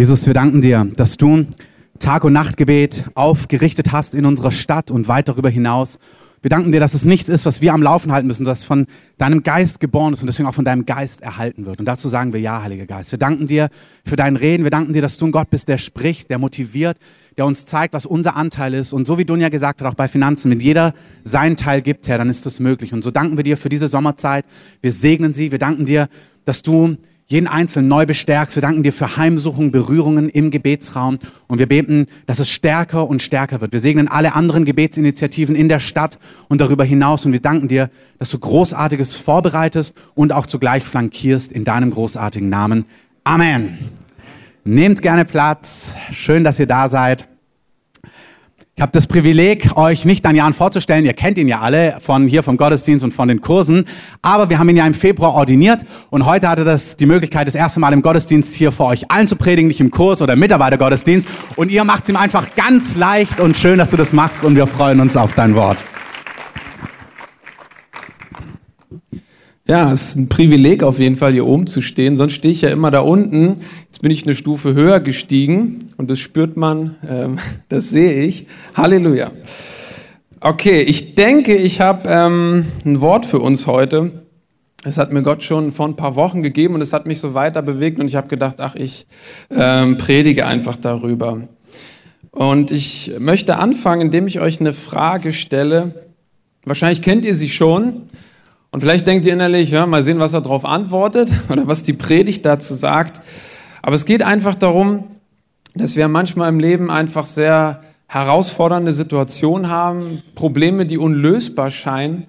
Jesus, 0.00 0.24
wir 0.24 0.32
danken 0.32 0.62
dir, 0.62 0.90
dass 0.96 1.18
du 1.18 1.44
Tag- 1.98 2.24
und 2.24 2.32
Nachtgebet 2.32 3.04
aufgerichtet 3.14 3.92
hast 3.92 4.14
in 4.14 4.24
unserer 4.24 4.50
Stadt 4.50 4.90
und 4.90 5.08
weit 5.08 5.28
darüber 5.28 5.50
hinaus. 5.50 5.98
Wir 6.40 6.48
danken 6.48 6.72
dir, 6.72 6.80
dass 6.80 6.94
es 6.94 7.04
nichts 7.04 7.28
ist, 7.28 7.44
was 7.44 7.60
wir 7.60 7.74
am 7.74 7.82
Laufen 7.82 8.10
halten 8.10 8.26
müssen, 8.26 8.46
das 8.46 8.64
von 8.64 8.86
deinem 9.18 9.42
Geist 9.42 9.78
geboren 9.78 10.14
ist 10.14 10.22
und 10.22 10.28
deswegen 10.28 10.48
auch 10.48 10.54
von 10.54 10.64
deinem 10.64 10.86
Geist 10.86 11.20
erhalten 11.20 11.66
wird. 11.66 11.80
Und 11.80 11.84
dazu 11.84 12.08
sagen 12.08 12.32
wir 12.32 12.40
ja, 12.40 12.62
Heiliger 12.62 12.86
Geist. 12.86 13.12
Wir 13.12 13.18
danken 13.18 13.46
dir 13.46 13.68
für 14.02 14.16
dein 14.16 14.36
Reden. 14.36 14.62
Wir 14.64 14.70
danken 14.70 14.94
dir, 14.94 15.02
dass 15.02 15.18
du 15.18 15.26
ein 15.26 15.32
Gott 15.32 15.50
bist, 15.50 15.68
der 15.68 15.76
spricht, 15.76 16.30
der 16.30 16.38
motiviert, 16.38 16.96
der 17.36 17.44
uns 17.44 17.66
zeigt, 17.66 17.92
was 17.92 18.06
unser 18.06 18.36
Anteil 18.36 18.72
ist. 18.72 18.94
Und 18.94 19.06
so 19.06 19.18
wie 19.18 19.26
Dunja 19.26 19.50
gesagt 19.50 19.82
hat, 19.82 19.86
auch 19.86 19.96
bei 19.96 20.08
Finanzen, 20.08 20.50
wenn 20.50 20.60
jeder 20.60 20.94
seinen 21.24 21.58
Teil 21.58 21.82
gibt, 21.82 22.08
Herr, 22.08 22.16
dann 22.16 22.30
ist 22.30 22.46
das 22.46 22.58
möglich. 22.58 22.94
Und 22.94 23.04
so 23.04 23.10
danken 23.10 23.36
wir 23.36 23.44
dir 23.44 23.58
für 23.58 23.68
diese 23.68 23.88
Sommerzeit. 23.88 24.46
Wir 24.80 24.92
segnen 24.92 25.34
sie. 25.34 25.52
Wir 25.52 25.58
danken 25.58 25.84
dir, 25.84 26.08
dass 26.46 26.62
du 26.62 26.96
jeden 27.30 27.46
Einzelnen 27.46 27.88
neu 27.88 28.06
bestärkst. 28.06 28.56
Wir 28.56 28.60
danken 28.60 28.82
dir 28.82 28.92
für 28.92 29.16
Heimsuchungen, 29.16 29.70
Berührungen 29.70 30.28
im 30.28 30.50
Gebetsraum 30.50 31.20
und 31.46 31.60
wir 31.60 31.68
beten, 31.68 32.08
dass 32.26 32.40
es 32.40 32.50
stärker 32.50 33.08
und 33.08 33.22
stärker 33.22 33.60
wird. 33.60 33.72
Wir 33.72 33.78
segnen 33.78 34.08
alle 34.08 34.34
anderen 34.34 34.64
Gebetsinitiativen 34.64 35.54
in 35.54 35.68
der 35.68 35.78
Stadt 35.78 36.18
und 36.48 36.60
darüber 36.60 36.82
hinaus 36.84 37.24
und 37.24 37.32
wir 37.32 37.40
danken 37.40 37.68
dir, 37.68 37.88
dass 38.18 38.30
du 38.30 38.38
Großartiges 38.40 39.14
vorbereitest 39.14 39.94
und 40.16 40.32
auch 40.32 40.46
zugleich 40.46 40.82
flankierst 40.82 41.52
in 41.52 41.64
deinem 41.64 41.92
großartigen 41.92 42.48
Namen. 42.48 42.84
Amen. 43.22 43.78
Nehmt 44.64 45.00
gerne 45.00 45.24
Platz. 45.24 45.94
Schön, 46.10 46.42
dass 46.42 46.58
ihr 46.58 46.66
da 46.66 46.88
seid. 46.88 47.28
Ich 48.80 48.82
habe 48.82 48.92
das 48.92 49.06
Privileg, 49.06 49.76
euch 49.76 50.06
nicht 50.06 50.24
an 50.24 50.34
Jan 50.34 50.54
vorzustellen. 50.54 51.04
Ihr 51.04 51.12
kennt 51.12 51.36
ihn 51.36 51.48
ja 51.48 51.60
alle 51.60 51.98
von 52.00 52.26
hier 52.26 52.42
vom 52.42 52.56
Gottesdienst 52.56 53.04
und 53.04 53.12
von 53.12 53.28
den 53.28 53.42
Kursen. 53.42 53.84
Aber 54.22 54.48
wir 54.48 54.58
haben 54.58 54.70
ihn 54.70 54.76
ja 54.78 54.86
im 54.86 54.94
Februar 54.94 55.34
ordiniert 55.34 55.84
und 56.08 56.24
heute 56.24 56.48
hatte 56.48 56.64
das 56.64 56.96
die 56.96 57.04
Möglichkeit, 57.04 57.46
das 57.46 57.54
erste 57.54 57.78
Mal 57.78 57.92
im 57.92 58.00
Gottesdienst 58.00 58.54
hier 58.54 58.72
vor 58.72 58.86
euch 58.86 59.10
allen 59.10 59.26
zu 59.26 59.36
predigen, 59.36 59.68
nicht 59.68 59.82
im 59.82 59.90
Kurs 59.90 60.22
oder 60.22 60.34
Mitarbeitergottesdienst. 60.34 61.28
Und 61.56 61.70
ihr 61.70 61.84
macht 61.84 62.04
es 62.04 62.08
ihm 62.08 62.16
einfach 62.16 62.54
ganz 62.54 62.96
leicht 62.96 63.38
und 63.38 63.54
schön, 63.54 63.76
dass 63.76 63.90
du 63.90 63.98
das 63.98 64.14
machst 64.14 64.44
und 64.44 64.56
wir 64.56 64.66
freuen 64.66 65.00
uns 65.00 65.14
auf 65.14 65.34
dein 65.34 65.54
Wort. 65.54 65.84
Ja, 69.70 69.92
es 69.92 70.02
ist 70.02 70.16
ein 70.16 70.28
Privileg 70.28 70.82
auf 70.82 70.98
jeden 70.98 71.16
Fall 71.16 71.30
hier 71.32 71.46
oben 71.46 71.68
zu 71.68 71.80
stehen. 71.80 72.16
Sonst 72.16 72.32
stehe 72.32 72.50
ich 72.50 72.62
ja 72.62 72.70
immer 72.70 72.90
da 72.90 73.02
unten. 73.02 73.60
Jetzt 73.84 74.02
bin 74.02 74.10
ich 74.10 74.24
eine 74.24 74.34
Stufe 74.34 74.74
höher 74.74 74.98
gestiegen 74.98 75.90
und 75.96 76.10
das 76.10 76.18
spürt 76.18 76.56
man, 76.56 76.96
ähm, 77.08 77.38
das 77.68 77.88
sehe 77.88 78.24
ich. 78.24 78.48
Halleluja. 78.74 79.30
Okay, 80.40 80.82
ich 80.82 81.14
denke, 81.14 81.54
ich 81.54 81.80
habe 81.80 82.08
ähm, 82.08 82.66
ein 82.84 83.00
Wort 83.00 83.26
für 83.26 83.38
uns 83.38 83.68
heute. 83.68 84.24
Es 84.82 84.98
hat 84.98 85.12
mir 85.12 85.22
Gott 85.22 85.44
schon 85.44 85.70
vor 85.70 85.86
ein 85.86 85.94
paar 85.94 86.16
Wochen 86.16 86.42
gegeben 86.42 86.74
und 86.74 86.80
es 86.80 86.92
hat 86.92 87.06
mich 87.06 87.20
so 87.20 87.34
weiter 87.34 87.62
bewegt 87.62 88.00
und 88.00 88.06
ich 88.06 88.16
habe 88.16 88.26
gedacht, 88.26 88.56
ach, 88.58 88.74
ich 88.74 89.06
ähm, 89.52 89.98
predige 89.98 90.46
einfach 90.46 90.74
darüber. 90.74 91.46
Und 92.32 92.72
ich 92.72 93.12
möchte 93.20 93.58
anfangen, 93.58 94.00
indem 94.00 94.26
ich 94.26 94.40
euch 94.40 94.58
eine 94.58 94.72
Frage 94.72 95.32
stelle. 95.32 95.94
Wahrscheinlich 96.64 97.02
kennt 97.02 97.24
ihr 97.24 97.36
sie 97.36 97.48
schon. 97.48 98.08
Und 98.70 98.80
vielleicht 98.80 99.06
denkt 99.06 99.26
ihr 99.26 99.32
innerlich, 99.32 99.70
ja, 99.70 99.86
mal 99.86 100.02
sehen, 100.02 100.20
was 100.20 100.32
er 100.32 100.40
darauf 100.40 100.64
antwortet 100.64 101.30
oder 101.48 101.66
was 101.66 101.82
die 101.82 101.92
Predigt 101.92 102.46
dazu 102.46 102.74
sagt. 102.74 103.20
Aber 103.82 103.94
es 103.94 104.04
geht 104.04 104.22
einfach 104.22 104.54
darum, 104.54 105.04
dass 105.74 105.96
wir 105.96 106.08
manchmal 106.08 106.48
im 106.48 106.60
Leben 106.60 106.90
einfach 106.90 107.24
sehr 107.24 107.82
herausfordernde 108.06 108.92
Situationen 108.92 109.68
haben, 109.68 110.22
Probleme, 110.34 110.84
die 110.84 110.98
unlösbar 110.98 111.70
scheinen. 111.70 112.26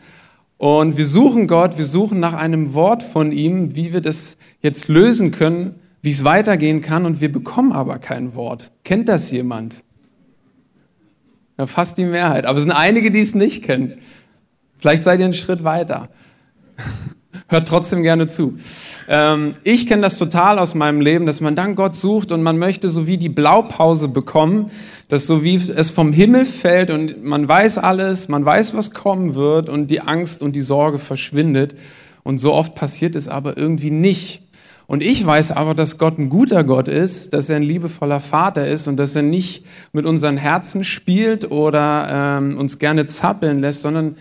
Und 0.58 0.98
wir 0.98 1.08
suchen 1.08 1.48
Gott, 1.48 1.80
wir 1.80 1.86
suchen 1.86 2.20
nach 2.20 2.34
einem 2.34 2.76
Wort 2.76 3.02
von 3.02 3.32
ihm, 3.32 3.76
wie 3.76 3.94
wir 3.94 4.02
das 4.02 4.38
jetzt 4.62 4.90
lösen 4.90 5.32
können, 5.32 5.80
wie 6.04 6.12
es 6.12 6.24
weitergehen 6.24 6.82
kann. 6.82 7.06
Und 7.06 7.20
wir 7.20 7.32
bekommen 7.32 7.72
aber 7.72 7.98
kein 7.98 8.36
Wort. 8.36 8.72
Kennt 8.84 9.10
das 9.10 9.32
jemand? 9.32 9.84
Ja, 11.58 11.66
fast 11.66 11.98
die 11.98 12.06
Mehrheit. 12.06 12.46
Aber 12.46 12.60
es 12.60 12.64
sind 12.64 12.74
einige, 12.74 13.10
die 13.10 13.22
es 13.22 13.34
nicht 13.34 13.64
kennen. 13.64 13.96
Vielleicht 14.78 15.04
seid 15.04 15.20
ihr 15.20 15.26
einen 15.26 15.34
Schritt 15.34 15.64
weiter. 15.64 16.10
Hört 17.48 17.68
trotzdem 17.68 18.02
gerne 18.02 18.28
zu. 18.28 18.58
Ähm, 19.10 19.54
ich 19.64 19.88
kenne 19.88 20.02
das 20.02 20.18
total 20.18 20.58
aus 20.58 20.74
meinem 20.74 21.02
Leben, 21.02 21.26
dass 21.26 21.42
man 21.42 21.56
dann 21.56 21.76
Gott 21.76 21.96
sucht 21.96 22.32
und 22.32 22.44
man 22.44 22.58
möchte 22.58 22.90
so 22.90 23.08
wie 23.08 23.18
die 23.18 23.30
Blaupause 23.30 24.08
bekommen, 24.08 24.72
dass 25.10 25.28
so 25.28 25.44
wie 25.44 25.56
es 25.56 25.92
vom 25.92 26.14
Himmel 26.14 26.46
fällt 26.46 26.90
und 26.92 27.24
man 27.24 27.48
weiß 27.48 27.78
alles, 27.78 28.30
man 28.30 28.46
weiß, 28.46 28.74
was 28.74 28.92
kommen 28.92 29.36
wird 29.36 29.68
und 29.68 29.88
die 29.88 30.00
Angst 30.00 30.42
und 30.42 30.56
die 30.56 30.62
Sorge 30.62 30.98
verschwindet. 30.98 31.76
Und 32.24 32.38
so 32.38 32.54
oft 32.54 32.76
passiert 32.76 33.16
es 33.16 33.28
aber 33.28 33.58
irgendwie 33.58 33.92
nicht. 33.92 34.44
Und 34.88 35.04
ich 35.04 35.26
weiß 35.26 35.52
aber, 35.52 35.74
dass 35.74 35.98
Gott 35.98 36.20
ein 36.20 36.30
guter 36.30 36.64
Gott 36.64 36.88
ist, 36.88 37.34
dass 37.34 37.50
er 37.50 37.58
ein 37.58 37.64
liebevoller 37.64 38.20
Vater 38.20 38.68
ist 38.68 38.88
und 38.88 38.98
dass 38.98 39.16
er 39.16 39.22
nicht 39.22 39.66
mit 39.94 40.06
unseren 40.06 40.38
Herzen 40.38 40.84
spielt 40.84 41.50
oder 41.50 42.40
ähm, 42.40 42.58
uns 42.58 42.78
gerne 42.78 43.06
zappeln 43.06 43.60
lässt, 43.60 43.82
sondern 43.82 44.16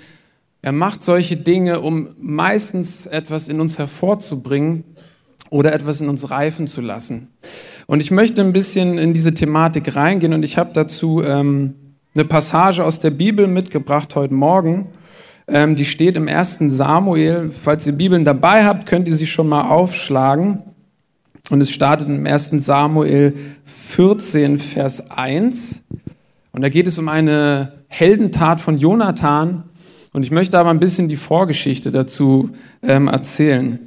er 0.62 0.72
macht 0.72 1.03
solche 1.03 1.37
Dinge, 1.37 1.81
um 1.81 2.10
meistens 2.19 3.06
etwas 3.06 3.48
in 3.48 3.60
uns 3.60 3.78
hervorzubringen 3.78 4.84
oder 5.48 5.72
etwas 5.75 6.00
in 6.00 6.09
uns 6.09 6.31
reifen 6.31 6.66
zu 6.66 6.81
lassen. 6.81 7.28
Und 7.87 8.00
ich 8.00 8.10
möchte 8.10 8.43
ein 8.43 8.53
bisschen 8.53 8.98
in 8.98 9.15
diese 9.15 9.34
Thematik 9.34 9.97
reingehen 9.97 10.32
und 10.32 10.43
ich 10.43 10.59
habe 10.59 10.71
dazu 10.72 11.22
ähm, 11.22 11.75
eine 12.15 12.25
Passage 12.25 12.84
aus 12.84 12.98
der 12.98 13.10
Bibel 13.10 13.47
mitgebracht 13.47 14.15
heute 14.16 14.34
Morgen. 14.34 14.88
Ähm, 15.48 15.76
die 15.76 15.84
steht 15.84 16.16
im 16.16 16.28
ersten 16.28 16.71
Samuel. 16.71 17.50
Falls 17.50 17.87
ihr 17.87 17.94
Bibeln 17.94 18.25
dabei 18.25 18.65
habt, 18.65 18.87
könnt 18.87 19.09
ihr 19.09 19.16
sie 19.16 19.27
schon 19.27 19.48
mal 19.48 19.62
aufschlagen. 19.62 20.62
Und 21.50 21.60
es 21.60 21.71
startet 21.71 22.09
im 22.09 22.27
ersten 22.27 22.60
Samuel 22.60 23.34
14, 23.65 24.59
Vers 24.59 25.10
1. 25.10 25.82
Und 26.53 26.62
da 26.62 26.69
geht 26.69 26.87
es 26.87 26.98
um 26.98 27.09
eine 27.09 27.72
Heldentat 27.88 28.60
von 28.60 28.78
Jonathan, 28.78 29.65
und 30.12 30.25
ich 30.25 30.31
möchte 30.31 30.59
aber 30.59 30.71
ein 30.71 30.81
bisschen 30.81 31.09
die 31.09 31.16
Vorgeschichte 31.16 31.93
dazu 31.93 32.50
ähm, 32.82 33.09
erzählen. 33.09 33.78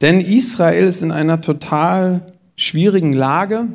Denn 0.00 0.20
Israel 0.20 0.84
ist 0.84 1.02
in 1.02 1.10
einer 1.10 1.40
total 1.40 2.32
schwierigen 2.56 3.12
Lage. 3.12 3.68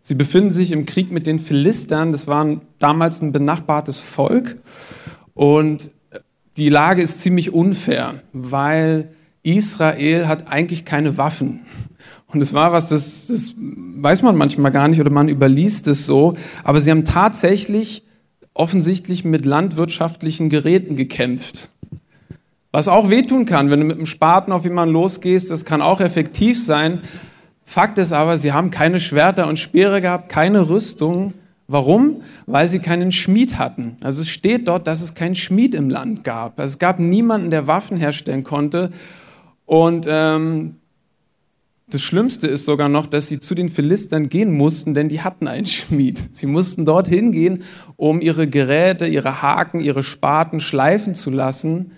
Sie 0.00 0.14
befinden 0.14 0.52
sich 0.52 0.72
im 0.72 0.86
Krieg 0.86 1.10
mit 1.10 1.26
den 1.26 1.38
Philistern. 1.38 2.12
Das 2.12 2.26
war 2.26 2.60
damals 2.78 3.20
ein 3.22 3.32
benachbartes 3.32 3.98
Volk. 3.98 4.56
Und 5.34 5.90
die 6.56 6.68
Lage 6.68 7.02
ist 7.02 7.20
ziemlich 7.20 7.52
unfair, 7.52 8.22
weil 8.32 9.10
Israel 9.42 10.26
hat 10.26 10.48
eigentlich 10.48 10.84
keine 10.84 11.16
Waffen. 11.16 11.60
Und 12.26 12.42
es 12.42 12.52
war 12.52 12.72
was, 12.72 12.88
das, 12.88 13.28
das 13.28 13.54
weiß 13.56 14.22
man 14.22 14.36
manchmal 14.36 14.72
gar 14.72 14.88
nicht 14.88 15.00
oder 15.00 15.10
man 15.10 15.28
überliest 15.28 15.86
es 15.86 16.06
so. 16.06 16.34
Aber 16.62 16.80
sie 16.80 16.90
haben 16.90 17.04
tatsächlich 17.04 18.04
offensichtlich 18.58 19.24
mit 19.24 19.46
landwirtschaftlichen 19.46 20.48
Geräten 20.48 20.96
gekämpft. 20.96 21.70
Was 22.72 22.88
auch 22.88 23.08
wehtun 23.08 23.46
kann, 23.46 23.70
wenn 23.70 23.80
du 23.80 23.86
mit 23.86 23.96
einem 23.96 24.06
Spaten 24.06 24.52
auf 24.52 24.64
jemanden 24.64 24.92
losgehst, 24.92 25.50
das 25.50 25.64
kann 25.64 25.80
auch 25.80 26.00
effektiv 26.00 26.62
sein. 26.62 27.00
Fakt 27.64 27.98
ist 27.98 28.12
aber, 28.12 28.36
sie 28.36 28.52
haben 28.52 28.70
keine 28.70 29.00
Schwerter 29.00 29.46
und 29.46 29.58
Speere 29.58 30.00
gehabt, 30.00 30.28
keine 30.28 30.68
Rüstung. 30.68 31.34
Warum? 31.66 32.22
Weil 32.46 32.66
sie 32.66 32.78
keinen 32.78 33.12
Schmied 33.12 33.58
hatten. 33.58 33.96
Also 34.02 34.22
es 34.22 34.28
steht 34.28 34.68
dort, 34.68 34.86
dass 34.86 35.02
es 35.02 35.14
keinen 35.14 35.34
Schmied 35.34 35.74
im 35.74 35.90
Land 35.90 36.24
gab. 36.24 36.58
Also 36.58 36.72
es 36.72 36.78
gab 36.78 36.98
niemanden, 36.98 37.50
der 37.50 37.66
Waffen 37.66 37.96
herstellen 37.96 38.42
konnte. 38.42 38.90
Und 39.66 40.06
ähm, 40.08 40.76
das 41.90 42.02
Schlimmste 42.02 42.46
ist 42.46 42.64
sogar 42.64 42.88
noch, 42.88 43.06
dass 43.06 43.28
sie 43.28 43.40
zu 43.40 43.54
den 43.54 43.70
Philistern 43.70 44.28
gehen 44.28 44.52
mussten, 44.52 44.92
denn 44.92 45.08
die 45.08 45.22
hatten 45.22 45.48
einen 45.48 45.66
Schmied. 45.66 46.20
Sie 46.32 46.46
mussten 46.46 46.84
dorthin 46.84 47.32
gehen, 47.32 47.62
um 47.96 48.20
ihre 48.20 48.46
Geräte, 48.46 49.06
ihre 49.06 49.40
Haken, 49.40 49.80
ihre 49.80 50.02
Spaten 50.02 50.60
schleifen 50.60 51.14
zu 51.14 51.30
lassen. 51.30 51.92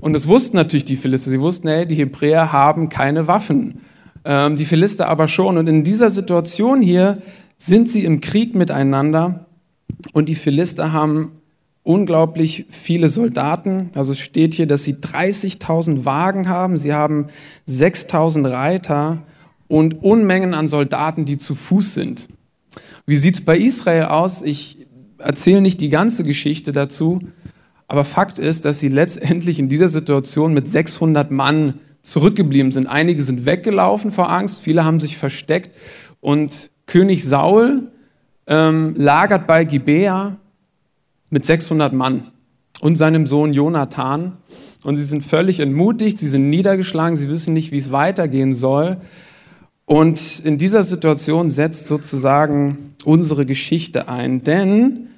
Und 0.00 0.14
das 0.14 0.28
wussten 0.28 0.56
natürlich 0.56 0.86
die 0.86 0.96
Philister. 0.96 1.30
Sie 1.30 1.40
wussten, 1.40 1.68
hey, 1.68 1.86
die 1.86 1.96
Hebräer 1.96 2.52
haben 2.52 2.88
keine 2.88 3.26
Waffen. 3.26 3.80
Ähm, 4.24 4.56
die 4.56 4.64
Philister 4.64 5.08
aber 5.08 5.28
schon. 5.28 5.58
Und 5.58 5.68
in 5.68 5.84
dieser 5.84 6.08
Situation 6.10 6.80
hier 6.80 7.20
sind 7.58 7.88
sie 7.88 8.04
im 8.04 8.20
Krieg 8.20 8.54
miteinander. 8.54 9.46
Und 10.12 10.28
die 10.28 10.36
Philister 10.36 10.92
haben 10.92 11.37
unglaublich 11.88 12.66
viele 12.68 13.08
Soldaten. 13.08 13.88
Also 13.94 14.12
es 14.12 14.18
steht 14.18 14.52
hier, 14.52 14.66
dass 14.66 14.84
sie 14.84 14.96
30.000 14.96 16.04
Wagen 16.04 16.46
haben, 16.46 16.76
sie 16.76 16.92
haben 16.92 17.28
6.000 17.66 18.50
Reiter 18.50 19.22
und 19.68 20.02
Unmengen 20.02 20.52
an 20.52 20.68
Soldaten, 20.68 21.24
die 21.24 21.38
zu 21.38 21.54
Fuß 21.54 21.94
sind. 21.94 22.28
Wie 23.06 23.16
sieht 23.16 23.36
es 23.36 23.40
bei 23.40 23.56
Israel 23.56 24.04
aus? 24.04 24.42
Ich 24.42 24.86
erzähle 25.16 25.62
nicht 25.62 25.80
die 25.80 25.88
ganze 25.88 26.24
Geschichte 26.24 26.72
dazu, 26.72 27.20
aber 27.86 28.04
Fakt 28.04 28.38
ist, 28.38 28.66
dass 28.66 28.80
sie 28.80 28.88
letztendlich 28.88 29.58
in 29.58 29.70
dieser 29.70 29.88
Situation 29.88 30.52
mit 30.52 30.68
600 30.68 31.30
Mann 31.30 31.80
zurückgeblieben 32.02 32.70
sind. 32.70 32.86
Einige 32.86 33.22
sind 33.22 33.46
weggelaufen 33.46 34.12
vor 34.12 34.30
Angst, 34.30 34.60
viele 34.60 34.84
haben 34.84 35.00
sich 35.00 35.16
versteckt 35.16 35.74
und 36.20 36.70
König 36.84 37.24
Saul 37.24 37.90
ähm, 38.46 38.94
lagert 38.94 39.46
bei 39.46 39.64
Gibea 39.64 40.36
mit 41.30 41.44
600 41.44 41.92
Mann 41.92 42.32
und 42.80 42.96
seinem 42.96 43.26
Sohn 43.26 43.52
Jonathan. 43.52 44.36
Und 44.84 44.96
sie 44.96 45.04
sind 45.04 45.24
völlig 45.24 45.60
entmutigt, 45.60 46.18
sie 46.18 46.28
sind 46.28 46.50
niedergeschlagen, 46.50 47.16
sie 47.16 47.28
wissen 47.28 47.52
nicht, 47.54 47.72
wie 47.72 47.78
es 47.78 47.90
weitergehen 47.90 48.54
soll. 48.54 48.98
Und 49.84 50.40
in 50.44 50.58
dieser 50.58 50.82
Situation 50.82 51.50
setzt 51.50 51.86
sozusagen 51.86 52.94
unsere 53.04 53.46
Geschichte 53.46 54.08
ein, 54.08 54.44
denn 54.44 55.08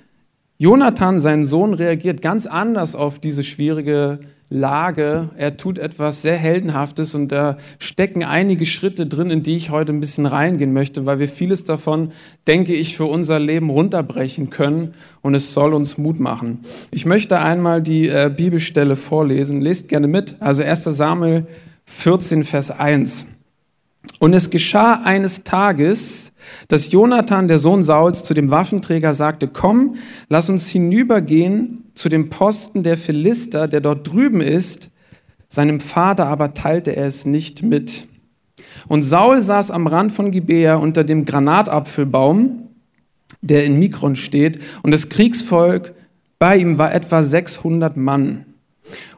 Jonathan, 0.59 1.21
sein 1.21 1.45
Sohn, 1.45 1.75
reagiert 1.75 2.21
ganz 2.23 2.47
anders 2.47 2.95
auf 2.95 3.19
diese 3.19 3.43
schwierige 3.43 4.21
Lage. 4.51 5.31
Er 5.37 5.57
tut 5.57 5.79
etwas 5.79 6.23
sehr 6.23 6.37
Heldenhaftes 6.37 7.15
und 7.15 7.29
da 7.29 7.57
stecken 7.79 8.25
einige 8.25 8.67
Schritte 8.67 9.07
drin, 9.07 9.31
in 9.31 9.45
die 9.45 9.55
ich 9.55 9.71
heute 9.71 9.93
ein 9.93 10.01
bisschen 10.01 10.27
reingehen 10.27 10.73
möchte, 10.73 11.07
weil 11.07 11.21
wir 11.21 11.29
vieles 11.29 11.63
davon, 11.63 12.11
denke 12.49 12.75
ich, 12.75 12.97
für 12.97 13.05
unser 13.05 13.39
Leben 13.39 13.71
runterbrechen 13.71 14.51
können 14.51 14.93
und 15.23 15.35
es 15.35 15.55
soll 15.55 15.73
uns 15.73 15.99
Mut 15.99 16.19
machen. 16.19 16.59
Ich 16.91 17.07
möchte 17.07 17.39
einmal 17.39 17.81
die 17.81 18.09
äh, 18.09 18.31
Bibelstelle 18.37 18.97
vorlesen. 18.97 19.61
Lest 19.61 19.89
gerne 19.89 20.09
mit. 20.09 20.37
Also 20.41 20.65
1 20.65 20.85
Samuel 20.85 21.47
14, 21.85 22.43
Vers 22.43 22.73
1. 22.73 23.27
Und 24.19 24.33
es 24.33 24.51
geschah 24.51 25.03
eines 25.05 25.45
Tages, 25.45 26.33
dass 26.69 26.91
Jonathan, 26.91 27.49
der 27.49 27.59
Sohn 27.59 27.85
Sauls, 27.85 28.25
zu 28.25 28.35
dem 28.35 28.51
Waffenträger 28.51 29.15
sagte, 29.15 29.47
komm, 29.47 29.97
lass 30.29 30.49
uns 30.49 30.69
hinübergehen 30.69 31.80
zu 32.01 32.09
dem 32.09 32.31
Posten 32.31 32.83
der 32.83 32.97
Philister, 32.97 33.69
der 33.69 33.83
dort 33.83 34.09
drüben 34.09 34.41
ist. 34.41 34.91
Seinem 35.49 35.81
Vater 35.81 36.27
aber 36.29 36.55
teilte 36.55 36.97
er 36.97 37.07
es 37.07 37.27
nicht 37.27 37.63
mit. 37.63 38.07
Und 38.89 39.03
Saul 39.03 39.43
saß 39.43 39.71
am 39.71 39.87
Rand 39.87 40.13
von 40.13 40.31
Gibea 40.31 40.77
unter 40.77 41.05
dem 41.05 41.27
Granatapfelbaum, 41.27 42.69
der 43.43 43.65
in 43.65 43.79
Mikron 43.79 44.17
steht, 44.17 44.61
und 44.83 44.93
das 44.93 45.11
Kriegsvolk 45.11 45.93
bei 46.39 46.57
ihm 46.57 46.79
war 46.79 46.95
etwa 46.95 47.23
600 47.23 47.99
Mann. 47.99 48.47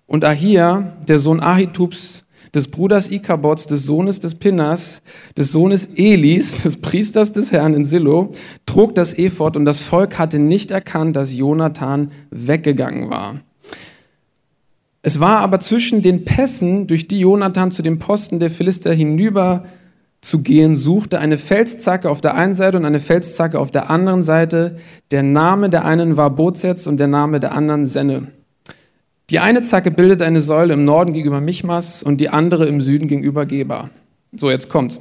Und 0.07 0.25
Ahia, 0.25 0.97
der 1.07 1.21
Sohn 1.21 1.39
Ahitubs, 1.39 2.25
des 2.55 2.69
Bruders 2.69 3.11
Ikabots, 3.11 3.67
des 3.67 3.85
Sohnes 3.85 4.21
des 4.21 4.35
Pinnas, 4.35 5.03
des 5.37 5.53
Sohnes 5.53 5.89
Elis, 5.97 6.53
des 6.63 6.81
Priesters 6.81 7.33
des 7.33 7.53
Herrn 7.53 7.75
in 7.75 7.87
Silo, 7.87 8.33
trug 8.67 8.95
das 8.95 9.17
Ephod 9.17 9.57
und 9.57 9.65
das 9.65 9.81
Volk 9.81 10.19
hatte 10.19 10.39
nicht 10.39 10.71
erkannt, 10.71 11.17
dass 11.17 11.35
Jonathan 11.35 12.11
weggegangen 12.31 13.11
war. 13.11 13.41
Es 15.03 15.19
war 15.19 15.41
aber 15.41 15.59
zwischen 15.59 16.01
den 16.01 16.25
Pässen, 16.25 16.87
durch 16.87 17.09
die 17.09 17.19
Jonathan 17.19 17.73
zu 17.73 17.83
dem 17.83 17.99
Posten 17.99 18.39
der 18.39 18.51
Philister 18.51 18.93
hinüber 18.93 19.65
zu 20.21 20.43
gehen 20.43 20.77
suchte, 20.77 21.19
eine 21.19 21.37
Felszacke 21.37 22.09
auf 22.09 22.21
der 22.21 22.37
einen 22.37 22.55
Seite 22.55 22.77
und 22.77 22.85
eine 22.85 23.01
Felszacke 23.01 23.59
auf 23.59 23.73
der 23.73 23.91
anderen 23.91 24.23
Seite. 24.23 24.77
Der 25.11 25.25
Name 25.25 25.69
der 25.69 25.85
einen 25.85 26.17
war 26.17 26.31
Bozets 26.31 26.87
und 26.87 26.99
der 26.99 27.09
Name 27.09 27.41
der 27.41 27.53
anderen 27.53 27.87
Senne. 27.87 28.29
Die 29.31 29.39
eine 29.39 29.63
Zacke 29.63 29.91
bildet 29.91 30.21
eine 30.23 30.41
Säule 30.41 30.75
im 30.75 30.85
Norden 30.85 31.13
gegenüber 31.13 31.41
Michmas 31.41 32.03
und 32.03 32.21
die 32.21 32.29
andere 32.29 32.67
im 32.67 32.81
Süden 32.81 33.09
gegenüber 33.09 33.47
Geba. 33.47 33.91
So, 34.37 34.51
jetzt 34.51 34.69
kommt's. 34.69 35.01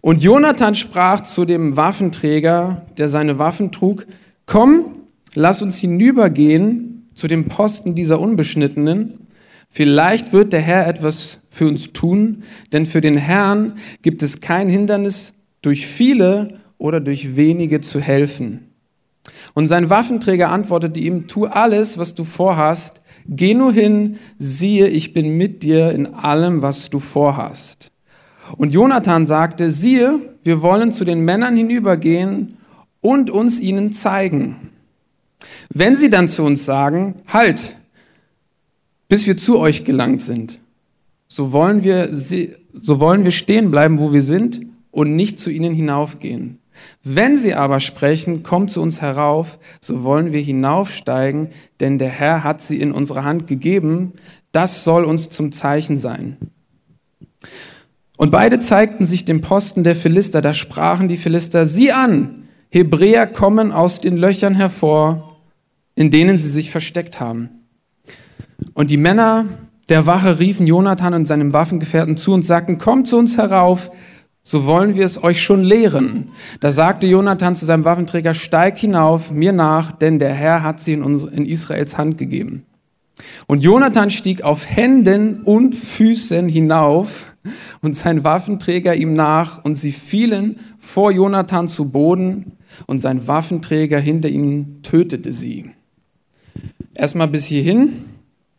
Und 0.00 0.22
Jonathan 0.22 0.74
sprach 0.74 1.22
zu 1.22 1.44
dem 1.44 1.76
Waffenträger, 1.76 2.82
der 2.98 3.08
seine 3.08 3.38
Waffen 3.38 3.72
trug, 3.72 4.06
komm, 4.46 4.96
lass 5.34 5.62
uns 5.62 5.78
hinübergehen 5.78 7.08
zu 7.14 7.28
dem 7.28 7.48
Posten 7.48 7.94
dieser 7.94 8.20
Unbeschnittenen. 8.20 9.28
Vielleicht 9.70 10.32
wird 10.32 10.52
der 10.52 10.60
Herr 10.60 10.86
etwas 10.86 11.40
für 11.50 11.66
uns 11.66 11.92
tun, 11.92 12.42
denn 12.72 12.86
für 12.86 13.00
den 13.00 13.16
Herrn 13.16 13.78
gibt 14.02 14.22
es 14.22 14.40
kein 14.40 14.68
Hindernis, 14.68 15.32
durch 15.62 15.86
viele 15.86 16.60
oder 16.76 17.00
durch 17.00 17.36
wenige 17.36 17.80
zu 17.80 18.00
helfen. 18.00 18.70
Und 19.54 19.68
sein 19.68 19.88
Waffenträger 19.88 20.50
antwortete 20.50 21.00
ihm, 21.00 21.28
tu 21.28 21.46
alles, 21.46 21.96
was 21.96 22.14
du 22.14 22.24
vorhast, 22.24 23.00
Geh 23.26 23.54
nur 23.54 23.72
hin, 23.72 24.18
siehe, 24.38 24.88
ich 24.88 25.14
bin 25.14 25.36
mit 25.36 25.62
dir 25.62 25.92
in 25.92 26.06
allem, 26.06 26.62
was 26.62 26.90
du 26.90 27.00
vorhast. 27.00 27.90
Und 28.56 28.72
Jonathan 28.72 29.26
sagte, 29.26 29.70
siehe, 29.70 30.20
wir 30.42 30.60
wollen 30.60 30.92
zu 30.92 31.04
den 31.04 31.20
Männern 31.24 31.56
hinübergehen 31.56 32.58
und 33.00 33.30
uns 33.30 33.60
ihnen 33.60 33.92
zeigen. 33.92 34.70
Wenn 35.70 35.96
sie 35.96 36.10
dann 36.10 36.28
zu 36.28 36.42
uns 36.42 36.64
sagen, 36.64 37.16
halt, 37.26 37.76
bis 39.08 39.26
wir 39.26 39.36
zu 39.36 39.58
euch 39.58 39.84
gelangt 39.84 40.22
sind, 40.22 40.58
so 41.28 41.52
wollen 41.52 41.82
wir, 41.82 42.10
so 42.12 43.00
wollen 43.00 43.24
wir 43.24 43.30
stehen 43.30 43.70
bleiben, 43.70 43.98
wo 43.98 44.12
wir 44.12 44.22
sind 44.22 44.66
und 44.90 45.16
nicht 45.16 45.40
zu 45.40 45.50
ihnen 45.50 45.74
hinaufgehen. 45.74 46.58
Wenn 47.02 47.38
sie 47.38 47.54
aber 47.54 47.80
sprechen, 47.80 48.42
kommt 48.42 48.70
zu 48.70 48.80
uns 48.82 49.00
herauf, 49.00 49.58
so 49.80 50.02
wollen 50.04 50.32
wir 50.32 50.40
hinaufsteigen, 50.40 51.48
denn 51.80 51.98
der 51.98 52.08
Herr 52.08 52.44
hat 52.44 52.62
sie 52.62 52.80
in 52.80 52.92
unsere 52.92 53.24
Hand 53.24 53.46
gegeben. 53.46 54.12
Das 54.52 54.84
soll 54.84 55.04
uns 55.04 55.30
zum 55.30 55.52
Zeichen 55.52 55.98
sein. 55.98 56.36
Und 58.16 58.30
beide 58.30 58.60
zeigten 58.60 59.06
sich 59.06 59.24
dem 59.24 59.40
Posten 59.40 59.84
der 59.84 59.96
Philister. 59.96 60.40
Da 60.40 60.54
sprachen 60.54 61.08
die 61.08 61.16
Philister, 61.16 61.66
sieh 61.66 61.92
an, 61.92 62.44
Hebräer 62.70 63.26
kommen 63.26 63.72
aus 63.72 64.00
den 64.00 64.16
Löchern 64.16 64.54
hervor, 64.54 65.38
in 65.94 66.10
denen 66.10 66.36
sie 66.36 66.48
sich 66.48 66.70
versteckt 66.70 67.20
haben. 67.20 67.48
Und 68.72 68.90
die 68.90 68.96
Männer 68.96 69.46
der 69.88 70.06
Wache 70.06 70.38
riefen 70.38 70.66
Jonathan 70.66 71.14
und 71.14 71.24
seinem 71.26 71.52
Waffengefährten 71.52 72.16
zu 72.16 72.32
und 72.32 72.42
sagten, 72.42 72.78
kommt 72.78 73.06
zu 73.06 73.18
uns 73.18 73.36
herauf, 73.36 73.90
so 74.46 74.66
wollen 74.66 74.94
wir 74.94 75.06
es 75.06 75.22
euch 75.24 75.42
schon 75.42 75.64
lehren. 75.64 76.28
Da 76.60 76.70
sagte 76.70 77.06
Jonathan 77.06 77.56
zu 77.56 77.64
seinem 77.64 77.86
Waffenträger, 77.86 78.34
steig 78.34 78.76
hinauf, 78.76 79.30
mir 79.30 79.52
nach, 79.52 79.92
denn 79.92 80.18
der 80.18 80.34
Herr 80.34 80.62
hat 80.62 80.80
sie 80.80 80.92
in, 80.92 81.46
Israels 81.46 81.96
Hand 81.96 82.18
gegeben. 82.18 82.66
Und 83.46 83.64
Jonathan 83.64 84.10
stieg 84.10 84.42
auf 84.42 84.68
Händen 84.68 85.42
und 85.42 85.74
Füßen 85.74 86.46
hinauf 86.48 87.24
und 87.80 87.96
sein 87.96 88.22
Waffenträger 88.22 88.94
ihm 88.94 89.14
nach 89.14 89.64
und 89.64 89.76
sie 89.76 89.92
fielen 89.92 90.60
vor 90.78 91.10
Jonathan 91.10 91.66
zu 91.66 91.88
Boden 91.88 92.52
und 92.86 93.00
sein 93.00 93.26
Waffenträger 93.26 93.98
hinter 93.98 94.28
ihnen 94.28 94.82
tötete 94.82 95.32
sie. 95.32 95.70
Erstmal 96.94 97.28
bis 97.28 97.46
hierhin. 97.46 98.04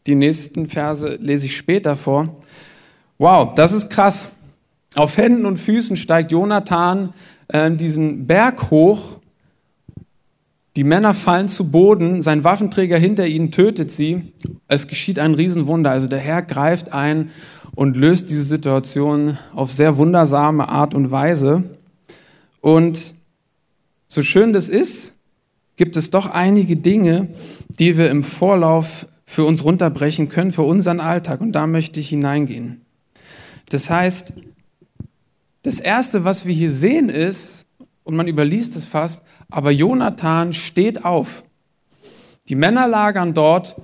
Die 0.07 0.15
nächsten 0.15 0.67
Verse 0.67 1.17
lese 1.21 1.45
ich 1.45 1.57
später 1.57 1.95
vor. 1.95 2.37
Wow, 3.17 3.53
das 3.55 3.71
ist 3.71 3.89
krass. 3.89 4.27
Auf 4.95 5.17
Händen 5.17 5.45
und 5.45 5.57
Füßen 5.57 5.97
steigt 5.97 6.31
Jonathan 6.31 7.13
äh, 7.49 7.69
diesen 7.71 8.27
Berg 8.27 8.71
hoch. 8.71 9.19
Die 10.77 10.85
Männer 10.85 11.13
fallen 11.13 11.49
zu 11.49 11.69
Boden, 11.69 12.21
sein 12.21 12.43
Waffenträger 12.43 12.97
hinter 12.97 13.27
ihnen 13.27 13.51
tötet 13.51 13.91
sie. 13.91 14.33
Es 14.67 14.87
geschieht 14.87 15.19
ein 15.19 15.33
Riesenwunder. 15.33 15.91
Also 15.91 16.07
der 16.07 16.19
Herr 16.19 16.41
greift 16.41 16.93
ein 16.93 17.31
und 17.75 17.97
löst 17.97 18.29
diese 18.29 18.43
Situation 18.43 19.37
auf 19.53 19.71
sehr 19.71 19.97
wundersame 19.97 20.69
Art 20.69 20.93
und 20.93 21.11
Weise. 21.11 21.63
Und 22.61 23.13
so 24.07 24.21
schön 24.21 24.53
das 24.53 24.69
ist, 24.69 25.13
gibt 25.75 25.97
es 25.97 26.09
doch 26.09 26.27
einige 26.27 26.77
Dinge, 26.77 27.27
die 27.67 27.97
wir 27.97 28.09
im 28.09 28.23
Vorlauf 28.23 29.07
für 29.25 29.43
uns 29.43 29.65
runterbrechen 29.65 30.29
können, 30.29 30.53
für 30.53 30.63
unseren 30.63 31.01
Alltag. 31.01 31.41
Und 31.41 31.51
da 31.51 31.67
möchte 31.67 31.99
ich 31.99 32.09
hineingehen. 32.09 32.81
Das 33.69 33.89
heißt, 33.89 34.31
das 35.65 35.79
Erste, 35.79 36.23
was 36.23 36.45
wir 36.45 36.53
hier 36.53 36.71
sehen, 36.71 37.09
ist, 37.09 37.65
und 38.03 38.15
man 38.15 38.27
überliest 38.27 38.75
es 38.75 38.85
fast, 38.85 39.23
aber 39.49 39.71
Jonathan 39.71 40.53
steht 40.53 41.03
auf. 41.03 41.43
Die 42.47 42.55
Männer 42.55 42.87
lagern 42.87 43.33
dort 43.33 43.75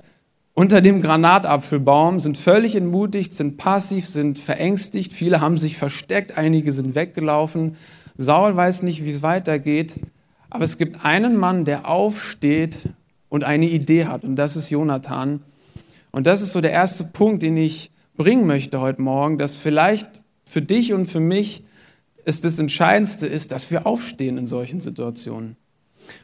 unter 0.54 0.80
dem 0.80 1.02
Granatapfelbaum, 1.02 2.20
sind 2.20 2.38
völlig 2.38 2.76
entmutigt, 2.76 3.32
sind 3.32 3.56
passiv, 3.56 4.08
sind 4.08 4.38
verängstigt. 4.38 5.12
Viele 5.12 5.40
haben 5.40 5.58
sich 5.58 5.76
versteckt, 5.76 6.38
einige 6.38 6.70
sind 6.70 6.94
weggelaufen. 6.94 7.76
Saul 8.16 8.54
weiß 8.54 8.82
nicht, 8.82 9.04
wie 9.04 9.10
es 9.10 9.22
weitergeht. 9.22 9.98
Aber 10.50 10.62
es 10.62 10.78
gibt 10.78 11.04
einen 11.04 11.36
Mann, 11.36 11.64
der 11.64 11.88
aufsteht 11.88 12.90
und 13.28 13.42
eine 13.42 13.66
Idee 13.66 14.04
hat, 14.04 14.22
und 14.22 14.36
das 14.36 14.54
ist 14.54 14.70
Jonathan. 14.70 15.40
Und 16.12 16.28
das 16.28 16.42
ist 16.42 16.52
so 16.52 16.60
der 16.60 16.72
erste 16.72 17.04
Punkt, 17.04 17.42
den 17.42 17.56
ich 17.56 17.90
bringen 18.16 18.46
möchte 18.46 18.80
heute 18.80 19.02
Morgen, 19.02 19.38
dass 19.38 19.56
vielleicht 19.56 20.20
für 20.44 20.62
dich 20.62 20.92
und 20.92 21.10
für 21.10 21.18
mich 21.18 21.64
ist 22.24 22.44
das 22.44 22.58
Entscheidendste 22.58 23.26
ist, 23.26 23.52
dass 23.52 23.70
wir 23.70 23.86
aufstehen 23.86 24.38
in 24.38 24.46
solchen 24.46 24.80
Situationen. 24.80 25.56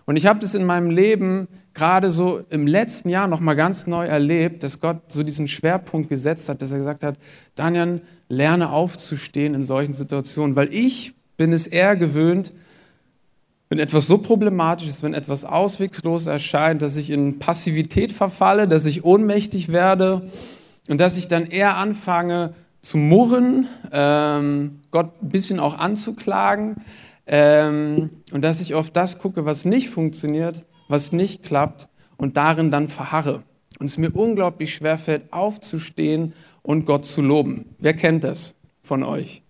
Und 0.07 0.17
ich 0.17 0.27
habe 0.27 0.41
das 0.41 0.55
in 0.55 0.65
meinem 0.65 0.91
Leben 0.91 1.49
gerade 1.75 2.11
so 2.11 2.41
im 2.51 2.67
letzten 2.67 3.09
Jahr 3.09 3.29
noch 3.29 3.41
mal 3.41 3.55
ganz 3.55 3.87
neu 3.87 4.07
erlebt, 4.07 4.63
dass 4.63 4.81
Gott 4.81 5.01
so 5.09 5.23
diesen 5.23 5.47
Schwerpunkt 5.47 6.09
gesetzt 6.09 6.49
hat, 6.49 6.63
dass 6.63 6.73
er 6.73 6.79
gesagt 6.79 7.05
hat, 7.05 7.17
Daniel, 7.55 8.03
lerne 8.29 8.71
aufzustehen 8.71 9.55
in 9.55 9.65
solchen 9.65 9.95
Situationen, 9.95 10.57
weil 10.57 10.75
ich 10.75 11.15
bin 11.37 11.53
es 11.53 11.67
eher 11.67 11.97
gewöhnt, 11.97 12.53
wenn 13.69 13.79
etwas 13.79 14.07
so 14.07 14.19
problematisch 14.19 14.89
ist, 14.89 15.03
wenn 15.03 15.15
etwas 15.15 15.45
auswegslos 15.45 16.27
erscheint, 16.27 16.83
dass 16.83 16.97
ich 16.97 17.11
in 17.11 17.39
Passivität 17.39 18.13
verfalle, 18.13 18.67
dass 18.67 18.87
ich 18.87 19.05
ohnmächtig 19.05 19.71
werde 19.71 20.31
und 20.89 20.99
dass 20.99 21.19
ich 21.19 21.29
dann 21.29 21.47
eher 21.47 21.77
anfange, 21.77 22.55
zu 22.81 22.97
murren, 22.97 23.67
ähm, 23.93 24.81
Gott 24.91 25.23
ein 25.23 25.29
bisschen 25.29 25.61
auch 25.61 25.79
anzuklagen 25.79 26.77
ähm, 27.27 28.11
und 28.33 28.43
dass 28.43 28.61
ich 28.61 28.75
auf 28.75 28.91
das 28.91 29.19
gucke, 29.19 29.45
was 29.45 29.65
nicht 29.65 29.91
funktioniert, 29.91 30.65
was 30.89 31.13
nicht 31.13 31.43
klappt 31.43 31.89
und 32.17 32.37
darin 32.37 32.71
dann 32.71 32.89
verharre. 32.89 33.43
Und 33.79 33.87
es 33.87 33.99
mir 33.99 34.11
unglaublich 34.15 34.75
schwer 34.75 34.99
fällt, 34.99 35.33
aufzustehen 35.33 36.33
und 36.63 36.85
Gott 36.85 37.05
zu 37.05 37.21
loben. 37.21 37.77
Wer 37.79 37.95
kennt 37.95 38.25
das 38.25 38.55
von 38.83 39.03
euch? 39.03 39.43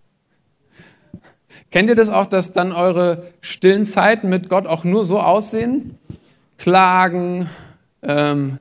Kennt 1.71 1.89
ihr 1.89 1.95
das 1.95 2.09
auch, 2.09 2.27
dass 2.27 2.53
dann 2.53 2.71
eure 2.71 3.27
stillen 3.41 3.85
Zeiten 3.85 4.29
mit 4.29 4.49
Gott 4.49 4.67
auch 4.67 4.83
nur 4.83 5.05
so 5.05 5.19
aussehen? 5.19 5.97
Klagen, 6.57 7.49
ähm, 8.01 8.59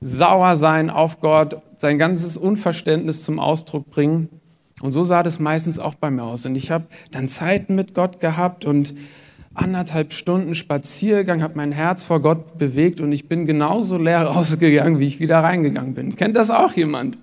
sauer 0.00 0.56
sein 0.56 0.90
auf 0.90 1.20
Gott, 1.20 1.62
sein 1.78 1.98
ganzes 1.98 2.36
Unverständnis 2.36 3.24
zum 3.24 3.38
Ausdruck 3.38 3.90
bringen. 3.90 4.28
Und 4.80 4.92
so 4.92 5.04
sah 5.04 5.22
das 5.22 5.38
meistens 5.38 5.78
auch 5.78 5.94
bei 5.94 6.10
mir 6.10 6.24
aus. 6.24 6.46
Und 6.46 6.54
ich 6.54 6.70
habe 6.70 6.86
dann 7.10 7.28
Zeiten 7.28 7.74
mit 7.74 7.94
Gott 7.94 8.20
gehabt 8.20 8.64
und 8.64 8.94
anderthalb 9.54 10.12
Stunden 10.12 10.54
Spaziergang, 10.54 11.42
habe 11.42 11.54
mein 11.56 11.72
Herz 11.72 12.04
vor 12.04 12.20
Gott 12.20 12.58
bewegt 12.58 13.00
und 13.00 13.10
ich 13.10 13.28
bin 13.28 13.44
genauso 13.44 13.98
leer 13.98 14.22
rausgegangen, 14.26 15.00
wie 15.00 15.06
ich 15.06 15.20
wieder 15.20 15.38
reingegangen 15.38 15.94
bin. 15.94 16.16
Kennt 16.16 16.36
das 16.36 16.50
auch 16.50 16.72
jemand? 16.72 17.18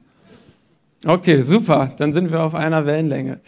Okay, 1.06 1.42
super, 1.42 1.92
dann 1.98 2.14
sind 2.14 2.32
wir 2.32 2.42
auf 2.42 2.56
einer 2.56 2.86
Wellenlänge. 2.86 3.40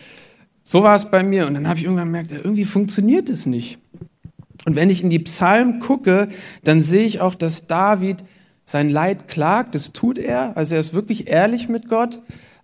So 0.63 0.83
war 0.83 0.95
es 0.95 1.05
bei 1.05 1.23
mir 1.23 1.47
und 1.47 1.53
dann 1.53 1.67
habe 1.67 1.79
ich 1.79 1.85
irgendwann 1.85 2.07
gemerkt, 2.07 2.31
irgendwie 2.31 2.65
funktioniert 2.65 3.29
es 3.29 3.45
nicht. 3.45 3.79
Und 4.65 4.75
wenn 4.75 4.89
ich 4.89 5.01
in 5.01 5.09
die 5.09 5.19
Psalmen 5.19 5.79
gucke, 5.79 6.27
dann 6.63 6.81
sehe 6.81 7.05
ich 7.05 7.21
auch, 7.21 7.35
dass 7.35 7.67
David 7.67 8.23
sein 8.67 8.89
Leid 8.89 9.29
klagt, 9.29 9.75
das 9.75 9.93
tut 9.93 10.17
er, 10.17 10.57
also 10.57 10.75
er 10.75 10.81
ist 10.81 10.93
wirklich 10.93 11.27
ehrlich 11.27 11.69
mit 11.69 11.87
Gott, 11.87 12.21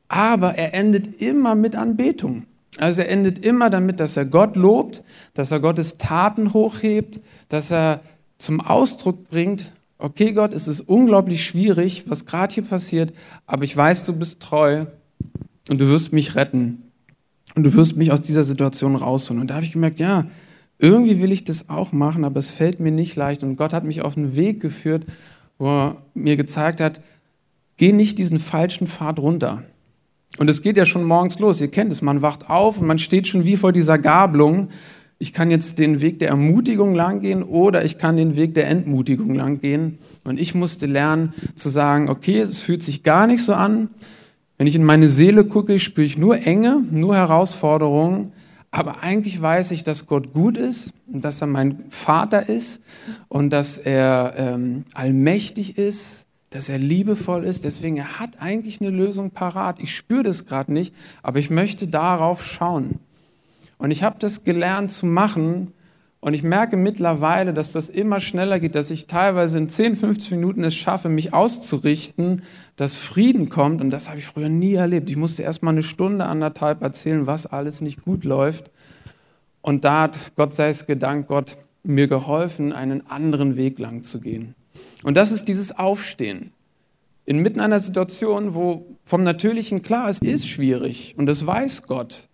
aber 0.09 0.55
er 0.55 0.73
endet 0.73 1.21
immer 1.21 1.55
mit 1.55 1.77
Anbetung. 1.77 2.45
Also 2.77 3.03
er 3.03 3.09
endet 3.09 3.45
immer 3.45 3.69
damit, 3.69 4.01
dass 4.01 4.17
er 4.17 4.25
Gott 4.25 4.57
lobt, 4.57 5.05
dass 5.33 5.51
er 5.51 5.61
Gottes 5.61 5.97
Taten 5.97 6.53
hochhebt, 6.53 7.21
dass 7.47 7.71
er 7.71 8.01
zum 8.37 8.59
Ausdruck 8.59 9.29
bringt, 9.29 9.71
okay 9.97 10.33
Gott, 10.33 10.53
es 10.53 10.67
ist 10.67 10.81
unglaublich 10.81 11.45
schwierig, 11.45 12.03
was 12.07 12.25
gerade 12.25 12.53
hier 12.53 12.63
passiert, 12.63 13.13
aber 13.45 13.63
ich 13.63 13.75
weiß, 13.75 14.03
du 14.03 14.11
bist 14.11 14.41
treu 14.41 14.85
und 15.69 15.79
du 15.79 15.87
wirst 15.87 16.11
mich 16.11 16.35
retten 16.35 16.91
und 17.55 17.63
du 17.63 17.73
wirst 17.75 17.95
mich 17.95 18.11
aus 18.11 18.21
dieser 18.21 18.43
Situation 18.43 18.97
rausholen. 18.97 19.39
Und 19.39 19.49
da 19.51 19.55
habe 19.55 19.65
ich 19.65 19.71
gemerkt, 19.71 20.01
ja, 20.01 20.25
irgendwie 20.79 21.21
will 21.21 21.31
ich 21.31 21.45
das 21.45 21.69
auch 21.69 21.93
machen, 21.93 22.25
aber 22.25 22.39
es 22.39 22.49
fällt 22.49 22.81
mir 22.81 22.91
nicht 22.91 23.15
leicht. 23.15 23.41
Und 23.41 23.55
Gott 23.55 23.73
hat 23.73 23.85
mich 23.85 24.01
auf 24.01 24.17
einen 24.17 24.35
Weg 24.35 24.59
geführt, 24.59 25.05
wo 25.57 25.67
er 25.67 25.97
mir 26.13 26.35
gezeigt 26.37 26.81
hat, 26.81 27.01
geh 27.77 27.91
nicht 27.91 28.17
diesen 28.17 28.39
falschen 28.39 28.87
Pfad 28.87 29.19
runter. 29.19 29.63
Und 30.37 30.49
es 30.49 30.61
geht 30.61 30.77
ja 30.77 30.85
schon 30.85 31.03
morgens 31.03 31.39
los. 31.39 31.61
Ihr 31.61 31.67
kennt 31.69 31.91
es, 31.91 32.01
man 32.01 32.21
wacht 32.21 32.49
auf 32.49 32.79
und 32.79 32.87
man 32.87 32.99
steht 32.99 33.27
schon 33.27 33.45
wie 33.45 33.57
vor 33.57 33.71
dieser 33.71 33.97
Gabelung. 33.97 34.69
Ich 35.19 35.31
kann 35.31 35.51
jetzt 35.51 35.79
den 35.79 36.01
Weg 36.01 36.19
der 36.19 36.29
Ermutigung 36.29 36.95
langgehen 36.95 37.43
oder 37.43 37.85
ich 37.85 37.97
kann 37.97 38.17
den 38.17 38.35
Weg 38.35 38.55
der 38.55 38.67
Entmutigung 38.67 39.33
langgehen. 39.35 39.99
Und 40.23 40.39
ich 40.39 40.55
musste 40.55 40.85
lernen 40.85 41.33
zu 41.55 41.69
sagen, 41.69 42.09
okay, 42.09 42.39
es 42.39 42.61
fühlt 42.61 42.83
sich 42.83 43.03
gar 43.03 43.27
nicht 43.27 43.43
so 43.43 43.53
an. 43.53 43.89
Wenn 44.57 44.67
ich 44.67 44.75
in 44.75 44.83
meine 44.83 45.07
Seele 45.07 45.45
gucke, 45.45 45.79
spüre 45.79 46.05
ich 46.05 46.17
nur 46.17 46.37
Enge, 46.37 46.81
nur 46.91 47.15
Herausforderungen. 47.15 48.31
Aber 48.73 49.03
eigentlich 49.03 49.39
weiß 49.39 49.69
ich, 49.69 49.83
dass 49.83 50.07
Gott 50.07 50.33
gut 50.33 50.57
ist 50.57 50.93
und 51.05 51.23
dass 51.23 51.41
er 51.41 51.47
mein 51.47 51.85
Vater 51.91 52.49
ist 52.49 52.81
und 53.27 53.51
dass 53.51 53.77
er 53.77 54.33
ähm, 54.35 54.85
allmächtig 54.93 55.77
ist 55.77 56.25
dass 56.49 56.69
er 56.69 56.77
liebevoll 56.77 57.45
ist. 57.45 57.63
Deswegen, 57.63 57.97
er 57.97 58.19
hat 58.19 58.39
eigentlich 58.39 58.79
eine 58.79 58.91
Lösung 58.91 59.31
parat. 59.31 59.79
Ich 59.79 59.95
spüre 59.95 60.21
das 60.21 60.45
gerade 60.45 60.71
nicht, 60.71 60.93
aber 61.23 61.39
ich 61.39 61.49
möchte 61.49 61.87
darauf 61.87 62.45
schauen. 62.45 62.99
Und 63.79 63.89
ich 63.89 64.03
habe 64.03 64.17
das 64.19 64.43
gelernt 64.43 64.91
zu 64.91 65.07
machen. 65.07 65.73
Und 66.23 66.33
ich 66.35 66.43
merke 66.43 66.77
mittlerweile, 66.77 67.53
dass 67.53 67.73
das 67.73 67.89
immer 67.89 68.21
schneller 68.21 68.61
geht, 68.61 68.75
dass 68.75 68.91
ich 68.91 69.07
teilweise 69.07 69.57
in 69.57 69.67
10, 69.67 69.97
15 69.97 70.39
Minuten 70.39 70.63
es 70.63 70.73
schaffe, 70.73 71.09
mich 71.09 71.33
auszurichten, 71.33 72.43
dass 72.77 72.95
Frieden 72.95 73.49
kommt. 73.49 73.81
Und 73.81 73.89
das 73.89 74.07
habe 74.07 74.19
ich 74.19 74.25
früher 74.25 74.47
nie 74.47 74.75
erlebt. 74.75 75.09
Ich 75.09 75.17
musste 75.17 75.43
erst 75.43 75.63
mal 75.63 75.71
eine 75.71 75.83
Stunde, 75.83 76.25
anderthalb 76.25 76.81
erzählen, 76.81 77.27
was 77.27 77.45
alles 77.45 77.81
nicht 77.81 78.05
gut 78.05 78.23
läuft. 78.23 78.71
Und 79.61 79.83
da 79.83 80.03
hat, 80.03 80.31
Gott 80.37 80.53
sei 80.53 80.69
es 80.69 80.85
gedankt, 80.85 81.27
Gott 81.27 81.57
mir 81.83 82.07
geholfen, 82.07 82.71
einen 82.71 83.05
anderen 83.07 83.57
Weg 83.57 83.77
lang 83.77 84.03
zu 84.03 84.21
gehen. 84.21 84.55
Und 85.03 85.17
das 85.17 85.33
ist 85.33 85.49
dieses 85.49 85.77
Aufstehen. 85.77 86.53
Inmitten 87.25 87.59
einer 87.59 87.81
Situation, 87.81 88.55
wo 88.55 88.85
vom 89.03 89.25
Natürlichen 89.25 89.81
klar, 89.81 90.07
es 90.07 90.19
ist 90.19 90.47
schwierig 90.47 91.15
und 91.17 91.25
das 91.25 91.45
weiß 91.45 91.83
Gott. 91.83 92.29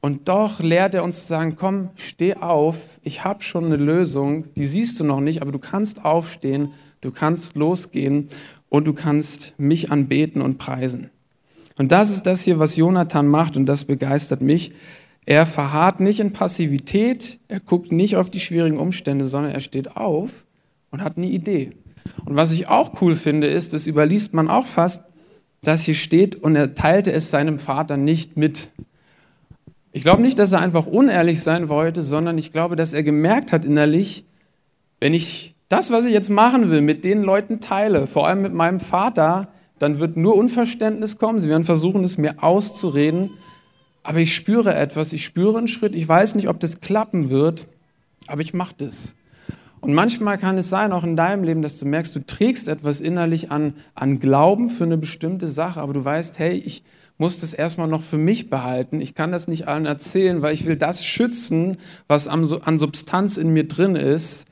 Und 0.00 0.28
doch 0.28 0.60
lehrt 0.60 0.94
er 0.94 1.02
uns 1.02 1.22
zu 1.22 1.26
sagen, 1.26 1.56
komm, 1.58 1.90
steh 1.96 2.34
auf, 2.34 2.76
ich 3.02 3.24
habe 3.24 3.42
schon 3.42 3.66
eine 3.66 3.76
Lösung, 3.76 4.52
die 4.54 4.66
siehst 4.66 5.00
du 5.00 5.04
noch 5.04 5.20
nicht, 5.20 5.42
aber 5.42 5.50
du 5.50 5.58
kannst 5.58 6.04
aufstehen, 6.04 6.72
du 7.00 7.10
kannst 7.10 7.56
losgehen 7.56 8.28
und 8.68 8.86
du 8.86 8.92
kannst 8.92 9.54
mich 9.58 9.90
anbeten 9.90 10.40
und 10.40 10.58
preisen. 10.58 11.10
Und 11.78 11.92
das 11.92 12.10
ist 12.10 12.26
das 12.26 12.42
hier, 12.42 12.58
was 12.58 12.76
Jonathan 12.76 13.26
macht 13.26 13.56
und 13.56 13.66
das 13.66 13.84
begeistert 13.84 14.40
mich. 14.40 14.72
Er 15.26 15.46
verharrt 15.46 16.00
nicht 16.00 16.20
in 16.20 16.32
Passivität, 16.32 17.38
er 17.48 17.60
guckt 17.60 17.92
nicht 17.92 18.16
auf 18.16 18.30
die 18.30 18.40
schwierigen 18.40 18.78
Umstände, 18.78 19.24
sondern 19.24 19.52
er 19.52 19.60
steht 19.60 19.96
auf 19.96 20.46
und 20.90 21.02
hat 21.02 21.16
eine 21.16 21.26
Idee. 21.26 21.72
Und 22.24 22.36
was 22.36 22.52
ich 22.52 22.68
auch 22.68 23.00
cool 23.02 23.14
finde, 23.14 23.46
ist, 23.46 23.72
das 23.72 23.86
überliest 23.86 24.32
man 24.32 24.48
auch 24.48 24.66
fast, 24.66 25.04
dass 25.62 25.82
hier 25.82 25.94
steht, 25.94 26.36
und 26.36 26.56
er 26.56 26.74
teilte 26.74 27.12
es 27.12 27.30
seinem 27.30 27.58
Vater 27.58 27.96
nicht 27.96 28.36
mit. 28.36 28.70
Ich 29.92 30.02
glaube 30.02 30.22
nicht, 30.22 30.38
dass 30.38 30.52
er 30.52 30.60
einfach 30.60 30.86
unehrlich 30.86 31.42
sein 31.42 31.68
wollte, 31.68 32.02
sondern 32.02 32.36
ich 32.38 32.52
glaube, 32.52 32.76
dass 32.76 32.92
er 32.92 33.02
gemerkt 33.02 33.52
hat 33.52 33.64
innerlich, 33.64 34.24
wenn 35.00 35.14
ich 35.14 35.54
das, 35.68 35.90
was 35.90 36.04
ich 36.04 36.12
jetzt 36.12 36.30
machen 36.30 36.70
will, 36.70 36.82
mit 36.82 37.04
den 37.04 37.22
Leuten 37.22 37.60
teile, 37.60 38.06
vor 38.06 38.26
allem 38.26 38.42
mit 38.42 38.54
meinem 38.54 38.80
Vater, 38.80 39.48
dann 39.78 40.00
wird 40.00 40.16
nur 40.16 40.36
Unverständnis 40.36 41.18
kommen. 41.18 41.40
Sie 41.40 41.48
werden 41.48 41.64
versuchen, 41.64 42.04
es 42.04 42.18
mir 42.18 42.42
auszureden. 42.42 43.30
Aber 44.02 44.18
ich 44.18 44.34
spüre 44.34 44.74
etwas, 44.74 45.12
ich 45.12 45.24
spüre 45.24 45.58
einen 45.58 45.68
Schritt. 45.68 45.94
Ich 45.94 46.08
weiß 46.08 46.34
nicht, 46.34 46.48
ob 46.48 46.58
das 46.60 46.80
klappen 46.80 47.30
wird, 47.30 47.66
aber 48.26 48.40
ich 48.40 48.54
mache 48.54 48.74
das. 48.78 49.14
Und 49.80 49.94
manchmal 49.94 50.38
kann 50.38 50.58
es 50.58 50.68
sein, 50.68 50.92
auch 50.92 51.04
in 51.04 51.14
deinem 51.14 51.44
Leben, 51.44 51.62
dass 51.62 51.78
du 51.78 51.86
merkst, 51.86 52.16
du 52.16 52.26
trägst 52.26 52.66
etwas 52.66 53.00
innerlich 53.00 53.52
an, 53.52 53.74
an 53.94 54.18
Glauben 54.18 54.70
für 54.70 54.84
eine 54.84 54.96
bestimmte 54.96 55.48
Sache, 55.48 55.80
aber 55.80 55.92
du 55.92 56.04
weißt, 56.04 56.38
hey, 56.38 56.54
ich 56.56 56.82
muss 57.18 57.40
das 57.40 57.52
erstmal 57.52 57.88
noch 57.88 58.02
für 58.02 58.16
mich 58.16 58.48
behalten. 58.48 59.00
Ich 59.00 59.14
kann 59.14 59.32
das 59.32 59.48
nicht 59.48 59.68
allen 59.68 59.86
erzählen, 59.86 60.40
weil 60.40 60.54
ich 60.54 60.66
will 60.66 60.76
das 60.76 61.04
schützen, 61.04 61.76
was 62.06 62.28
an, 62.28 62.48
an 62.62 62.78
Substanz 62.78 63.36
in 63.36 63.52
mir 63.52 63.66
drin 63.66 63.96
ist 63.96 64.46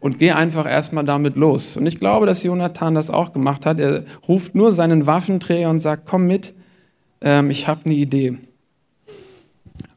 und 0.00 0.18
gehe 0.18 0.34
einfach 0.34 0.66
erstmal 0.66 1.04
damit 1.04 1.36
los. 1.36 1.76
Und 1.76 1.86
ich 1.86 2.00
glaube, 2.00 2.26
dass 2.26 2.42
Jonathan 2.42 2.94
das 2.94 3.10
auch 3.10 3.32
gemacht 3.32 3.66
hat. 3.66 3.78
Er 3.78 4.04
ruft 4.26 4.54
nur 4.54 4.72
seinen 4.72 5.06
Waffenträger 5.06 5.70
und 5.70 5.80
sagt, 5.80 6.06
komm 6.06 6.26
mit, 6.26 6.54
ähm, 7.20 7.50
ich 7.50 7.68
habe 7.68 7.82
eine 7.84 7.94
Idee. 7.94 8.38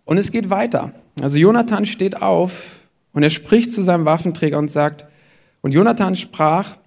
Und 0.03 0.17
es 0.17 0.31
geht 0.31 0.49
weiter. 0.49 0.91
Also 1.21 1.37
Jonathan 1.39 1.85
steht 1.85 2.21
auf, 2.21 2.81
und 3.13 3.23
er 3.23 3.29
spricht 3.29 3.71
zu 3.71 3.83
seinem 3.83 4.05
Waffenträger 4.05 4.57
und 4.57 4.69
sagt, 4.71 5.05
und 5.61 5.73
Jonathan 5.73 6.15
sprach, 6.15 6.77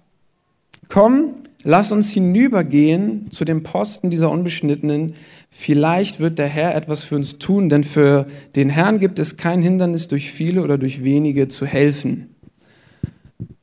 komm, 0.89 1.35
lass 1.65 1.91
uns 1.91 2.11
hinübergehen 2.11 3.29
zu 3.31 3.43
dem 3.43 3.63
Posten 3.63 4.09
dieser 4.09 4.31
Unbeschnittenen. 4.31 5.15
Vielleicht 5.49 6.21
wird 6.21 6.39
der 6.39 6.47
Herr 6.47 6.75
etwas 6.75 7.03
für 7.03 7.15
uns 7.15 7.37
tun, 7.37 7.67
denn 7.67 7.83
für 7.83 8.27
den 8.55 8.69
Herrn 8.69 8.99
gibt 8.99 9.19
es 9.19 9.35
kein 9.35 9.61
Hindernis, 9.61 10.07
durch 10.07 10.31
viele 10.31 10.63
oder 10.63 10.77
durch 10.77 11.03
wenige 11.03 11.49
zu 11.49 11.65
helfen. 11.65 12.35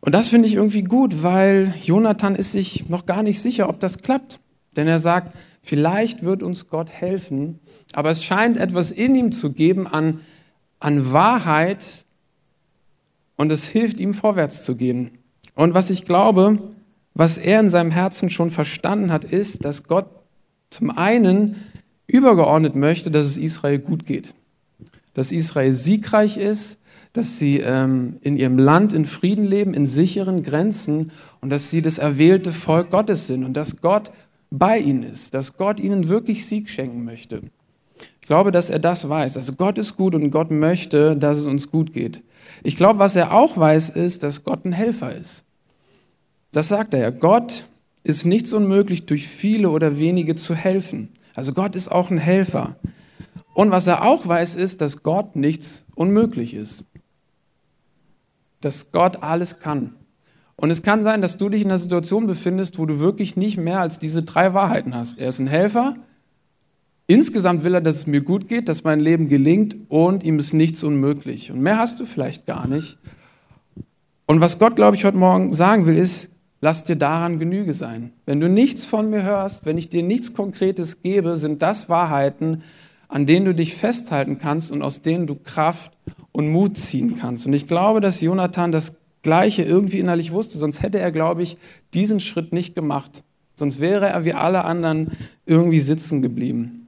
Und 0.01 0.15
das 0.15 0.29
finde 0.29 0.49
ich 0.49 0.55
irgendwie 0.55 0.83
gut, 0.83 1.23
weil 1.23 1.73
Jonathan 1.83 2.35
ist 2.35 2.53
sich 2.53 2.91
noch 2.91 3.07
gar 3.07 3.23
nicht 3.23 3.41
sicher, 3.41 3.71
ob 3.71 3.81
das 3.81 4.03
klappt. 4.03 4.41
Denn 4.77 4.89
er 4.89 4.99
sagt, 4.99 5.35
vielleicht 5.63 6.25
wird 6.25 6.43
uns 6.43 6.69
Gott 6.69 6.91
helfen, 6.91 7.61
aber 7.93 8.11
es 8.11 8.25
scheint 8.25 8.57
etwas 8.57 8.91
in 8.91 9.15
ihm 9.15 9.33
zu 9.33 9.53
geben 9.53 9.87
an, 9.87 10.21
an 10.81 11.13
Wahrheit, 11.13 12.05
und 13.37 13.51
es 13.51 13.67
hilft 13.67 13.99
ihm 13.99 14.15
vorwärts 14.15 14.65
zu 14.65 14.77
gehen. 14.77 15.19
Und 15.55 15.75
was 15.75 15.91
ich 15.91 16.05
glaube, 16.05 16.59
was 17.15 17.39
er 17.39 17.61
in 17.61 17.71
seinem 17.71 17.91
Herzen 17.91 18.31
schon 18.31 18.51
verstanden 18.51 19.13
hat, 19.13 19.25
ist, 19.25 19.65
dass 19.65 19.85
Gott 19.85 20.07
zum 20.71 20.91
einen 20.91 21.57
übergeordnet 22.07 22.75
möchte, 22.75 23.11
dass 23.11 23.27
es 23.27 23.37
Israel 23.37 23.79
gut 23.79 24.07
geht, 24.07 24.35
dass 25.15 25.33
Israel 25.33 25.73
siegreich 25.73 26.37
ist, 26.37 26.79
dass 27.13 27.39
sie 27.39 27.59
ähm, 27.59 28.17
in 28.23 28.37
ihrem 28.37 28.59
Land 28.59 28.93
in 28.95 29.05
Frieden 29.05 29.45
leben, 29.45 29.75
in 29.75 29.87
sicheren 29.87 30.43
Grenzen 30.43 31.13
und 31.41 31.51
dass 31.51 31.71
sie 31.71 31.83
das 31.83 31.99
erwählte 31.99 32.53
Volk 32.53 32.91
Gottes 32.91 33.27
sind 33.27 33.45
und 33.45 33.55
dass 33.55 33.81
Gott 33.81 34.11
bei 34.51 34.79
ihnen 34.79 35.03
ist, 35.03 35.35
dass 35.35 35.57
Gott 35.57 35.81
ihnen 35.81 36.09
wirklich 36.09 36.47
Sieg 36.47 36.71
schenken 36.71 37.05
möchte. 37.05 37.43
Ich 38.21 38.29
glaube, 38.29 38.53
dass 38.53 38.71
er 38.71 38.79
das 38.79 39.09
weiß. 39.09 39.37
Also 39.37 39.55
Gott 39.55 39.79
ist 39.79 39.97
gut 39.97 40.15
und 40.15 40.31
Gott 40.31 40.51
möchte, 40.51 41.17
dass 41.17 41.39
es 41.39 41.47
uns 41.47 41.71
gut 41.71 41.93
geht. 41.93 42.23
Ich 42.63 42.77
glaube, 42.77 42.99
was 42.99 43.17
er 43.17 43.33
auch 43.33 43.57
weiß, 43.57 43.91
ist, 43.91 44.23
dass 44.23 44.45
Gott 44.45 44.65
ein 44.65 44.73
Helfer 44.73 45.15
ist. 45.15 45.45
Das 46.53 46.69
sagt 46.69 46.95
er 46.95 47.01
ja. 47.01 47.11
Gott 47.11 47.65
ist 48.05 48.25
nichts 48.25 48.53
unmöglich, 48.53 49.07
durch 49.07 49.29
viele 49.29 49.71
oder 49.71 49.99
wenige 49.99 50.35
zu 50.35 50.55
helfen. 50.55 51.09
Also 51.35 51.53
Gott 51.53 51.77
ist 51.77 51.89
auch 51.89 52.11
ein 52.11 52.19
Helfer. 52.19 52.77
Und 53.55 53.71
was 53.71 53.87
er 53.87 54.05
auch 54.05 54.27
weiß, 54.27 54.55
ist, 54.55 54.81
dass 54.81 55.03
Gott 55.03 55.37
nichts 55.37 55.85
unmöglich 55.95 56.55
ist. 56.55 56.85
Dass 58.61 58.93
Gott 58.93 59.23
alles 59.23 59.61
kann. 59.61 59.95
Und 60.57 60.71
es 60.71 60.83
kann 60.83 61.03
sein, 61.03 61.23
dass 61.23 61.39
du 61.39 61.49
dich 61.49 61.63
in 61.63 61.69
einer 61.69 61.79
Situation 61.79 62.27
befindest, 62.27 62.79
wo 62.79 62.87
du 62.87 63.01
wirklich 63.01 63.37
nicht 63.37 63.57
mehr 63.57 63.81
als 63.81 63.99
diese 63.99 64.23
drei 64.23 64.55
Wahrheiten 64.55 64.95
hast. 64.95 65.19
Er 65.19 65.29
ist 65.29 65.39
ein 65.39 65.47
Helfer, 65.47 65.97
Insgesamt 67.07 67.63
will 67.63 67.75
er, 67.75 67.81
dass 67.81 67.97
es 67.97 68.07
mir 68.07 68.23
gut 68.23 68.49
geht, 68.49 68.71
dass 68.71 68.85
mein 68.85 68.99
Leben 68.99 69.29
gelingt 69.29 69.77
und 69.89 70.25
ihm 70.25 70.39
ist 70.39 70.55
nichts 70.55 70.83
unmöglich. 70.83 71.51
Und 71.51 71.61
mehr 71.61 71.77
hast 71.77 72.01
du 72.01 72.07
vielleicht 72.07 72.47
gar 72.47 72.67
nicht. 72.67 72.97
Und 74.25 74.41
was 74.41 74.59
Gott, 74.59 74.77
glaube 74.77 74.97
ich, 74.97 75.05
heute 75.05 75.19
Morgen 75.19 75.53
sagen 75.53 75.85
will, 75.85 75.99
ist, 75.99 76.31
lass 76.63 76.85
dir 76.85 76.97
daran 76.97 77.39
Genüge 77.39 77.75
sein. 77.75 78.13
Wenn 78.25 78.41
du 78.41 78.49
nichts 78.49 78.87
von 78.87 79.11
mir 79.11 79.23
hörst, 79.23 79.67
wenn 79.67 79.77
ich 79.77 79.91
dir 79.91 80.03
nichts 80.03 80.33
Konkretes 80.33 81.03
gebe, 81.03 81.37
sind 81.37 81.61
das 81.61 81.91
Wahrheiten, 81.91 82.63
an 83.09 83.27
denen 83.27 83.45
du 83.45 83.55
dich 83.55 83.75
festhalten 83.75 84.39
kannst 84.39 84.73
und 84.73 84.81
aus 84.81 85.03
denen 85.03 85.27
du 85.27 85.35
Kraft 85.35 85.93
und 86.31 86.49
Mut 86.49 86.79
ziehen 86.79 87.19
kannst. 87.19 87.47
Und 87.47 87.53
ich 87.53 87.67
glaube, 87.67 88.01
dass 88.01 88.23
Jonathan 88.23 88.73
das 88.73 88.97
Gleiche 89.23 89.63
irgendwie 89.63 89.99
innerlich 89.99 90.33
wusste, 90.33 90.57
sonst 90.57 90.83
hätte 90.83 90.99
er, 90.99 91.13
glaube 91.13 91.43
ich, 91.43 91.59
diesen 91.95 92.21
Schritt 92.21 92.53
nicht 92.53 92.75
gemacht. 92.75 93.23
Sonst 93.55 93.81
wäre 93.81 94.09
er 94.09 94.25
wie 94.25 94.33
alle 94.33 94.65
anderen 94.65 95.13
irgendwie 95.45 95.81
sitzen 95.81 96.23
geblieben. 96.23 96.87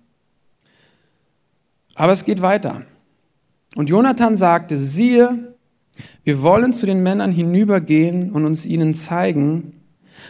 Aber 1.97 2.13
es 2.13 2.25
geht 2.25 2.43
weiter. 2.43 2.83
Und 3.77 3.91
Jonathan 3.91 4.37
sagte, 4.37 4.79
siehe, 4.79 5.54
wir 6.25 6.43
wollen 6.43 6.73
zu 6.73 6.87
den 6.87 7.03
Männern 7.03 7.33
hinübergehen 7.33 8.33
und 8.33 8.45
uns 8.45 8.67
ihnen 8.67 8.95
zeigen. 8.95 9.81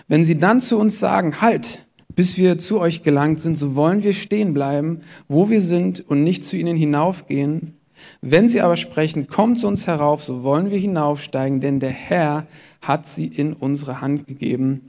Wenn 0.08 0.26
sie 0.26 0.38
dann 0.38 0.60
zu 0.60 0.78
uns 0.78 0.98
sagen, 0.98 1.40
halt, 1.40 1.86
bis 2.14 2.36
wir 2.36 2.58
zu 2.58 2.80
euch 2.80 3.02
gelangt 3.02 3.40
sind, 3.40 3.56
so 3.56 3.74
wollen 3.74 4.02
wir 4.02 4.12
stehen 4.12 4.54
bleiben, 4.54 5.00
wo 5.28 5.50
wir 5.50 5.60
sind 5.60 6.08
und 6.08 6.22
nicht 6.22 6.44
zu 6.44 6.56
ihnen 6.56 6.76
hinaufgehen. 6.76 7.74
Wenn 8.20 8.48
sie 8.48 8.60
aber 8.60 8.76
sprechen, 8.76 9.26
kommt 9.28 9.58
zu 9.58 9.66
uns 9.66 9.86
herauf, 9.86 10.22
so 10.22 10.42
wollen 10.42 10.70
wir 10.70 10.78
hinaufsteigen, 10.78 11.60
denn 11.60 11.80
der 11.80 11.90
Herr 11.90 12.46
hat 12.80 13.06
sie 13.06 13.26
in 13.26 13.52
unsere 13.52 14.00
Hand 14.00 14.26
gegeben. 14.26 14.88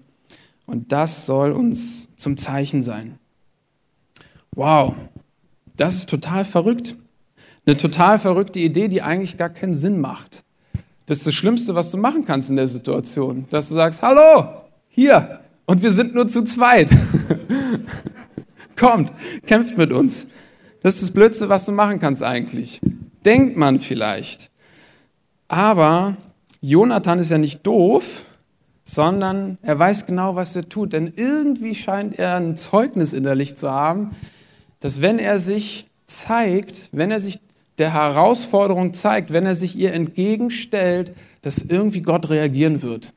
Und 0.66 0.92
das 0.92 1.26
soll 1.26 1.52
uns 1.52 2.10
zum 2.16 2.38
Zeichen 2.38 2.84
sein. 2.84 3.20
Wow, 4.54 4.96
das 5.78 5.96
ist 5.96 6.10
total 6.10 6.46
verrückt. 6.46 6.96
Eine 7.66 7.78
total 7.78 8.20
verrückte 8.20 8.60
Idee, 8.60 8.88
die 8.88 9.02
eigentlich 9.02 9.38
gar 9.38 9.50
keinen 9.50 9.76
Sinn 9.76 10.00
macht. 10.00 10.45
Das 11.06 11.20
ist 11.20 11.28
das 11.28 11.34
Schlimmste, 11.36 11.76
was 11.76 11.92
du 11.92 11.98
machen 11.98 12.26
kannst 12.26 12.50
in 12.50 12.56
der 12.56 12.68
Situation, 12.68 13.46
dass 13.52 13.70
du 13.70 13.76
sagst, 13.76 14.02
hallo, 14.02 14.50
hier, 14.90 15.40
und 15.66 15.84
wir 15.84 15.92
sind 15.92 16.16
nur 16.16 16.28
zu 16.28 16.44
zweit. 16.44 16.90
Kommt, 18.76 19.12
kämpft 19.46 19.78
mit 19.78 19.94
uns. 19.94 20.28
Das 20.82 20.96
ist 20.96 21.04
das 21.04 21.12
Blödste, 21.12 21.50
was 21.50 21.66
du 21.66 21.72
machen 21.72 22.00
kannst 22.00 22.24
eigentlich. 22.24 22.82
Denkt 23.24 23.58
man 23.58 23.80
vielleicht. 23.80 24.52
Aber 25.48 26.18
Jonathan 26.62 27.20
ist 27.20 27.32
ja 27.32 27.38
nicht 27.38 27.66
doof, 27.66 28.26
sondern 28.84 29.58
er 29.62 29.78
weiß 29.80 30.06
genau, 30.06 30.36
was 30.36 30.56
er 30.56 30.68
tut. 30.68 30.94
Denn 30.94 31.14
irgendwie 31.16 31.76
scheint 31.76 32.18
er 32.20 32.36
ein 32.36 32.56
Zeugnis 32.56 33.14
innerlich 33.14 33.56
zu 33.56 33.72
haben, 33.72 34.12
dass 34.80 35.02
wenn 35.02 35.20
er 35.20 35.40
sich 35.40 35.88
zeigt, 36.08 36.90
wenn 36.92 37.12
er 37.12 37.20
sich 37.20 37.40
der 37.78 37.94
Herausforderung 37.94 38.94
zeigt, 38.94 39.34
wenn 39.34 39.46
er 39.46 39.56
sich 39.56 39.78
ihr 39.78 39.94
entgegenstellt, 39.94 41.14
dass 41.42 41.60
irgendwie 41.60 42.02
Gott 42.02 42.30
reagieren 42.30 42.82
wird 42.82 43.14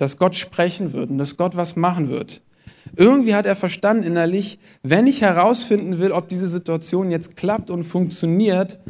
dass 0.00 0.16
Gott 0.16 0.34
sprechen 0.34 0.94
wird 0.94 1.10
und 1.10 1.18
dass 1.18 1.36
Gott 1.36 1.56
was 1.56 1.76
machen 1.76 2.08
wird. 2.08 2.40
Irgendwie 2.96 3.34
hat 3.34 3.44
er 3.44 3.54
verstanden 3.54 4.02
innerlich, 4.02 4.58
wenn 4.82 5.06
ich 5.06 5.20
herausfinden 5.20 5.98
will, 5.98 6.12
ob 6.12 6.30
diese 6.30 6.46
Situation 6.46 7.10
jetzt 7.10 7.36
klappt 7.36 7.70
und 7.70 7.84
funktioniert, 7.84 8.80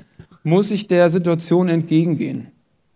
muss 0.44 0.70
ich 0.70 0.86
der 0.86 1.10
Situation 1.10 1.68
entgegengehen. 1.68 2.52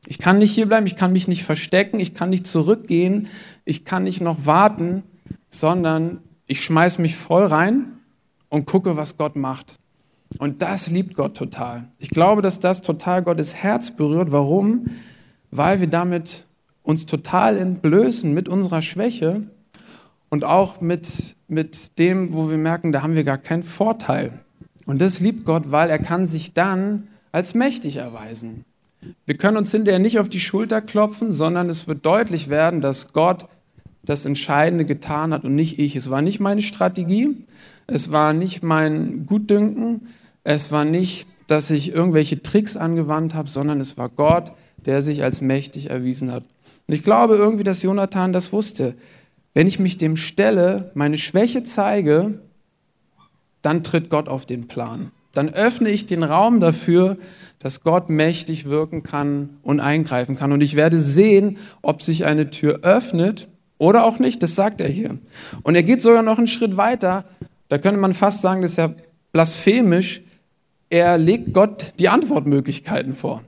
Ich 0.07 0.19
kann 0.19 0.39
nicht 0.39 0.55
hierbleiben, 0.55 0.87
ich 0.87 0.95
kann 0.95 1.13
mich 1.13 1.27
nicht 1.27 1.43
verstecken, 1.43 1.99
ich 1.99 2.15
kann 2.15 2.31
nicht 2.31 2.47
zurückgehen, 2.47 3.27
ich 3.65 3.85
kann 3.85 4.05
nicht 4.05 4.21
noch 4.21 4.47
warten, 4.47 5.03
sondern 5.51 6.21
ich 6.47 6.63
schmeiß 6.63 6.99
mich 6.99 7.17
voll 7.17 7.45
rein 7.45 7.95
und 8.49 8.65
gucke, 8.65 8.97
was 8.97 9.17
Gott 9.17 9.35
macht. 9.35 9.81
Und 10.39 10.63
das 10.63 10.89
liebt 10.89 11.15
Gott 11.15 11.37
total. 11.37 11.89
Ich 11.99 12.11
glaube, 12.11 12.43
dass 12.43 12.61
das 12.61 12.83
total 12.83 13.23
Gottes 13.23 13.55
Herz 13.55 13.91
berührt. 13.93 14.33
Warum? 14.33 14.87
Weil 15.51 15.81
wir 15.81 15.87
damit 15.87 16.47
uns 16.83 17.07
total 17.07 17.57
entblößen 17.57 18.33
mit 18.33 18.49
unserer 18.49 18.83
Schwäche 18.83 19.43
und 20.29 20.45
auch 20.45 20.81
mit, 20.81 21.37
mit 21.49 21.99
dem, 21.99 22.33
wo 22.33 22.51
wir 22.51 22.59
merken, 22.59 22.93
da 22.93 23.03
haben 23.03 23.15
wir 23.15 23.25
gar 23.25 23.39
keinen 23.39 23.63
Vorteil. 23.63 24.41
Und 24.87 25.01
das 25.01 25.21
liebt 25.21 25.45
Gott, 25.45 25.71
weil 25.71 25.89
er 25.89 25.99
kann 25.99 26.27
sich 26.27 26.53
dann 26.53 27.09
als 27.33 27.55
mächtig 27.55 27.97
erweisen. 27.97 28.65
Wir 29.27 29.37
können 29.37 29.57
uns 29.57 29.71
hinterher 29.71 29.99
nicht 29.99 30.19
auf 30.19 30.29
die 30.29 30.41
Schulter 30.41 30.81
klopfen, 30.81 31.33
sondern 31.33 31.69
es 31.69 31.87
wird 31.89 32.05
deutlich 32.05 32.49
werden, 32.49 32.81
dass 32.81 33.13
Gott 33.13 33.47
das 34.03 34.27
Entscheidende 34.27 34.85
getan 34.85 35.33
hat 35.33 35.45
und 35.45 35.55
nicht 35.55 35.79
ich. 35.79 35.97
Es 35.97 36.11
war 36.11 36.23
nicht 36.23 36.41
meine 36.41 36.63
Strategie, 36.63 37.37
es 37.87 38.13
war 38.13 38.33
nicht 38.33 38.63
mein 38.63 39.27
Gutdünken, 39.27 40.09
es 40.45 40.71
war 40.71 40.85
nicht, 40.85 41.27
dass 41.47 41.71
ich 41.71 41.93
irgendwelche 41.93 42.43
Tricks 42.43 42.77
angewandt 42.77 43.35
habe, 43.35 43.49
sondern 43.49 43.81
es 43.81 43.97
war 43.97 44.09
Gott, 44.09 44.53
der 44.87 45.03
sich 45.03 45.23
als 45.23 45.41
mächtig 45.41 45.91
erwiesen 45.91 46.31
hat. 46.33 46.45
Und 46.87 46.95
ich 46.95 47.03
glaube 47.03 47.37
irgendwie, 47.37 47.65
dass 47.65 47.83
Jonathan 47.83 48.33
das 48.33 48.53
wusste. 48.53 48.95
Wenn 49.55 49.67
ich 49.67 49.79
mich 49.79 49.99
dem 49.99 50.17
stelle, 50.17 50.91
meine 50.95 51.19
Schwäche 51.19 51.63
zeige, 51.65 52.39
dann 53.63 53.83
tritt 53.83 54.11
Gott 54.11 54.29
auf 54.29 54.47
den 54.47 54.69
Plan. 54.69 55.11
Dann 55.33 55.49
öffne 55.49 55.91
ich 55.91 56.07
den 56.07 56.23
Raum 56.23 56.61
dafür, 56.61 57.17
dass 57.59 57.83
Gott 57.83 58.11
mächtig 58.11 58.67
wirken 58.67 59.03
kann 59.03 59.57
und 59.63 59.81
eingreifen 59.81 60.37
kann. 60.37 60.53
Und 60.53 60.61
ich 60.61 60.77
werde 60.77 61.01
sehen, 61.01 61.57
ob 61.83 62.03
sich 62.03 62.25
eine 62.27 62.51
Tür 62.51 62.81
öffnet 62.83 63.49
oder 63.79 64.05
auch 64.05 64.19
nicht. 64.19 64.43
Das 64.43 64.55
sagt 64.55 64.81
er 64.81 64.89
hier. 64.89 65.19
Und 65.63 65.75
er 65.75 65.83
geht 65.83 66.03
sogar 66.03 66.23
noch 66.23 66.39
einen 66.39 66.47
Schritt 66.47 66.77
weiter. 66.77 67.25
Da 67.69 67.79
könnte 67.79 68.01
man 68.01 68.13
fast 68.13 68.43
sagen, 68.43 68.63
das 68.63 68.73
ist 68.73 68.77
ja 68.77 68.93
blasphemisch. 69.33 70.21
Er 70.91 71.19
legt 71.19 71.53
Gott 71.53 71.95
die 71.99 72.09
Antwortmöglichkeiten 72.09 73.15
vor. 73.15 73.43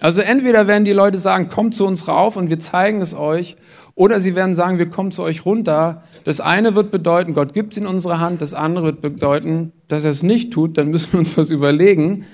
Also 0.00 0.20
entweder 0.20 0.66
werden 0.66 0.84
die 0.84 0.92
Leute 0.92 1.18
sagen, 1.18 1.48
kommt 1.48 1.74
zu 1.74 1.86
uns 1.86 2.08
rauf 2.08 2.36
und 2.36 2.50
wir 2.50 2.58
zeigen 2.58 3.00
es 3.00 3.14
euch, 3.14 3.56
oder 3.94 4.18
sie 4.18 4.34
werden 4.34 4.56
sagen, 4.56 4.78
wir 4.78 4.90
kommen 4.90 5.12
zu 5.12 5.22
euch 5.22 5.46
runter. 5.46 6.02
Das 6.24 6.40
eine 6.40 6.74
wird 6.74 6.90
bedeuten, 6.90 7.32
Gott 7.32 7.54
gibt 7.54 7.74
es 7.74 7.78
in 7.78 7.86
unsere 7.86 8.18
Hand, 8.18 8.42
das 8.42 8.52
andere 8.52 8.86
wird 8.86 9.00
bedeuten, 9.02 9.72
dass 9.86 10.04
er 10.04 10.10
es 10.10 10.24
nicht 10.24 10.52
tut, 10.52 10.76
dann 10.76 10.88
müssen 10.88 11.12
wir 11.12 11.20
uns 11.20 11.36
was 11.36 11.50
überlegen. 11.50 12.26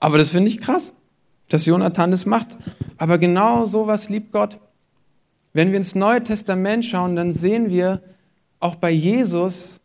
Aber 0.00 0.16
das 0.16 0.30
finde 0.30 0.48
ich 0.48 0.60
krass, 0.60 0.94
dass 1.48 1.66
Jonathan 1.66 2.10
das 2.10 2.24
macht. 2.24 2.56
Aber 2.96 3.18
genau 3.18 3.66
sowas 3.66 4.08
liebt 4.08 4.32
Gott. 4.32 4.60
Wenn 5.52 5.70
wir 5.70 5.76
ins 5.76 5.94
Neue 5.94 6.22
Testament 6.22 6.84
schauen, 6.84 7.16
dann 7.16 7.32
sehen 7.32 7.68
wir 7.68 8.02
auch 8.60 8.76
bei 8.76 8.90
Jesus, 8.90 9.80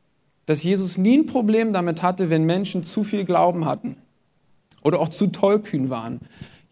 dass 0.49 0.63
Jesus 0.63 0.97
nie 0.97 1.19
ein 1.19 1.27
Problem 1.27 1.73
damit 1.73 2.01
hatte, 2.01 2.31
wenn 2.31 2.43
Menschen 2.43 2.81
zu 2.81 3.03
viel 3.03 3.23
Glauben 3.23 3.65
hatten 3.65 3.97
oder 4.81 4.99
auch 4.99 5.09
zu 5.09 5.27
tollkühn 5.27 5.91
waren. 5.91 6.21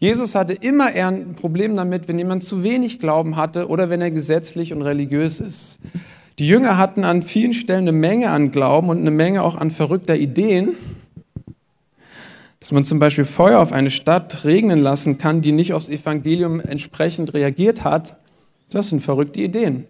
Jesus 0.00 0.34
hatte 0.34 0.52
immer 0.52 0.92
eher 0.92 1.06
ein 1.06 1.36
Problem 1.36 1.76
damit, 1.76 2.08
wenn 2.08 2.18
jemand 2.18 2.42
zu 2.42 2.64
wenig 2.64 2.98
Glauben 2.98 3.36
hatte 3.36 3.68
oder 3.68 3.88
wenn 3.88 4.00
er 4.00 4.10
gesetzlich 4.10 4.72
und 4.72 4.82
religiös 4.82 5.38
ist. 5.38 5.78
Die 6.40 6.48
Jünger 6.48 6.76
hatten 6.76 7.04
an 7.04 7.22
vielen 7.22 7.52
Stellen 7.52 7.82
eine 7.82 7.92
Menge 7.92 8.30
an 8.30 8.50
Glauben 8.50 8.88
und 8.88 8.98
eine 8.98 9.12
Menge 9.12 9.44
auch 9.44 9.54
an 9.54 9.70
verrückter 9.70 10.16
Ideen. 10.16 10.70
Dass 12.58 12.72
man 12.72 12.82
zum 12.82 12.98
Beispiel 12.98 13.26
Feuer 13.26 13.60
auf 13.60 13.70
eine 13.70 13.90
Stadt 13.90 14.42
regnen 14.42 14.80
lassen 14.80 15.18
kann, 15.18 15.40
die 15.40 15.52
nicht 15.52 15.72
aufs 15.72 15.88
Evangelium 15.88 16.58
entsprechend 16.58 17.32
reagiert 17.32 17.84
hat, 17.84 18.16
das 18.70 18.88
sind 18.88 19.04
verrückte 19.04 19.40
Ideen. 19.40 19.84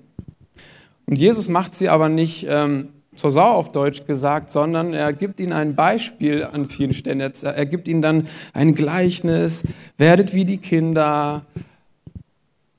Und 1.07 1.17
Jesus 1.17 1.49
macht 1.49 1.75
sie 1.75 1.89
aber 1.89 2.11
nicht 2.11 2.45
ähm, 2.51 2.89
zur 3.19 3.33
Sau 3.33 3.51
auf 3.51 3.73
Deutsch 3.73 4.07
gesagt, 4.07 4.51
sondern 4.51 4.95
er 4.95 5.13
gibt 5.13 5.41
ihnen 5.41 5.53
ein 5.53 5.75
Beispiel 5.75 6.45
an 6.45 6.69
vielen 6.69 6.93
Stellen. 6.93 7.21
Er 7.21 7.67
gibt 7.67 7.89
ihnen 7.89 8.01
dann 8.01 8.29
ein 8.53 8.75
Gleichnis, 8.75 9.65
werdet 9.97 10.35
wie 10.35 10.45
die 10.45 10.59
Kinder. 10.59 11.45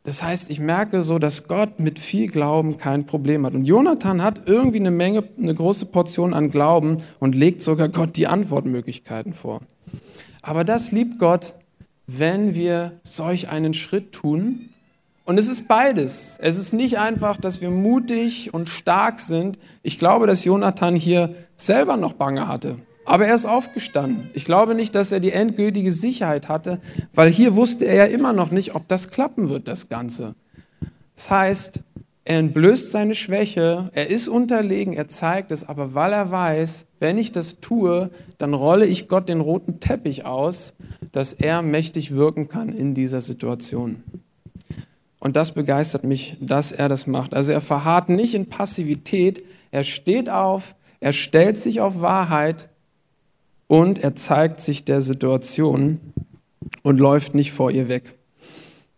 Das 0.03 0.23
heißt, 0.23 0.49
ich 0.49 0.59
merke 0.59 1.03
so, 1.03 1.19
dass 1.19 1.47
Gott 1.47 1.79
mit 1.79 1.99
viel 1.99 2.27
Glauben 2.27 2.77
kein 2.77 3.05
Problem 3.05 3.45
hat. 3.45 3.53
Und 3.53 3.65
Jonathan 3.65 4.23
hat 4.23 4.47
irgendwie 4.47 4.79
eine 4.79 4.91
Menge, 4.91 5.23
eine 5.37 5.53
große 5.53 5.87
Portion 5.87 6.33
an 6.33 6.49
Glauben 6.49 6.99
und 7.19 7.35
legt 7.35 7.61
sogar 7.61 7.89
Gott 7.89 8.15
die 8.15 8.27
Antwortmöglichkeiten 8.27 9.33
vor. 9.33 9.61
Aber 10.41 10.63
das 10.63 10.91
liebt 10.91 11.19
Gott, 11.19 11.53
wenn 12.07 12.55
wir 12.55 12.93
solch 13.03 13.49
einen 13.49 13.73
Schritt 13.73 14.13
tun 14.13 14.68
und 15.29 15.37
es 15.37 15.47
ist 15.47 15.67
beides. 15.67 16.39
Es 16.41 16.57
ist 16.57 16.73
nicht 16.73 16.97
einfach, 16.97 17.37
dass 17.37 17.61
wir 17.61 17.69
mutig 17.69 18.51
und 18.51 18.67
stark 18.67 19.19
sind. 19.19 19.59
Ich 19.83 19.99
glaube, 19.99 20.25
dass 20.25 20.43
Jonathan 20.43 20.95
hier 20.95 21.35
selber 21.55 21.97
noch 21.97 22.13
Bange 22.13 22.47
hatte. 22.47 22.79
Aber 23.05 23.27
er 23.27 23.35
ist 23.35 23.45
aufgestanden. 23.45 24.31
Ich 24.33 24.43
glaube 24.43 24.73
nicht, 24.73 24.95
dass 24.95 25.11
er 25.11 25.19
die 25.19 25.31
endgültige 25.31 25.91
Sicherheit 25.91 26.49
hatte, 26.49 26.81
weil 27.13 27.29
hier 27.29 27.55
wusste 27.55 27.85
er 27.85 27.93
ja 27.93 28.05
immer 28.05 28.33
noch 28.33 28.49
nicht, 28.49 28.73
ob 28.73 28.87
das 28.87 29.11
klappen 29.11 29.49
wird, 29.49 29.67
das 29.67 29.87
Ganze. 29.87 30.33
Das 31.13 31.29
heißt, 31.29 31.81
er 32.25 32.39
entblößt 32.39 32.91
seine 32.91 33.13
Schwäche, 33.13 33.91
er 33.93 34.09
ist 34.09 34.29
unterlegen, 34.29 34.93
er 34.93 35.09
zeigt 35.09 35.51
es, 35.51 35.69
aber 35.69 35.93
weil 35.93 36.11
er 36.11 36.31
weiß, 36.31 36.87
wenn 36.97 37.19
ich 37.19 37.31
das 37.31 37.59
tue, 37.59 38.09
dann 38.39 38.55
rolle 38.55 38.87
ich 38.87 39.07
Gott 39.07 39.29
den 39.29 39.41
roten 39.41 39.79
Teppich 39.79 40.25
aus, 40.25 40.73
dass 41.11 41.33
er 41.33 41.61
mächtig 41.61 42.15
wirken 42.15 42.47
kann 42.47 42.69
in 42.69 42.95
dieser 42.95 43.21
Situation. 43.21 44.01
Und 45.19 45.35
das 45.35 45.53
begeistert 45.53 46.03
mich, 46.03 46.37
dass 46.39 46.71
er 46.71 46.87
das 46.87 47.05
macht. 47.05 47.33
Also 47.33 47.51
er 47.51 47.61
verharrt 47.61 48.09
nicht 48.09 48.33
in 48.35 48.47
Passivität, 48.47 49.43
er 49.71 49.83
steht 49.83 50.29
auf, 50.29 50.75
Er 51.01 51.13
stellt 51.13 51.57
sich 51.57 51.79
auf 51.79 52.01
Wahrheit 52.01 52.69
und 53.67 53.99
er 53.99 54.15
zeigt 54.15 54.59
sich 54.59 54.83
der 54.83 55.01
Situation 55.01 55.99
und 56.83 56.99
läuft 56.99 57.35
nicht 57.35 57.53
vor 57.53 57.71
ihr 57.71 57.87
weg. 57.87 58.15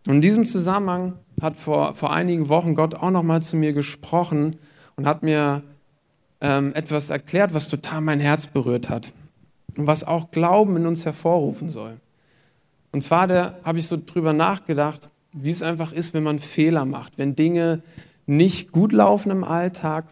Und 0.08 0.16
in 0.16 0.20
diesem 0.20 0.46
Zusammenhang 0.46 1.14
hat 1.40 1.56
vor, 1.56 1.94
vor 1.94 2.12
einigen 2.12 2.48
Wochen 2.48 2.74
Gott 2.74 2.94
auch 2.94 3.10
nochmal 3.10 3.42
zu 3.42 3.56
mir 3.56 3.72
gesprochen 3.72 4.56
und 4.96 5.06
hat 5.06 5.22
mir 5.22 5.62
ähm, 6.40 6.72
etwas 6.74 7.10
erklärt, 7.10 7.54
was 7.54 7.68
total 7.68 8.00
mein 8.00 8.18
Herz 8.18 8.48
berührt 8.48 8.88
hat 8.88 9.12
und 9.76 9.86
was 9.86 10.02
auch 10.02 10.32
Glauben 10.32 10.76
in 10.76 10.86
uns 10.86 11.04
hervorrufen 11.04 11.70
soll. 11.70 12.00
Und 12.90 13.02
zwar 13.02 13.28
habe 13.62 13.78
ich 13.78 13.86
so 13.86 13.96
drüber 14.04 14.32
nachgedacht, 14.32 15.08
wie 15.32 15.50
es 15.50 15.62
einfach 15.62 15.92
ist, 15.92 16.14
wenn 16.14 16.22
man 16.22 16.38
Fehler 16.38 16.84
macht, 16.84 17.18
wenn 17.18 17.34
Dinge 17.34 17.82
nicht 18.26 18.72
gut 18.72 18.92
laufen 18.92 19.30
im 19.30 19.44
Alltag, 19.44 20.06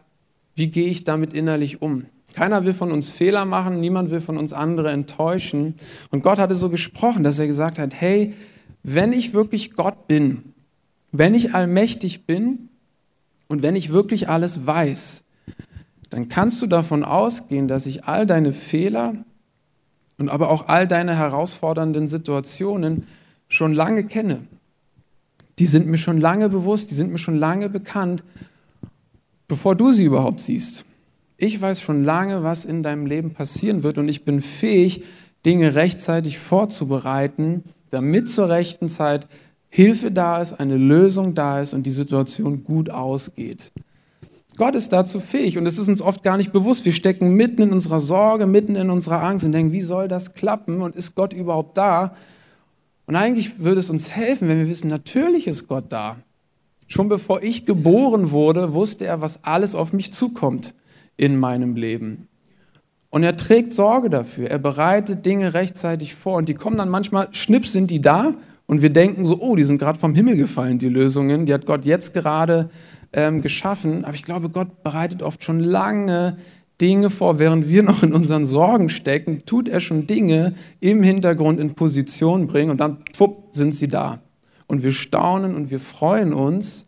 wie 0.55 0.69
gehe 0.69 0.89
ich 0.89 1.05
damit 1.05 1.33
innerlich 1.33 1.83
um? 1.83 2.07
Keiner 2.35 2.65
will 2.65 2.75
von 2.75 2.93
uns 2.93 3.09
Fehler 3.09 3.45
machen, 3.45 3.81
niemand 3.81 4.11
will 4.11 4.21
von 4.21 4.39
uns 4.39 4.53
andere 4.53 4.91
enttäuschen. 4.91 5.75
Und 6.11 6.23
Gott 6.23 6.39
hatte 6.39 6.55
so 6.55 6.69
gesprochen, 6.69 7.25
dass 7.25 7.39
er 7.39 7.47
gesagt 7.47 7.79
hat, 7.79 7.93
hey, 7.95 8.35
wenn 8.83 9.13
ich 9.13 9.33
wirklich 9.33 9.75
Gott 9.75 10.07
bin, 10.07 10.55
wenn 11.13 11.35
ich 11.35 11.55
allmächtig 11.55 12.27
bin 12.27 12.69
und 13.49 13.63
wenn 13.63 13.75
ich 13.75 13.93
wirklich 13.93 14.29
alles 14.29 14.65
weiß, 14.65 15.25
dann 16.09 16.29
kannst 16.29 16.63
du 16.63 16.67
davon 16.67 17.05
ausgehen, 17.05 17.69
dass 17.69 17.87
ich 17.87 18.05
all 18.05 18.27
deine 18.27 18.53
Fehler 18.53 19.15
und 20.19 20.29
aber 20.29 20.51
auch 20.51 20.69
all 20.69 20.87
deine 20.87 21.17
herausfordernden 21.17 22.09
Situationen 22.09 23.07
schon 23.49 23.73
lange 23.73 24.05
kenne. 24.05 24.43
Die 25.61 25.67
sind 25.67 25.87
mir 25.87 25.99
schon 25.99 26.19
lange 26.19 26.49
bewusst, 26.49 26.91
die 26.91 26.95
sind 26.95 27.13
mir 27.13 27.19
schon 27.19 27.39
lange 27.39 27.69
bekannt, 27.69 28.25
bevor 29.47 29.77
du 29.77 29.93
sie 29.93 30.05
überhaupt 30.05 30.41
siehst. 30.41 30.87
Ich 31.37 31.61
weiß 31.61 31.83
schon 31.83 32.03
lange, 32.03 32.43
was 32.43 32.65
in 32.65 32.83
deinem 32.83 33.05
Leben 33.05 33.35
passieren 33.35 33.83
wird 33.83 33.99
und 33.99 34.09
ich 34.09 34.25
bin 34.25 34.41
fähig, 34.41 35.05
Dinge 35.45 35.75
rechtzeitig 35.75 36.39
vorzubereiten, 36.39 37.65
damit 37.91 38.31
zur 38.31 38.49
rechten 38.49 38.89
Zeit 38.89 39.27
Hilfe 39.69 40.11
da 40.11 40.41
ist, 40.41 40.55
eine 40.55 40.79
Lösung 40.79 41.35
da 41.35 41.61
ist 41.61 41.75
und 41.75 41.85
die 41.85 41.91
Situation 41.91 42.65
gut 42.65 42.89
ausgeht. 42.89 43.71
Gott 44.57 44.75
ist 44.75 44.95
dazu 44.95 45.21
fähig 45.21 45.59
und 45.59 45.67
es 45.67 45.79
ist 45.79 45.89
uns 45.89 46.01
oft 46.01 46.23
gar 46.23 46.39
nicht 46.39 46.53
bewusst. 46.53 46.87
Wir 46.87 46.93
stecken 46.93 47.35
mitten 47.35 47.61
in 47.61 47.73
unserer 47.73 48.01
Sorge, 48.01 48.47
mitten 48.47 48.77
in 48.77 48.89
unserer 48.89 49.23
Angst 49.23 49.45
und 49.45 49.53
denken, 49.53 49.73
wie 49.73 49.83
soll 49.83 50.09
das 50.09 50.33
klappen 50.33 50.81
und 50.81 50.97
ist 50.97 51.15
Gott 51.15 51.35
überhaupt 51.35 51.77
da? 51.77 52.15
Und 53.11 53.17
eigentlich 53.17 53.59
würde 53.59 53.81
es 53.81 53.91
uns 53.91 54.13
helfen, 54.13 54.47
wenn 54.47 54.61
wir 54.61 54.69
wissen, 54.69 54.87
natürlich 54.87 55.49
ist 55.49 55.67
Gott 55.67 55.87
da. 55.89 56.19
Schon 56.87 57.09
bevor 57.09 57.43
ich 57.43 57.67
geboren 57.67 58.31
wurde, 58.31 58.73
wusste 58.73 59.05
er, 59.05 59.21
was 59.21 59.43
alles 59.43 59.75
auf 59.75 59.93
mich 59.93 60.13
zukommt 60.13 60.75
in 61.17 61.37
meinem 61.37 61.75
Leben. 61.75 62.29
Und 63.09 63.25
er 63.25 63.37
trägt 63.37 63.73
Sorge 63.73 64.11
dafür. 64.11 64.49
Er 64.49 64.61
bereitet 64.61 65.27
Dinge 65.27 65.55
rechtzeitig 65.55 66.15
vor. 66.15 66.37
Und 66.37 66.49
die 66.49 66.55
kommen 66.55 66.79
dann 66.79 66.89
manchmal, 66.89 67.27
schnipp 67.33 67.67
sind 67.67 67.91
die 67.91 68.01
da. 68.01 68.35
Und 68.67 68.81
wir 68.81 68.91
denken 68.91 69.27
so, 69.27 69.41
oh, 69.41 69.57
die 69.57 69.65
sind 69.65 69.79
gerade 69.79 69.99
vom 69.99 70.15
Himmel 70.15 70.37
gefallen, 70.37 70.79
die 70.79 70.89
Lösungen. 70.89 71.47
Die 71.47 71.53
hat 71.53 71.67
Gott 71.67 71.85
jetzt 71.85 72.15
gerade 72.15 72.71
ähm, 73.13 73.43
geschaffen. 73.43 74.05
Aber 74.05 74.15
ich 74.15 74.23
glaube, 74.23 74.51
Gott 74.51 74.85
bereitet 74.85 75.25
oft 75.25 75.43
schon 75.43 75.59
lange 75.59 76.37
Dinge 76.81 77.11
vor, 77.11 77.39
während 77.39 77.69
wir 77.69 77.83
noch 77.83 78.03
in 78.03 78.13
unseren 78.13 78.47
Sorgen 78.47 78.89
stecken, 78.89 79.45
tut 79.45 79.69
er 79.69 79.81
schon 79.81 80.07
Dinge 80.07 80.55
im 80.81 81.03
Hintergrund 81.03 81.61
in 81.61 81.75
Position 81.75 82.47
bringen 82.47 82.71
und 82.71 82.81
dann 82.81 83.05
pfupp, 83.13 83.49
sind 83.55 83.75
sie 83.75 83.89
da. 83.89 84.21
Und 84.67 84.83
wir 84.83 84.93
staunen 84.93 85.55
und 85.55 85.71
wir 85.71 85.81
freuen 85.81 86.33
uns. 86.33 86.87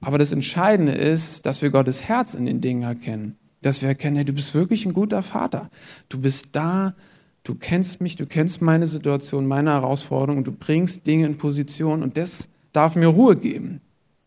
Aber 0.00 0.18
das 0.18 0.32
Entscheidende 0.32 0.92
ist, 0.92 1.46
dass 1.46 1.62
wir 1.62 1.70
Gottes 1.70 2.02
Herz 2.02 2.34
in 2.34 2.46
den 2.46 2.60
Dingen 2.60 2.82
erkennen. 2.82 3.36
Dass 3.62 3.82
wir 3.82 3.88
erkennen, 3.88 4.16
hey, 4.16 4.24
du 4.24 4.32
bist 4.32 4.54
wirklich 4.54 4.86
ein 4.86 4.92
guter 4.92 5.22
Vater. 5.22 5.70
Du 6.08 6.20
bist 6.20 6.50
da, 6.52 6.94
du 7.42 7.56
kennst 7.56 8.00
mich, 8.00 8.14
du 8.14 8.26
kennst 8.26 8.62
meine 8.62 8.86
Situation, 8.86 9.46
meine 9.46 9.70
Herausforderung 9.70 10.38
und 10.38 10.46
du 10.46 10.52
bringst 10.52 11.06
Dinge 11.06 11.26
in 11.26 11.38
Position 11.38 12.02
und 12.02 12.16
das 12.16 12.48
darf 12.72 12.94
mir 12.94 13.08
Ruhe 13.08 13.36
geben. 13.36 13.80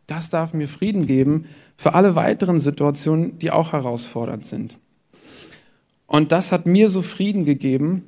Das 0.08 0.30
darf 0.30 0.54
mir 0.54 0.68
Frieden 0.68 1.06
geben 1.06 1.46
für 1.78 1.94
alle 1.94 2.16
weiteren 2.16 2.60
Situationen, 2.60 3.40
die 3.40 3.52
auch 3.52 3.72
herausfordernd 3.72 4.46
sind. 4.46 4.81
Und 6.12 6.34
das 6.34 6.52
hat 6.52 6.66
mir 6.66 6.90
so 6.90 7.04
Frieden 7.04 7.46
gegeben. 7.46 8.04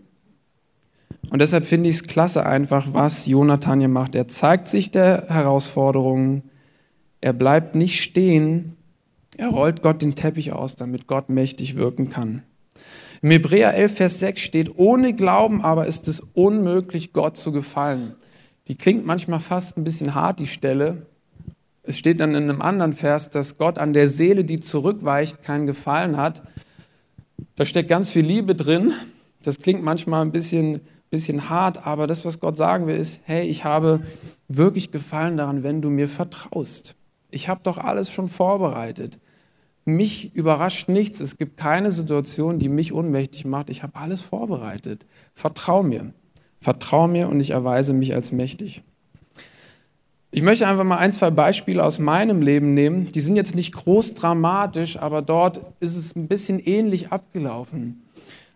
Und 1.30 1.42
deshalb 1.42 1.66
finde 1.66 1.88
ich 1.88 1.96
es 1.96 2.04
klasse 2.04 2.46
einfach, 2.46 2.88
was 2.92 3.28
Jonathan 3.28 3.80
hier 3.80 3.88
macht. 3.88 4.14
Er 4.14 4.28
zeigt 4.28 4.68
sich 4.68 4.92
der 4.92 5.28
Herausforderungen, 5.30 6.44
er 7.22 7.32
bleibt 7.32 7.76
nicht 7.76 8.04
stehen, 8.04 8.76
er 9.38 9.48
rollt 9.48 9.82
Gott 9.82 10.02
den 10.02 10.16
Teppich 10.16 10.52
aus, 10.52 10.76
damit 10.76 11.08
Gott 11.08 11.30
mächtig 11.30 11.78
wirken 11.78 12.10
kann. 12.10 12.44
Im 13.22 13.32
Hebräer 13.32 13.74
11, 13.74 13.96
Vers 13.96 14.20
6 14.20 14.42
steht, 14.42 14.78
ohne 14.78 15.14
Glauben 15.14 15.62
aber 15.62 15.88
ist 15.88 16.10
es 16.10 16.20
unmöglich, 16.20 17.14
Gott 17.14 17.38
zu 17.38 17.54
gefallen. 17.54 18.16
Die 18.68 18.76
klingt 18.76 19.06
manchmal 19.06 19.40
fast 19.40 19.78
ein 19.78 19.86
bisschen 19.86 20.14
hart, 20.14 20.42
die 20.42 20.48
Stelle, 20.48 21.06
es 21.84 21.98
steht 21.98 22.20
dann 22.20 22.36
in 22.36 22.50
einem 22.50 22.62
anderen 22.62 22.94
Vers, 22.94 23.30
dass 23.30 23.58
Gott 23.58 23.78
an 23.78 23.94
der 23.94 24.10
Seele, 24.10 24.44
die 24.44 24.60
zurückweicht, 24.60 25.42
keinen 25.42 25.68
Gefallen 25.68 26.18
hat. 26.18 26.42
Da 27.56 27.66
steckt 27.66 27.90
ganz 27.90 28.10
viel 28.10 28.26
Liebe 28.26 28.56
drin. 28.56 28.94
Das 29.44 29.58
klingt 29.58 29.84
manchmal 29.84 30.24
ein 30.24 30.32
bisschen, 30.32 30.82
bisschen 31.10 31.50
hart, 31.50 31.86
aber 31.86 32.08
das, 32.08 32.26
was 32.26 32.40
Gott 32.40 32.58
sagen 32.58 32.88
will, 32.88 32.96
ist, 32.96 33.22
hey, 33.26 33.48
ich 33.48 33.64
habe 33.64 34.02
wirklich 34.48 34.92
Gefallen 34.92 35.38
daran, 35.38 35.64
wenn 35.64 35.82
du 35.82 35.90
mir 35.90 36.08
vertraust. 36.08 36.96
Ich 37.30 37.50
habe 37.50 37.62
doch 37.64 37.78
alles 37.78 38.12
schon 38.12 38.30
vorbereitet. 38.30 39.20
Mich 39.86 40.34
überrascht 40.34 40.88
nichts. 40.88 41.20
Es 41.20 41.38
gibt 41.38 41.58
keine 41.58 41.92
Situation, 41.92 42.58
die 42.58 42.70
mich 42.70 42.94
ohnmächtig 42.94 43.46
macht. 43.46 43.70
Ich 43.70 43.84
habe 43.84 43.96
alles 43.98 44.22
vorbereitet. 44.22 45.06
Vertrau 45.34 45.84
mir. 45.84 46.14
Vertrau 46.62 47.08
mir 47.08 47.28
und 47.28 47.42
ich 47.42 47.50
erweise 47.50 47.94
mich 47.94 48.16
als 48.16 48.32
mächtig. 48.32 48.84
Ich 50.36 50.42
möchte 50.42 50.68
einfach 50.68 50.84
mal 50.84 50.98
ein, 50.98 51.14
zwei 51.14 51.30
Beispiele 51.30 51.84
aus 51.84 52.00
meinem 52.00 52.42
Leben 52.42 52.74
nehmen. 52.74 53.12
Die 53.12 53.22
sind 53.22 53.36
jetzt 53.36 53.54
nicht 53.54 53.72
groß 53.72 54.16
dramatisch, 54.16 54.98
aber 54.98 55.22
dort 55.22 55.62
ist 55.80 55.96
es 55.96 56.16
ein 56.16 56.28
bisschen 56.28 56.58
ähnlich 56.58 57.12
abgelaufen. 57.12 58.02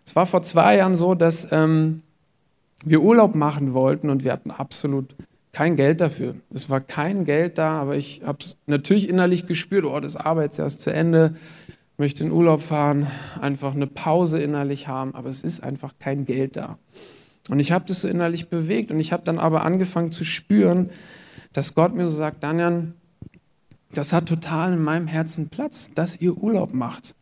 Es 0.04 0.16
war 0.16 0.26
vor 0.26 0.42
zwei 0.42 0.78
Jahren 0.78 0.96
so, 0.96 1.14
dass 1.14 1.46
ähm, 1.52 2.02
wir 2.84 3.00
Urlaub 3.00 3.36
machen 3.36 3.74
wollten 3.74 4.10
und 4.10 4.24
wir 4.24 4.32
hatten 4.32 4.50
absolut 4.50 5.14
kein 5.52 5.76
Geld 5.76 6.00
dafür. 6.00 6.34
Es 6.52 6.68
war 6.68 6.80
kein 6.80 7.24
Geld 7.24 7.58
da, 7.58 7.80
aber 7.80 7.94
ich 7.94 8.22
habe 8.26 8.38
es 8.40 8.56
natürlich 8.66 9.08
innerlich 9.08 9.46
gespürt, 9.46 9.84
oh, 9.84 10.00
das 10.00 10.16
Arbeitsjahr 10.16 10.66
ist 10.66 10.80
zu 10.80 10.92
Ende, 10.92 11.36
möchte 11.96 12.24
in 12.24 12.32
Urlaub 12.32 12.62
fahren, 12.62 13.06
einfach 13.40 13.76
eine 13.76 13.86
Pause 13.86 14.40
innerlich 14.40 14.88
haben, 14.88 15.14
aber 15.14 15.28
es 15.28 15.44
ist 15.44 15.62
einfach 15.62 15.94
kein 16.00 16.24
Geld 16.24 16.56
da. 16.56 16.76
Und 17.48 17.60
ich 17.60 17.70
habe 17.70 17.84
das 17.86 18.00
so 18.00 18.08
innerlich 18.08 18.48
bewegt 18.48 18.90
und 18.90 18.98
ich 18.98 19.12
habe 19.12 19.22
dann 19.24 19.38
aber 19.38 19.62
angefangen 19.62 20.10
zu 20.10 20.24
spüren, 20.24 20.90
dass 21.52 21.74
Gott 21.74 21.94
mir 21.94 22.04
so 22.06 22.12
sagt, 22.12 22.42
Daniel, 22.42 22.92
das 23.92 24.12
hat 24.12 24.26
total 24.26 24.74
in 24.74 24.82
meinem 24.82 25.06
Herzen 25.06 25.48
Platz, 25.48 25.90
dass 25.94 26.20
ihr 26.20 26.36
Urlaub 26.36 26.74
macht. 26.74 27.14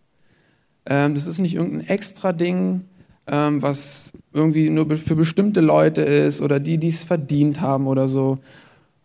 Ähm, 0.85 1.15
das 1.15 1.27
ist 1.27 1.39
nicht 1.39 1.55
irgendein 1.55 1.87
extra 1.89 2.33
Ding, 2.33 2.85
ähm, 3.27 3.63
was 3.63 4.13
irgendwie 4.33 4.71
nur 4.71 4.97
für 4.97 5.17
bestimmte 5.17 5.61
Leute 5.61 6.03
ist 6.03 6.41
oder 6.41 6.61
die, 6.61 6.79
die 6.79 6.89
es 6.89 7.05
verdient 7.05 7.61
haben 7.61 7.87
oder 7.87 8.09
so. 8.09 8.39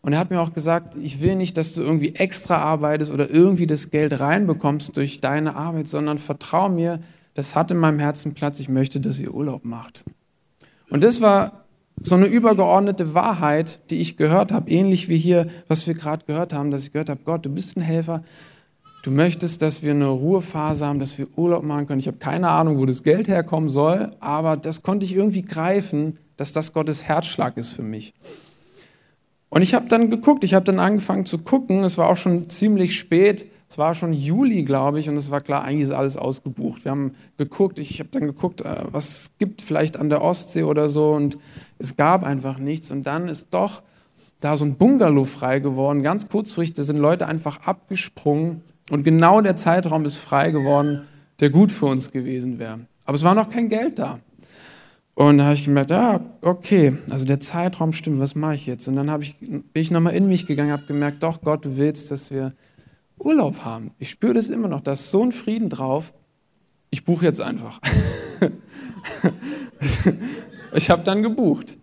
Und 0.01 0.13
er 0.13 0.19
hat 0.19 0.31
mir 0.31 0.41
auch 0.41 0.53
gesagt, 0.53 0.95
ich 0.95 1.21
will 1.21 1.35
nicht, 1.35 1.57
dass 1.57 1.75
du 1.75 1.81
irgendwie 1.81 2.15
extra 2.15 2.57
arbeitest 2.57 3.11
oder 3.11 3.29
irgendwie 3.29 3.67
das 3.67 3.91
Geld 3.91 4.19
reinbekommst 4.19 4.97
durch 4.97 5.21
deine 5.21 5.55
Arbeit, 5.55 5.87
sondern 5.87 6.17
vertrau 6.17 6.69
mir, 6.69 6.99
das 7.35 7.55
hat 7.55 7.71
in 7.71 7.77
meinem 7.77 7.99
Herzen 7.99 8.33
Platz, 8.33 8.59
ich 8.59 8.67
möchte, 8.67 8.99
dass 8.99 9.19
ihr 9.19 9.33
Urlaub 9.33 9.63
macht. 9.63 10.03
Und 10.89 11.03
das 11.03 11.21
war 11.21 11.60
so 12.03 12.15
eine 12.15 12.25
übergeordnete 12.25 13.13
Wahrheit, 13.13 13.79
die 13.89 13.97
ich 13.97 14.17
gehört 14.17 14.51
habe, 14.51 14.69
ähnlich 14.69 15.07
wie 15.07 15.17
hier, 15.17 15.47
was 15.67 15.87
wir 15.87 15.93
gerade 15.93 16.25
gehört 16.25 16.53
haben, 16.53 16.71
dass 16.71 16.83
ich 16.83 16.93
gehört 16.93 17.09
habe, 17.09 17.21
Gott, 17.23 17.45
du 17.45 17.49
bist 17.49 17.77
ein 17.77 17.81
Helfer, 17.81 18.23
du 19.03 19.11
möchtest, 19.11 19.61
dass 19.61 19.83
wir 19.83 19.91
eine 19.91 20.07
Ruhephase 20.07 20.85
haben, 20.85 20.99
dass 20.99 21.17
wir 21.17 21.27
Urlaub 21.35 21.63
machen 21.63 21.87
können. 21.87 21.99
Ich 21.99 22.07
habe 22.07 22.17
keine 22.17 22.49
Ahnung, 22.49 22.77
wo 22.77 22.85
das 22.85 23.03
Geld 23.03 23.27
herkommen 23.27 23.69
soll, 23.69 24.11
aber 24.19 24.57
das 24.57 24.81
konnte 24.81 25.05
ich 25.05 25.15
irgendwie 25.15 25.43
greifen, 25.43 26.17
dass 26.37 26.51
das 26.51 26.73
Gottes 26.73 27.03
Herzschlag 27.03 27.57
ist 27.57 27.69
für 27.69 27.83
mich. 27.83 28.13
Und 29.49 29.61
ich 29.61 29.73
habe 29.73 29.87
dann 29.87 30.09
geguckt, 30.09 30.43
ich 30.43 30.53
habe 30.53 30.65
dann 30.65 30.79
angefangen 30.79 31.25
zu 31.25 31.37
gucken, 31.37 31.83
es 31.83 31.97
war 31.97 32.07
auch 32.07 32.17
schon 32.17 32.49
ziemlich 32.49 32.97
spät, 32.97 33.45
es 33.71 33.77
war 33.77 33.95
schon 33.95 34.11
Juli, 34.11 34.63
glaube 34.63 34.99
ich, 34.99 35.07
und 35.07 35.15
es 35.15 35.31
war 35.31 35.39
klar, 35.39 35.63
eigentlich 35.63 35.85
ist 35.85 35.91
alles 35.91 36.17
ausgebucht. 36.17 36.83
Wir 36.83 36.91
haben 36.91 37.15
geguckt, 37.37 37.79
ich 37.79 37.99
habe 38.01 38.09
dann 38.11 38.23
geguckt, 38.23 38.59
äh, 38.59 38.83
was 38.91 39.31
gibt 39.39 39.61
vielleicht 39.61 39.95
an 39.95 40.09
der 40.09 40.21
Ostsee 40.21 40.63
oder 40.63 40.89
so, 40.89 41.13
und 41.13 41.37
es 41.79 41.95
gab 41.95 42.25
einfach 42.25 42.57
nichts. 42.57 42.91
Und 42.91 43.05
dann 43.07 43.29
ist 43.29 43.53
doch 43.53 43.81
da 44.41 44.57
so 44.57 44.65
ein 44.65 44.75
Bungalow 44.75 45.23
frei 45.23 45.59
geworden. 45.59 46.03
Ganz 46.03 46.27
kurzfristig 46.27 46.75
da 46.75 46.83
sind 46.83 46.97
Leute 46.97 47.27
einfach 47.27 47.65
abgesprungen, 47.65 48.59
und 48.89 49.05
genau 49.05 49.39
der 49.39 49.55
Zeitraum 49.55 50.03
ist 50.03 50.17
frei 50.17 50.51
geworden, 50.51 51.03
der 51.39 51.49
gut 51.49 51.71
für 51.71 51.85
uns 51.85 52.11
gewesen 52.11 52.59
wäre. 52.59 52.81
Aber 53.05 53.15
es 53.15 53.23
war 53.23 53.35
noch 53.35 53.49
kein 53.49 53.69
Geld 53.69 53.99
da. 53.99 54.19
Und 55.13 55.37
da 55.37 55.45
habe 55.45 55.53
ich 55.53 55.63
gemerkt, 55.63 55.91
ja, 55.91 56.19
okay, 56.41 56.97
also 57.09 57.23
der 57.23 57.39
Zeitraum 57.39 57.93
stimmt, 57.93 58.19
was 58.19 58.35
mache 58.35 58.55
ich 58.55 58.65
jetzt? 58.65 58.89
Und 58.89 58.97
dann 58.97 59.21
ich, 59.21 59.39
bin 59.39 59.63
ich 59.75 59.91
nochmal 59.91 60.13
in 60.13 60.27
mich 60.27 60.45
gegangen, 60.45 60.73
habe 60.73 60.83
gemerkt, 60.87 61.23
doch, 61.23 61.39
Gott, 61.41 61.63
du 61.63 61.77
willst, 61.77 62.11
dass 62.11 62.31
wir 62.31 62.51
Urlaub 63.23 63.63
haben. 63.63 63.91
Ich 63.99 64.09
spüre 64.09 64.33
das 64.33 64.49
immer 64.49 64.67
noch, 64.67 64.81
da 64.81 64.93
ist 64.93 65.11
so 65.11 65.23
ein 65.23 65.31
Frieden 65.31 65.69
drauf. 65.69 66.13
ich 66.89 67.05
buche 67.05 67.25
jetzt 67.25 67.41
einfach. 67.41 67.79
ich 70.73 70.89
habe 70.89 71.03
dann 71.03 71.23
gebucht. 71.23 71.77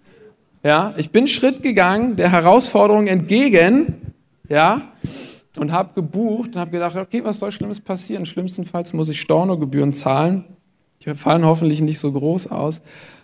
Ja, 0.62 0.94
ich 0.96 1.10
bin 1.10 1.28
Schritt 1.28 1.62
gegangen, 1.62 2.16
der 2.16 2.30
Herausforderung 2.32 3.06
entgegen, 3.06 4.12
ja, 4.48 4.92
und 5.56 5.72
habe 5.72 5.94
gebucht 5.94 6.54
und 6.54 6.60
habe 6.60 6.70
gedacht, 6.70 6.96
okay, 6.96 7.24
was 7.24 7.38
soll 7.38 7.52
Schlimmes 7.52 7.80
passieren? 7.80 8.26
Schlimmstenfalls 8.26 8.92
muss 8.92 9.08
ich 9.08 9.20
Stornogebühren 9.20 9.92
zahlen. 9.92 10.44
Die 11.04 11.14
fallen 11.14 11.44
hoffentlich 11.44 11.80
nicht 11.80 11.98
so 11.98 12.12
groß 12.12 12.48
aus. 12.48 12.82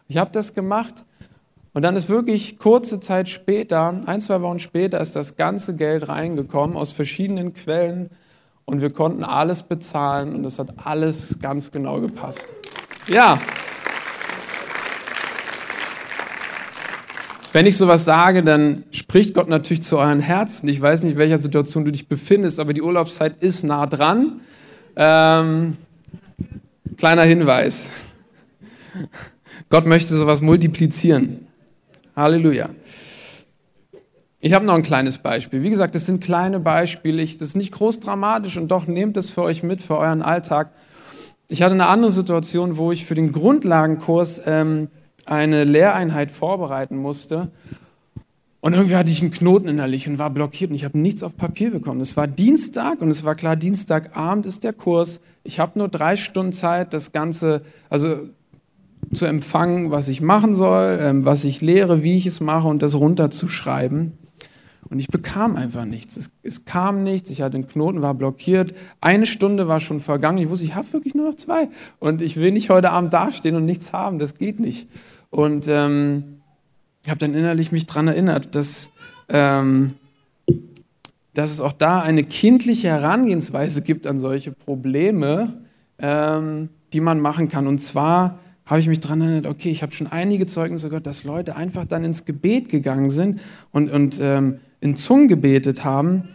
Ich 0.08 0.16
habe 0.16 0.30
das 0.32 0.54
gemacht 0.54 1.04
und 1.74 1.82
dann 1.82 1.96
ist 1.96 2.08
wirklich 2.08 2.58
kurze 2.58 3.00
Zeit 3.00 3.28
später, 3.28 4.00
ein, 4.06 4.20
zwei 4.20 4.40
Wochen 4.42 4.60
später, 4.60 5.00
ist 5.00 5.16
das 5.16 5.36
ganze 5.36 5.74
Geld 5.74 6.08
reingekommen 6.08 6.76
aus 6.76 6.92
verschiedenen 6.92 7.52
Quellen 7.52 8.10
und 8.64 8.80
wir 8.80 8.90
konnten 8.90 9.24
alles 9.24 9.64
bezahlen 9.64 10.36
und 10.36 10.46
es 10.46 10.60
hat 10.60 10.86
alles 10.86 11.40
ganz 11.42 11.72
genau 11.72 12.00
gepasst. 12.00 12.52
Ja. 13.08 13.40
Wenn 17.52 17.66
ich 17.66 17.76
sowas 17.76 18.04
sage, 18.04 18.44
dann 18.44 18.84
spricht 18.92 19.34
Gott 19.34 19.48
natürlich 19.48 19.82
zu 19.82 19.98
euren 19.98 20.20
Herzen. 20.20 20.68
Ich 20.68 20.80
weiß 20.80 21.02
nicht, 21.02 21.14
in 21.14 21.18
welcher 21.18 21.38
Situation 21.38 21.84
du 21.84 21.90
dich 21.90 22.08
befindest, 22.08 22.60
aber 22.60 22.72
die 22.72 22.82
Urlaubszeit 22.82 23.42
ist 23.42 23.64
nah 23.64 23.86
dran. 23.86 24.40
Ähm, 24.94 25.76
kleiner 26.96 27.22
Hinweis. 27.24 27.90
Gott 29.70 29.86
möchte 29.86 30.14
sowas 30.14 30.40
multiplizieren. 30.40 31.48
Halleluja. 32.16 32.70
Ich 34.40 34.52
habe 34.52 34.66
noch 34.66 34.74
ein 34.74 34.82
kleines 34.82 35.18
Beispiel. 35.18 35.62
Wie 35.62 35.70
gesagt, 35.70 35.94
das 35.94 36.04
sind 36.04 36.22
kleine 36.22 36.60
Beispiele. 36.60 37.22
Ich, 37.22 37.38
das 37.38 37.50
ist 37.50 37.56
nicht 37.56 37.72
groß 37.72 38.00
dramatisch 38.00 38.58
und 38.58 38.68
doch 38.68 38.86
nehmt 38.86 39.16
es 39.16 39.30
für 39.30 39.42
euch 39.42 39.62
mit, 39.62 39.80
für 39.80 39.96
euren 39.96 40.20
Alltag. 40.20 40.70
Ich 41.48 41.62
hatte 41.62 41.74
eine 41.74 41.86
andere 41.86 42.12
Situation, 42.12 42.76
wo 42.76 42.92
ich 42.92 43.06
für 43.06 43.14
den 43.14 43.32
Grundlagenkurs 43.32 44.42
ähm, 44.44 44.88
eine 45.24 45.64
Lehreinheit 45.64 46.30
vorbereiten 46.30 46.96
musste. 46.96 47.50
Und 48.60 48.72
irgendwie 48.72 48.96
hatte 48.96 49.10
ich 49.10 49.20
einen 49.20 49.30
Knoten 49.30 49.68
innerlich 49.68 50.08
und 50.08 50.18
war 50.18 50.30
blockiert 50.30 50.70
und 50.70 50.76
ich 50.76 50.84
habe 50.84 50.98
nichts 50.98 51.22
auf 51.22 51.36
Papier 51.36 51.70
bekommen. 51.70 52.00
Es 52.00 52.16
war 52.16 52.26
Dienstag 52.26 53.02
und 53.02 53.10
es 53.10 53.24
war 53.24 53.34
klar, 53.34 53.56
Dienstagabend 53.56 54.46
ist 54.46 54.64
der 54.64 54.72
Kurs. 54.72 55.20
Ich 55.42 55.58
habe 55.60 55.78
nur 55.78 55.88
drei 55.88 56.16
Stunden 56.16 56.52
Zeit, 56.52 56.94
das 56.94 57.12
Ganze, 57.12 57.62
also 57.90 58.28
zu 59.12 59.26
empfangen, 59.26 59.90
was 59.90 60.08
ich 60.08 60.20
machen 60.20 60.54
soll, 60.54 60.98
ähm, 61.00 61.24
was 61.24 61.44
ich 61.44 61.60
lehre, 61.60 62.02
wie 62.02 62.16
ich 62.16 62.26
es 62.26 62.40
mache 62.40 62.68
und 62.68 62.82
das 62.82 62.94
runterzuschreiben. 62.94 64.12
Und 64.90 64.98
ich 64.98 65.08
bekam 65.08 65.56
einfach 65.56 65.84
nichts. 65.84 66.16
Es, 66.16 66.30
es, 66.42 66.64
kam 66.66 67.02
nichts. 67.02 67.30
Ich 67.30 67.42
hatte 67.42 67.56
einen 67.56 67.66
Knoten, 67.66 68.02
war 68.02 68.14
blockiert. 68.14 68.74
Eine 69.00 69.26
Stunde 69.26 69.66
war 69.66 69.80
schon 69.80 70.00
vergangen. 70.00 70.38
Ich 70.38 70.48
wusste, 70.50 70.64
ich 70.64 70.74
habe 70.74 70.92
wirklich 70.92 71.14
nur 71.14 71.28
noch 71.28 71.36
zwei. 71.36 71.68
Und 72.00 72.20
ich 72.20 72.36
will 72.36 72.52
nicht 72.52 72.70
heute 72.70 72.90
Abend 72.90 73.12
dastehen 73.12 73.56
und 73.56 73.64
nichts 73.64 73.92
haben. 73.92 74.18
Das 74.18 74.36
geht 74.36 74.60
nicht. 74.60 74.88
Und 75.30 75.66
ähm, 75.68 76.40
ich 77.02 77.08
habe 77.08 77.18
dann 77.18 77.34
innerlich 77.34 77.72
mich 77.72 77.86
daran 77.86 78.08
erinnert, 78.08 78.54
dass, 78.54 78.88
ähm, 79.28 79.94
dass 81.32 81.50
es 81.50 81.60
auch 81.60 81.72
da 81.72 82.00
eine 82.00 82.22
kindliche 82.22 82.88
Herangehensweise 82.88 83.82
gibt 83.82 84.06
an 84.06 84.20
solche 84.20 84.52
Probleme, 84.52 85.54
ähm, 85.98 86.68
die 86.92 87.00
man 87.00 87.20
machen 87.20 87.48
kann. 87.48 87.66
Und 87.66 87.78
zwar 87.78 88.38
habe 88.66 88.80
ich 88.80 88.88
mich 88.88 89.00
daran 89.00 89.20
erinnert, 89.20 89.46
okay, 89.46 89.70
ich 89.70 89.82
habe 89.82 89.92
schon 89.92 90.06
einige 90.06 90.46
Zeugnisse 90.46 90.88
gehört, 90.88 91.06
dass 91.06 91.24
Leute 91.24 91.56
einfach 91.56 91.84
dann 91.84 92.04
ins 92.04 92.24
Gebet 92.24 92.68
gegangen 92.68 93.10
sind 93.10 93.40
und, 93.72 93.90
und 93.90 94.18
ähm, 94.22 94.60
in 94.80 94.96
Zungen 94.96 95.28
gebetet 95.28 95.84
haben 95.84 96.28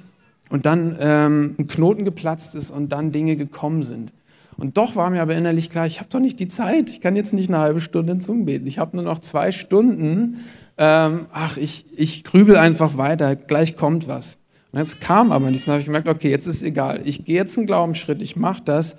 und 0.49 0.65
dann 0.65 0.95
ähm, 0.99 1.55
ein 1.57 1.67
Knoten 1.67 2.05
geplatzt 2.05 2.55
ist 2.55 2.71
und 2.71 2.91
dann 2.91 3.11
Dinge 3.11 3.35
gekommen 3.35 3.83
sind. 3.83 4.13
Und 4.57 4.77
doch 4.77 4.95
war 4.95 5.09
mir 5.09 5.21
aber 5.21 5.35
innerlich 5.35 5.69
klar, 5.69 5.85
ich 5.85 5.99
habe 5.99 6.09
doch 6.09 6.19
nicht 6.19 6.39
die 6.39 6.49
Zeit. 6.49 6.89
Ich 6.89 6.99
kann 6.99 7.15
jetzt 7.15 7.31
nicht 7.31 7.49
eine 7.49 7.59
halbe 7.59 7.79
Stunde 7.79 8.11
in 8.11 8.21
Zungen 8.21 8.45
beten. 8.45 8.67
Ich 8.67 8.77
habe 8.77 8.97
nur 8.97 9.05
noch 9.05 9.19
zwei 9.19 9.51
Stunden. 9.53 10.41
Ähm, 10.77 11.27
ach, 11.31 11.55
ich, 11.55 11.85
ich 11.95 12.25
grübel 12.25 12.57
einfach 12.57 12.97
weiter. 12.97 13.37
Gleich 13.37 13.77
kommt 13.77 14.07
was. 14.09 14.37
Und 14.71 14.79
jetzt 14.79 14.99
kam 14.99 15.31
aber 15.31 15.49
nichts. 15.49 15.65
Dann 15.65 15.73
habe 15.73 15.79
ich 15.79 15.85
gemerkt, 15.85 16.09
okay, 16.09 16.29
jetzt 16.29 16.45
ist 16.45 16.61
egal. 16.61 17.01
Ich 17.05 17.23
gehe 17.23 17.35
jetzt 17.35 17.57
einen 17.57 17.67
Glaubensschritt. 17.67 18.21
Ich 18.21 18.35
mache 18.35 18.61
das. 18.65 18.97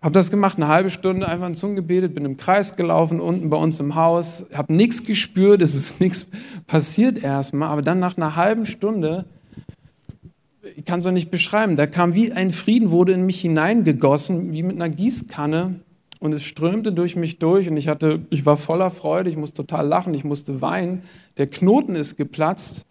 Habe 0.00 0.12
das 0.12 0.30
gemacht, 0.30 0.56
eine 0.56 0.68
halbe 0.68 0.90
Stunde 0.90 1.28
einfach 1.28 1.48
in 1.48 1.56
Zungen 1.56 1.74
gebetet, 1.74 2.14
bin 2.14 2.24
im 2.24 2.36
Kreis 2.36 2.76
gelaufen, 2.76 3.20
unten 3.20 3.50
bei 3.50 3.56
uns 3.56 3.80
im 3.80 3.96
Haus, 3.96 4.46
habe 4.54 4.72
nichts 4.72 5.04
gespürt, 5.04 5.60
es 5.60 5.74
ist 5.74 6.00
nichts 6.00 6.28
passiert 6.68 7.22
erstmal, 7.22 7.68
aber 7.70 7.82
dann 7.82 7.98
nach 7.98 8.16
einer 8.16 8.36
halben 8.36 8.64
Stunde, 8.64 9.24
ich 10.76 10.84
kann 10.84 11.00
es 11.00 11.04
noch 11.04 11.12
nicht 11.12 11.32
beschreiben, 11.32 11.76
da 11.76 11.88
kam 11.88 12.14
wie 12.14 12.30
ein 12.30 12.52
Frieden, 12.52 12.92
wurde 12.92 13.12
in 13.12 13.26
mich 13.26 13.40
hineingegossen, 13.40 14.52
wie 14.52 14.62
mit 14.62 14.76
einer 14.76 14.88
Gießkanne. 14.88 15.80
Und 16.20 16.32
es 16.32 16.42
strömte 16.42 16.90
durch 16.90 17.14
mich 17.14 17.38
durch 17.38 17.68
und 17.68 17.76
ich 17.76 17.86
hatte, 17.86 18.20
ich 18.30 18.44
war 18.44 18.56
voller 18.56 18.90
Freude, 18.90 19.30
ich 19.30 19.36
musste 19.36 19.64
total 19.64 19.86
lachen, 19.86 20.14
ich 20.14 20.24
musste 20.24 20.60
weinen, 20.60 21.02
der 21.36 21.46
Knoten 21.46 21.94
ist 21.94 22.16
geplatzt 22.16 22.86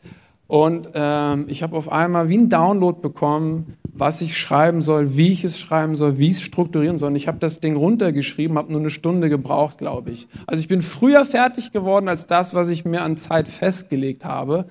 und 0.47 0.89
ähm, 0.93 1.45
ich 1.49 1.61
habe 1.61 1.75
auf 1.75 1.91
einmal 1.91 2.29
wie 2.29 2.37
ein 2.37 2.49
Download 2.49 3.01
bekommen, 3.01 3.75
was 3.99 4.21
ich 4.21 4.37
schreiben 4.37 4.81
soll, 4.81 5.17
wie 5.17 5.31
ich 5.31 5.43
es 5.43 5.59
schreiben 5.59 5.95
soll, 5.95 6.17
wie 6.17 6.29
ich 6.29 6.37
es 6.37 6.41
strukturieren 6.41 6.97
soll. 6.97 7.11
Und 7.11 7.15
ich 7.15 7.27
habe 7.27 7.39
das 7.39 7.59
Ding 7.59 7.75
runtergeschrieben, 7.75 8.57
habe 8.57 8.71
nur 8.71 8.81
eine 8.81 8.89
Stunde 8.89 9.29
gebraucht, 9.29 9.77
glaube 9.77 10.11
ich. 10.11 10.27
Also 10.45 10.61
ich 10.61 10.67
bin 10.67 10.81
früher 10.81 11.25
fertig 11.25 11.71
geworden 11.71 12.07
als 12.07 12.27
das, 12.27 12.53
was 12.53 12.69
ich 12.69 12.85
mir 12.85 13.01
an 13.01 13.17
Zeit 13.17 13.47
festgelegt 13.47 14.25
habe. 14.25 14.65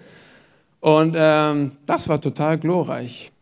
Und 0.80 1.14
ähm, 1.16 1.72
das 1.86 2.08
war 2.08 2.20
total 2.20 2.58
glorreich. 2.58 3.32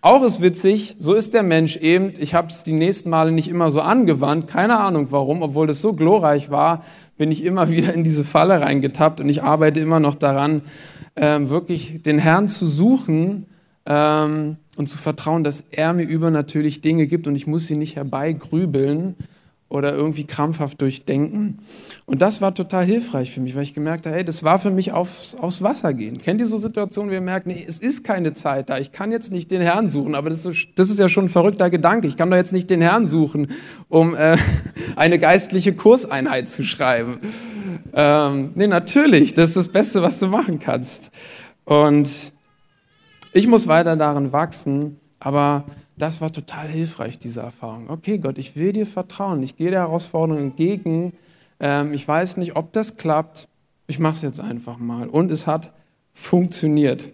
Auch 0.00 0.22
ist 0.22 0.40
witzig, 0.40 0.96
so 1.00 1.12
ist 1.12 1.34
der 1.34 1.42
Mensch 1.42 1.76
eben. 1.76 2.14
Ich 2.18 2.32
habe 2.34 2.48
es 2.48 2.62
die 2.62 2.72
nächsten 2.72 3.10
Male 3.10 3.32
nicht 3.32 3.48
immer 3.48 3.70
so 3.70 3.80
angewandt, 3.80 4.46
keine 4.46 4.78
Ahnung 4.78 5.08
warum, 5.10 5.42
obwohl 5.42 5.66
das 5.66 5.80
so 5.80 5.92
glorreich 5.92 6.50
war, 6.50 6.84
bin 7.16 7.32
ich 7.32 7.44
immer 7.44 7.68
wieder 7.70 7.92
in 7.94 8.04
diese 8.04 8.24
Falle 8.24 8.60
reingetappt 8.60 9.20
und 9.20 9.28
ich 9.28 9.42
arbeite 9.42 9.80
immer 9.80 10.00
noch 10.00 10.14
daran, 10.14 10.62
ähm, 11.16 11.50
wirklich 11.50 12.02
den 12.02 12.18
Herrn 12.18 12.46
zu 12.46 12.68
suchen 12.68 13.46
ähm, 13.86 14.56
und 14.78 14.86
zu 14.86 14.96
vertrauen, 14.96 15.44
dass 15.44 15.64
er 15.70 15.92
mir 15.92 16.04
übernatürlich 16.04 16.80
Dinge 16.80 17.06
gibt 17.06 17.26
und 17.26 17.34
ich 17.34 17.46
muss 17.46 17.66
sie 17.66 17.76
nicht 17.76 17.96
herbeigrübeln 17.96 19.16
oder 19.68 19.92
irgendwie 19.92 20.24
krampfhaft 20.24 20.80
durchdenken. 20.80 21.58
Und 22.06 22.22
das 22.22 22.40
war 22.40 22.54
total 22.54 22.86
hilfreich 22.86 23.32
für 23.32 23.40
mich, 23.40 23.54
weil 23.54 23.64
ich 23.64 23.74
gemerkt 23.74 24.06
habe, 24.06 24.16
hey, 24.16 24.24
das 24.24 24.42
war 24.42 24.58
für 24.58 24.70
mich 24.70 24.92
aufs, 24.92 25.34
aufs 25.34 25.62
Wasser 25.62 25.92
gehen. 25.92 26.16
Kennt 26.18 26.40
ihr 26.40 26.46
so 26.46 26.56
Situationen, 26.56 27.10
wo 27.10 27.14
ihr 27.14 27.20
merkt, 27.20 27.46
nee, 27.46 27.62
es 27.66 27.78
ist 27.78 28.02
keine 28.02 28.32
Zeit 28.32 28.70
da, 28.70 28.78
ich 28.78 28.92
kann 28.92 29.12
jetzt 29.12 29.30
nicht 29.30 29.50
den 29.50 29.60
Herrn 29.60 29.88
suchen, 29.88 30.14
aber 30.14 30.30
das 30.30 30.46
ist, 30.46 30.68
das 30.76 30.88
ist 30.88 30.98
ja 30.98 31.08
schon 31.08 31.26
ein 31.26 31.28
verrückter 31.28 31.68
Gedanke. 31.68 32.08
Ich 32.08 32.16
kann 32.16 32.30
doch 32.30 32.36
jetzt 32.36 32.52
nicht 32.52 32.70
den 32.70 32.80
Herrn 32.80 33.06
suchen, 33.06 33.48
um 33.88 34.14
äh, 34.14 34.38
eine 34.96 35.18
geistliche 35.18 35.74
Kurseinheit 35.74 36.48
zu 36.48 36.64
schreiben. 36.64 37.18
Ähm, 37.92 38.52
nee, 38.54 38.68
natürlich, 38.68 39.34
das 39.34 39.50
ist 39.50 39.56
das 39.56 39.68
Beste, 39.68 40.02
was 40.02 40.18
du 40.18 40.28
machen 40.28 40.60
kannst. 40.60 41.10
Und 41.64 42.08
ich 43.38 43.46
muss 43.46 43.68
weiter 43.68 43.94
darin 43.94 44.32
wachsen, 44.32 44.98
aber 45.20 45.64
das 45.96 46.20
war 46.20 46.32
total 46.32 46.66
hilfreich, 46.66 47.18
diese 47.18 47.40
Erfahrung. 47.40 47.88
Okay, 47.88 48.18
Gott, 48.18 48.36
ich 48.36 48.56
will 48.56 48.72
dir 48.72 48.86
vertrauen. 48.86 49.42
Ich 49.42 49.56
gehe 49.56 49.70
der 49.70 49.80
Herausforderung 49.80 50.42
entgegen. 50.42 51.12
Ähm, 51.60 51.92
ich 51.92 52.06
weiß 52.06 52.36
nicht, 52.36 52.56
ob 52.56 52.72
das 52.72 52.96
klappt. 52.96 53.48
Ich 53.86 54.00
mache 54.00 54.14
es 54.14 54.22
jetzt 54.22 54.40
einfach 54.40 54.78
mal. 54.78 55.08
Und 55.08 55.30
es 55.30 55.46
hat 55.46 55.72
funktioniert. 56.12 57.08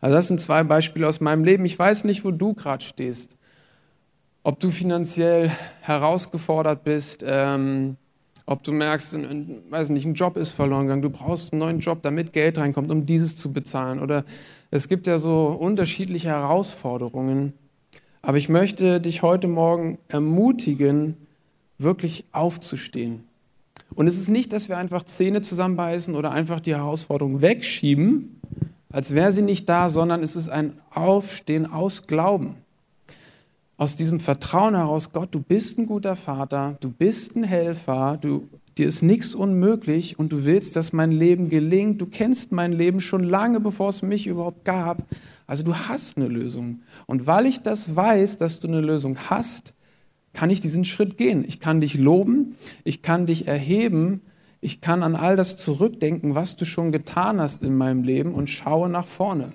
Also 0.00 0.14
das 0.14 0.28
sind 0.28 0.40
zwei 0.40 0.62
Beispiele 0.62 1.08
aus 1.08 1.20
meinem 1.20 1.44
Leben. 1.44 1.64
Ich 1.64 1.78
weiß 1.78 2.04
nicht, 2.04 2.24
wo 2.24 2.30
du 2.30 2.52
gerade 2.52 2.84
stehst. 2.84 3.36
Ob 4.42 4.60
du 4.60 4.70
finanziell 4.70 5.50
herausgefordert 5.80 6.84
bist, 6.84 7.24
ähm, 7.26 7.96
ob 8.44 8.62
du 8.62 8.72
merkst, 8.72 9.14
ein, 9.14 9.24
ein, 9.24 9.62
weiß 9.70 9.88
nicht, 9.90 10.04
ein 10.04 10.14
Job 10.14 10.36
ist 10.36 10.50
verloren 10.50 10.82
gegangen, 10.82 11.02
du 11.02 11.10
brauchst 11.10 11.52
einen 11.52 11.60
neuen 11.60 11.78
Job, 11.78 12.02
damit 12.02 12.32
Geld 12.32 12.58
reinkommt, 12.58 12.90
um 12.90 13.06
dieses 13.06 13.36
zu 13.36 13.52
bezahlen. 13.52 14.00
Oder 14.00 14.24
es 14.72 14.88
gibt 14.88 15.06
ja 15.06 15.18
so 15.18 15.48
unterschiedliche 15.48 16.30
Herausforderungen. 16.30 17.52
Aber 18.22 18.38
ich 18.38 18.48
möchte 18.48 19.00
dich 19.00 19.22
heute 19.22 19.46
Morgen 19.46 19.98
ermutigen, 20.08 21.16
wirklich 21.78 22.24
aufzustehen. 22.32 23.24
Und 23.94 24.06
es 24.06 24.16
ist 24.16 24.28
nicht, 24.28 24.52
dass 24.52 24.68
wir 24.68 24.78
einfach 24.78 25.04
Zähne 25.04 25.42
zusammenbeißen 25.42 26.16
oder 26.16 26.32
einfach 26.32 26.60
die 26.60 26.74
Herausforderung 26.74 27.40
wegschieben, 27.40 28.40
als 28.90 29.14
wäre 29.14 29.32
sie 29.32 29.42
nicht 29.42 29.68
da, 29.68 29.88
sondern 29.90 30.22
es 30.22 30.36
ist 30.36 30.48
ein 30.48 30.72
Aufstehen 30.90 31.66
aus 31.66 32.06
Glauben 32.06 32.56
aus 33.82 33.96
diesem 33.96 34.20
Vertrauen 34.20 34.76
heraus, 34.76 35.12
Gott, 35.12 35.34
du 35.34 35.40
bist 35.40 35.76
ein 35.76 35.86
guter 35.86 36.14
Vater, 36.14 36.76
du 36.80 36.88
bist 36.88 37.34
ein 37.34 37.42
Helfer, 37.42 38.16
du, 38.20 38.48
dir 38.78 38.86
ist 38.86 39.02
nichts 39.02 39.34
unmöglich 39.34 40.18
und 40.18 40.32
du 40.32 40.44
willst, 40.44 40.76
dass 40.76 40.92
mein 40.92 41.12
Leben 41.12 41.50
gelingt. 41.50 42.00
Du 42.00 42.06
kennst 42.06 42.52
mein 42.52 42.72
Leben 42.72 43.00
schon 43.00 43.24
lange, 43.24 43.60
bevor 43.60 43.90
es 43.90 44.02
mich 44.02 44.26
überhaupt 44.26 44.64
gab. 44.64 45.06
Also 45.46 45.64
du 45.64 45.74
hast 45.74 46.16
eine 46.16 46.28
Lösung. 46.28 46.80
Und 47.06 47.26
weil 47.26 47.46
ich 47.46 47.60
das 47.60 47.94
weiß, 47.94 48.38
dass 48.38 48.60
du 48.60 48.68
eine 48.68 48.80
Lösung 48.80 49.18
hast, 49.28 49.74
kann 50.32 50.50
ich 50.50 50.60
diesen 50.60 50.84
Schritt 50.84 51.18
gehen. 51.18 51.44
Ich 51.46 51.60
kann 51.60 51.80
dich 51.80 51.94
loben, 51.94 52.56
ich 52.84 53.02
kann 53.02 53.26
dich 53.26 53.46
erheben, 53.46 54.22
ich 54.60 54.80
kann 54.80 55.02
an 55.02 55.16
all 55.16 55.36
das 55.36 55.56
zurückdenken, 55.56 56.34
was 56.34 56.56
du 56.56 56.64
schon 56.64 56.92
getan 56.92 57.40
hast 57.40 57.62
in 57.62 57.76
meinem 57.76 58.04
Leben 58.04 58.32
und 58.32 58.48
schaue 58.48 58.88
nach 58.88 59.06
vorne. 59.06 59.52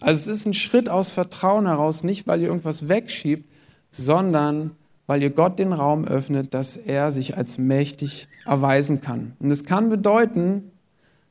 Also 0.00 0.30
es 0.30 0.38
ist 0.38 0.46
ein 0.46 0.54
Schritt 0.54 0.88
aus 0.88 1.10
Vertrauen 1.10 1.66
heraus, 1.66 2.02
nicht 2.02 2.26
weil 2.26 2.40
ihr 2.40 2.48
irgendwas 2.48 2.88
wegschiebt, 2.88 3.48
sondern 3.90 4.72
weil 5.08 5.22
ihr 5.22 5.30
Gott 5.30 5.58
den 5.58 5.72
Raum 5.72 6.04
öffnet, 6.04 6.52
dass 6.52 6.76
er 6.76 7.10
sich 7.12 7.36
als 7.36 7.56
mächtig 7.56 8.28
erweisen 8.44 9.00
kann. 9.00 9.32
Und 9.40 9.50
es 9.50 9.64
kann 9.64 9.88
bedeuten, 9.88 10.70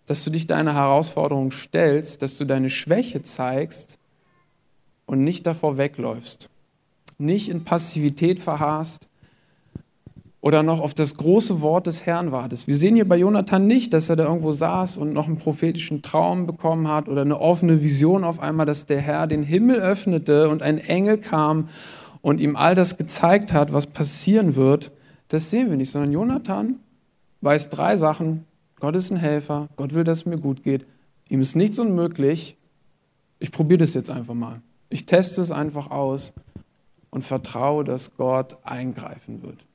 dass 0.08 0.24
du 0.24 0.32
dich 0.32 0.48
deiner 0.48 0.74
Herausforderung 0.74 1.52
stellst, 1.52 2.24
dass 2.24 2.38
du 2.38 2.46
deine 2.46 2.72
Schwäche 2.72 3.22
zeigst 3.22 4.00
und 5.06 5.24
nicht 5.24 5.46
davor 5.46 5.78
wegläufst, 5.78 6.50
nicht 7.20 7.50
in 7.50 7.66
Passivität 7.66 8.40
verharrst 8.40 9.10
oder 10.42 10.64
noch 10.64 10.80
auf 10.80 10.96
das 10.96 11.16
große 11.16 11.62
Wort 11.62 11.86
des 11.86 12.04
Herrn 12.06 12.32
wartest. 12.32 12.68
Wir 12.68 12.78
sehen 12.78 12.96
hier 12.96 13.08
bei 13.08 13.18
Jonathan 13.18 13.68
nicht, 13.68 13.94
dass 13.94 14.10
er 14.10 14.16
da 14.16 14.24
irgendwo 14.24 14.54
saß 14.54 14.98
und 14.98 15.14
noch 15.14 15.28
einen 15.28 15.38
prophetischen 15.38 16.02
Traum 16.02 16.48
bekommen 16.48 16.88
hat 16.88 17.08
oder 17.10 17.22
eine 17.22 17.40
offene 17.40 17.84
Vision 17.84 18.24
auf 18.24 18.40
einmal, 18.40 18.66
dass 18.66 18.88
der 18.88 19.02
Herr 19.02 19.28
den 19.28 19.44
Himmel 19.44 19.80
öffnete 19.80 20.50
und 20.50 20.64
ein 20.64 20.80
Engel 20.80 21.20
kam 21.20 21.70
und 22.28 22.42
ihm 22.42 22.58
all 22.58 22.76
das 22.76 22.98
gezeigt 22.98 23.54
hat, 23.54 23.72
was 23.72 23.88
passieren 23.88 24.58
wird. 24.58 24.92
Das 25.30 25.50
sehen 25.50 25.70
wir 25.70 25.78
nicht, 25.78 25.92
sondern 25.92 26.12
Jonathan 26.12 26.76
weiß 27.40 27.70
drei 27.70 27.96
Sachen. 27.96 28.44
Gott 28.82 28.98
ist 28.98 29.12
ein 29.12 29.16
Helfer, 29.16 29.70
Gott 29.78 29.94
will, 29.94 30.04
dass 30.04 30.18
es 30.18 30.26
mir 30.26 30.36
gut 30.36 30.62
geht. 30.62 30.86
Ihm 31.30 31.40
ist 31.40 31.56
nichts 31.56 31.80
unmöglich. 31.80 32.58
Ich 33.40 33.50
probiere 33.50 33.78
das 33.78 33.94
jetzt 33.94 34.10
einfach 34.10 34.34
mal. 34.34 34.60
Ich 34.90 35.06
teste 35.06 35.40
es 35.40 35.52
einfach 35.52 35.90
aus 35.90 36.34
und 37.12 37.24
vertraue, 37.24 37.86
dass 37.86 38.18
Gott 38.18 38.58
eingreifen 38.62 39.42
wird. 39.42 39.66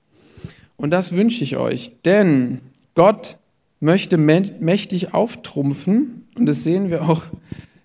Und 0.76 0.90
das 0.90 1.12
wünsche 1.12 1.44
ich 1.44 1.56
euch, 1.56 2.02
denn 2.04 2.60
Gott 2.94 3.38
möchte 3.80 4.18
mächtig 4.18 5.14
auftrumpfen 5.14 6.26
und 6.36 6.44
das 6.44 6.64
sehen 6.64 6.90
wir 6.90 7.08
auch 7.08 7.22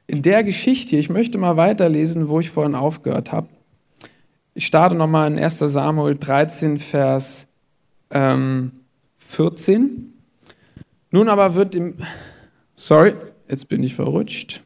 in 0.08 0.24
der 0.24 0.44
Geschichte. 0.44 0.98
Ich 0.98 1.10
möchte 1.10 1.38
mal 1.38 1.56
weiterlesen, 1.56 2.28
wo 2.28 2.42
ich 2.42 2.50
vorhin 2.50 2.76
aufgehört 2.76 3.32
habe. 3.32 3.48
Ich 4.58 4.66
starte 4.66 4.96
nochmal 4.96 5.32
in 5.32 5.38
1 5.38 5.60
Samuel 5.60 6.16
13, 6.16 6.80
Vers 6.80 7.48
ähm, 8.10 8.72
14. 9.20 10.14
Nun 11.12 11.30
aber 11.30 11.54
wird 11.54 11.76
im, 11.76 11.98
sorry, 12.76 13.14
jetzt 13.48 13.70
bin 13.70 13.84
ich 13.84 13.94
verrutscht. 13.94 14.64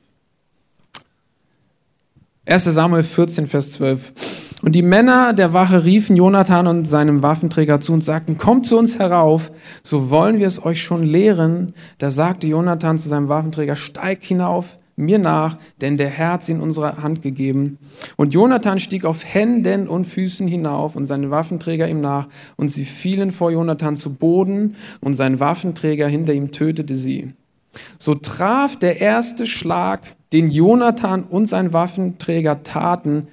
1 2.46 2.64
Samuel 2.64 3.04
14, 3.04 3.50
Vers 3.50 3.74
12. 3.74 4.14
Und 4.62 4.76
die 4.76 4.82
Männer 4.82 5.34
der 5.34 5.52
Wache 5.52 5.84
riefen 5.84 6.16
Jonathan 6.16 6.68
und 6.68 6.86
seinem 6.86 7.22
Waffenträger 7.22 7.82
zu 7.82 7.92
und 7.92 8.06
sagten, 8.06 8.38
kommt 8.38 8.68
zu 8.68 8.78
uns 8.78 8.98
herauf, 8.98 9.52
so 9.84 10.10
wollen 10.10 10.40
wir 10.40 10.48
es 10.48 10.64
euch 10.64 10.82
schon 10.82 11.04
lehren. 11.04 11.74
Da 11.98 12.12
sagte 12.12 12.48
Jonathan 12.48 12.98
zu 12.98 13.10
seinem 13.10 13.28
Waffenträger, 13.28 13.76
steig 13.76 14.24
hinauf 14.24 14.78
mir 15.02 15.20
nach, 15.20 15.58
denn 15.82 15.98
der 15.98 16.10
Herr 16.10 16.34
hat 16.34 16.44
sie 16.44 16.54
in 16.54 16.62
unsere 16.62 17.02
Hand 17.02 17.22
gegeben. 17.22 17.78
Und 18.16 18.34
Jonathan 18.34 18.80
stieg 18.80 19.04
auf 19.04 19.26
Händen 19.26 19.88
und 19.88 20.06
Füßen 20.06 20.48
hinauf 20.48 20.96
und 20.96 21.08
seine 21.08 21.32
Waffenträger 21.32 21.90
ihm 21.90 22.00
nach, 22.00 22.28
und 22.56 22.70
sie 22.70 22.86
fielen 22.86 23.32
vor 23.32 23.52
Jonathan 23.52 23.98
zu 23.98 24.14
Boden, 24.14 24.76
und 25.02 25.16
sein 25.16 25.40
Waffenträger 25.40 26.08
hinter 26.08 26.34
ihm 26.34 26.52
tötete 26.52 26.96
sie. 26.96 27.34
So 27.98 28.16
traf 28.16 28.78
der 28.78 29.02
erste 29.02 29.48
Schlag, 29.48 30.02
den 30.34 30.52
Jonathan 30.52 31.24
und 31.24 31.48
sein 31.48 31.74
Waffenträger 31.74 32.64
taten, 32.64 33.28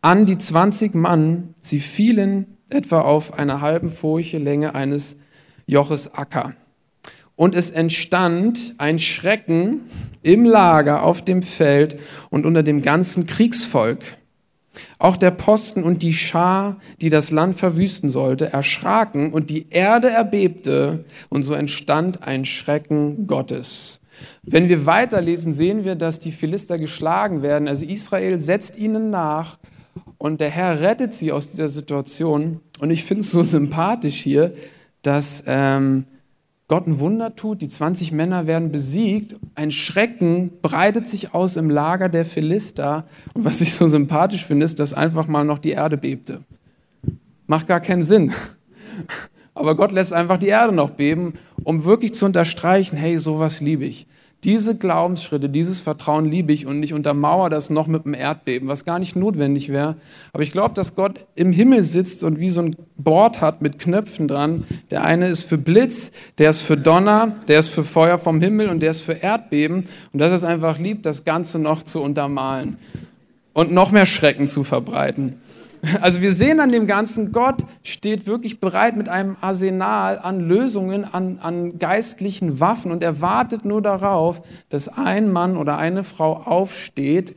an 0.00 0.26
die 0.26 0.38
20 0.38 0.94
Mann. 0.94 1.54
Sie 1.60 1.80
fielen 1.80 2.46
etwa 2.68 3.00
auf 3.00 3.38
einer 3.38 3.60
halben 3.60 3.90
Furche 3.90 4.38
Länge 4.38 4.74
eines 4.74 5.16
Joches 5.66 6.14
Acker. 6.14 6.54
Und 7.36 7.54
es 7.54 7.70
entstand 7.70 8.74
ein 8.78 8.98
Schrecken 8.98 9.80
im 10.22 10.44
Lager, 10.44 11.02
auf 11.02 11.22
dem 11.22 11.42
Feld 11.42 11.98
und 12.30 12.46
unter 12.46 12.62
dem 12.62 12.82
ganzen 12.82 13.26
Kriegsvolk. 13.26 13.98
Auch 14.98 15.16
der 15.16 15.30
Posten 15.30 15.82
und 15.82 16.02
die 16.02 16.12
Schar, 16.12 16.78
die 17.00 17.10
das 17.10 17.30
Land 17.30 17.56
verwüsten 17.56 18.10
sollte, 18.10 18.52
erschraken 18.52 19.32
und 19.32 19.50
die 19.50 19.66
Erde 19.70 20.10
erbebte 20.10 21.04
und 21.28 21.42
so 21.42 21.54
entstand 21.54 22.22
ein 22.22 22.44
Schrecken 22.44 23.26
Gottes. 23.26 24.00
Wenn 24.42 24.68
wir 24.68 24.86
weiterlesen, 24.86 25.52
sehen 25.52 25.84
wir, 25.84 25.94
dass 25.94 26.20
die 26.20 26.32
Philister 26.32 26.78
geschlagen 26.78 27.42
werden. 27.42 27.68
Also 27.68 27.84
Israel 27.84 28.38
setzt 28.38 28.78
ihnen 28.78 29.10
nach 29.10 29.58
und 30.18 30.40
der 30.40 30.50
Herr 30.50 30.80
rettet 30.80 31.14
sie 31.14 31.32
aus 31.32 31.50
dieser 31.50 31.68
Situation. 31.68 32.60
Und 32.80 32.90
ich 32.90 33.04
finde 33.04 33.22
es 33.22 33.30
so 33.30 33.42
sympathisch 33.42 34.20
hier, 34.20 34.54
dass 35.02 35.44
ähm, 35.46 36.06
Gott 36.66 36.86
ein 36.86 36.98
Wunder 36.98 37.36
tut, 37.36 37.60
die 37.60 37.68
20 37.68 38.10
Männer 38.12 38.46
werden 38.46 38.72
besiegt, 38.72 39.36
ein 39.54 39.70
Schrecken 39.70 40.50
breitet 40.62 41.06
sich 41.06 41.34
aus 41.34 41.56
im 41.56 41.68
Lager 41.68 42.08
der 42.08 42.24
Philister. 42.24 43.06
Und 43.34 43.44
was 43.44 43.60
ich 43.60 43.74
so 43.74 43.86
sympathisch 43.86 44.46
finde, 44.46 44.64
ist, 44.64 44.80
dass 44.80 44.94
einfach 44.94 45.28
mal 45.28 45.44
noch 45.44 45.58
die 45.58 45.72
Erde 45.72 45.98
bebte. 45.98 46.42
Macht 47.46 47.66
gar 47.66 47.80
keinen 47.80 48.02
Sinn. 48.02 48.32
Aber 49.52 49.76
Gott 49.76 49.92
lässt 49.92 50.14
einfach 50.14 50.38
die 50.38 50.48
Erde 50.48 50.74
noch 50.74 50.90
beben, 50.90 51.34
um 51.62 51.84
wirklich 51.84 52.14
zu 52.14 52.24
unterstreichen, 52.24 52.96
hey, 52.96 53.18
sowas 53.18 53.60
liebe 53.60 53.84
ich. 53.84 54.06
Diese 54.44 54.76
Glaubensschritte, 54.76 55.48
dieses 55.48 55.80
Vertrauen 55.80 56.26
liebe 56.26 56.52
ich 56.52 56.66
und 56.66 56.82
ich 56.82 56.92
untermauere 56.92 57.48
das 57.48 57.70
noch 57.70 57.86
mit 57.86 58.04
dem 58.04 58.12
Erdbeben, 58.12 58.68
was 58.68 58.84
gar 58.84 58.98
nicht 58.98 59.16
notwendig 59.16 59.70
wäre. 59.70 59.96
Aber 60.34 60.42
ich 60.42 60.52
glaube, 60.52 60.74
dass 60.74 60.94
Gott 60.94 61.20
im 61.34 61.50
Himmel 61.50 61.82
sitzt 61.82 62.22
und 62.22 62.38
wie 62.38 62.50
so 62.50 62.60
ein 62.60 62.76
Board 62.98 63.40
hat 63.40 63.62
mit 63.62 63.78
Knöpfen 63.78 64.28
dran. 64.28 64.64
Der 64.90 65.02
eine 65.02 65.28
ist 65.28 65.44
für 65.44 65.56
Blitz, 65.56 66.12
der 66.36 66.50
ist 66.50 66.60
für 66.60 66.76
Donner, 66.76 67.36
der 67.48 67.60
ist 67.60 67.68
für 67.68 67.84
Feuer 67.84 68.18
vom 68.18 68.40
Himmel 68.42 68.68
und 68.68 68.80
der 68.80 68.90
ist 68.90 69.00
für 69.00 69.14
Erdbeben. 69.14 69.84
Und 70.12 70.18
das 70.18 70.32
ist 70.32 70.44
einfach 70.44 70.78
lieb, 70.78 71.02
das 71.02 71.24
Ganze 71.24 71.58
noch 71.58 71.82
zu 71.82 72.02
untermalen 72.02 72.76
und 73.54 73.72
noch 73.72 73.92
mehr 73.92 74.06
Schrecken 74.06 74.46
zu 74.46 74.62
verbreiten. 74.62 75.40
Also 76.00 76.20
wir 76.20 76.32
sehen 76.32 76.60
an 76.60 76.70
dem 76.70 76.86
Ganzen, 76.86 77.32
Gott 77.32 77.64
steht 77.82 78.26
wirklich 78.26 78.60
bereit 78.60 78.96
mit 78.96 79.08
einem 79.08 79.36
Arsenal 79.40 80.18
an 80.18 80.40
Lösungen, 80.40 81.04
an, 81.04 81.38
an 81.40 81.78
geistlichen 81.78 82.60
Waffen 82.60 82.90
und 82.90 83.02
er 83.02 83.20
wartet 83.20 83.64
nur 83.64 83.82
darauf, 83.82 84.42
dass 84.68 84.88
ein 84.88 85.30
Mann 85.30 85.56
oder 85.56 85.76
eine 85.76 86.04
Frau 86.04 86.34
aufsteht 86.34 87.36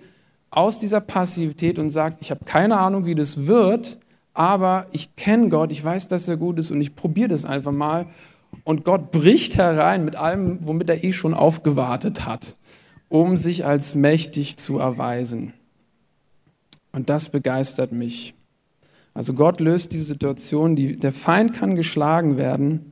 aus 0.50 0.80
dieser 0.80 1.02
Passivität 1.02 1.80
und 1.80 1.90
sagt, 1.90 2.22
ich 2.22 2.32
habe 2.32 2.46
keine 2.46 2.78
Ahnung, 2.78 3.06
wie 3.06 3.16
das 3.16 3.48
wird, 3.48 3.98
aber 4.34 4.88
ich 4.92 5.16
kenne 5.16 5.50
Gott, 5.50 5.72
ich 5.72 5.84
weiß, 5.84 6.08
dass 6.08 6.28
er 6.28 6.38
gut 6.38 6.60
ist 6.60 6.72
und 6.72 6.80
ich 6.80 6.96
probiere 6.96 7.30
das 7.30 7.44
einfach 7.44 7.72
mal. 7.72 8.06
Und 8.64 8.86
Gott 8.86 9.12
bricht 9.12 9.58
herein 9.58 10.06
mit 10.06 10.16
allem, 10.16 10.60
womit 10.62 10.90
er 10.90 11.04
eh 11.04 11.12
schon 11.12 11.34
aufgewartet 11.34 12.26
hat, 12.26 12.56
um 13.10 13.36
sich 13.36 13.66
als 13.66 13.94
mächtig 13.94 14.58
zu 14.58 14.78
erweisen. 14.78 15.54
Und 16.92 17.10
das 17.10 17.30
begeistert 17.30 17.92
mich. 17.92 18.34
Also 19.18 19.34
Gott 19.34 19.60
löst 19.60 19.94
die 19.94 20.00
Situation, 20.00 20.76
die, 20.76 20.96
der 20.96 21.12
Feind 21.12 21.52
kann 21.52 21.76
geschlagen 21.76 22.38
werden 22.38 22.92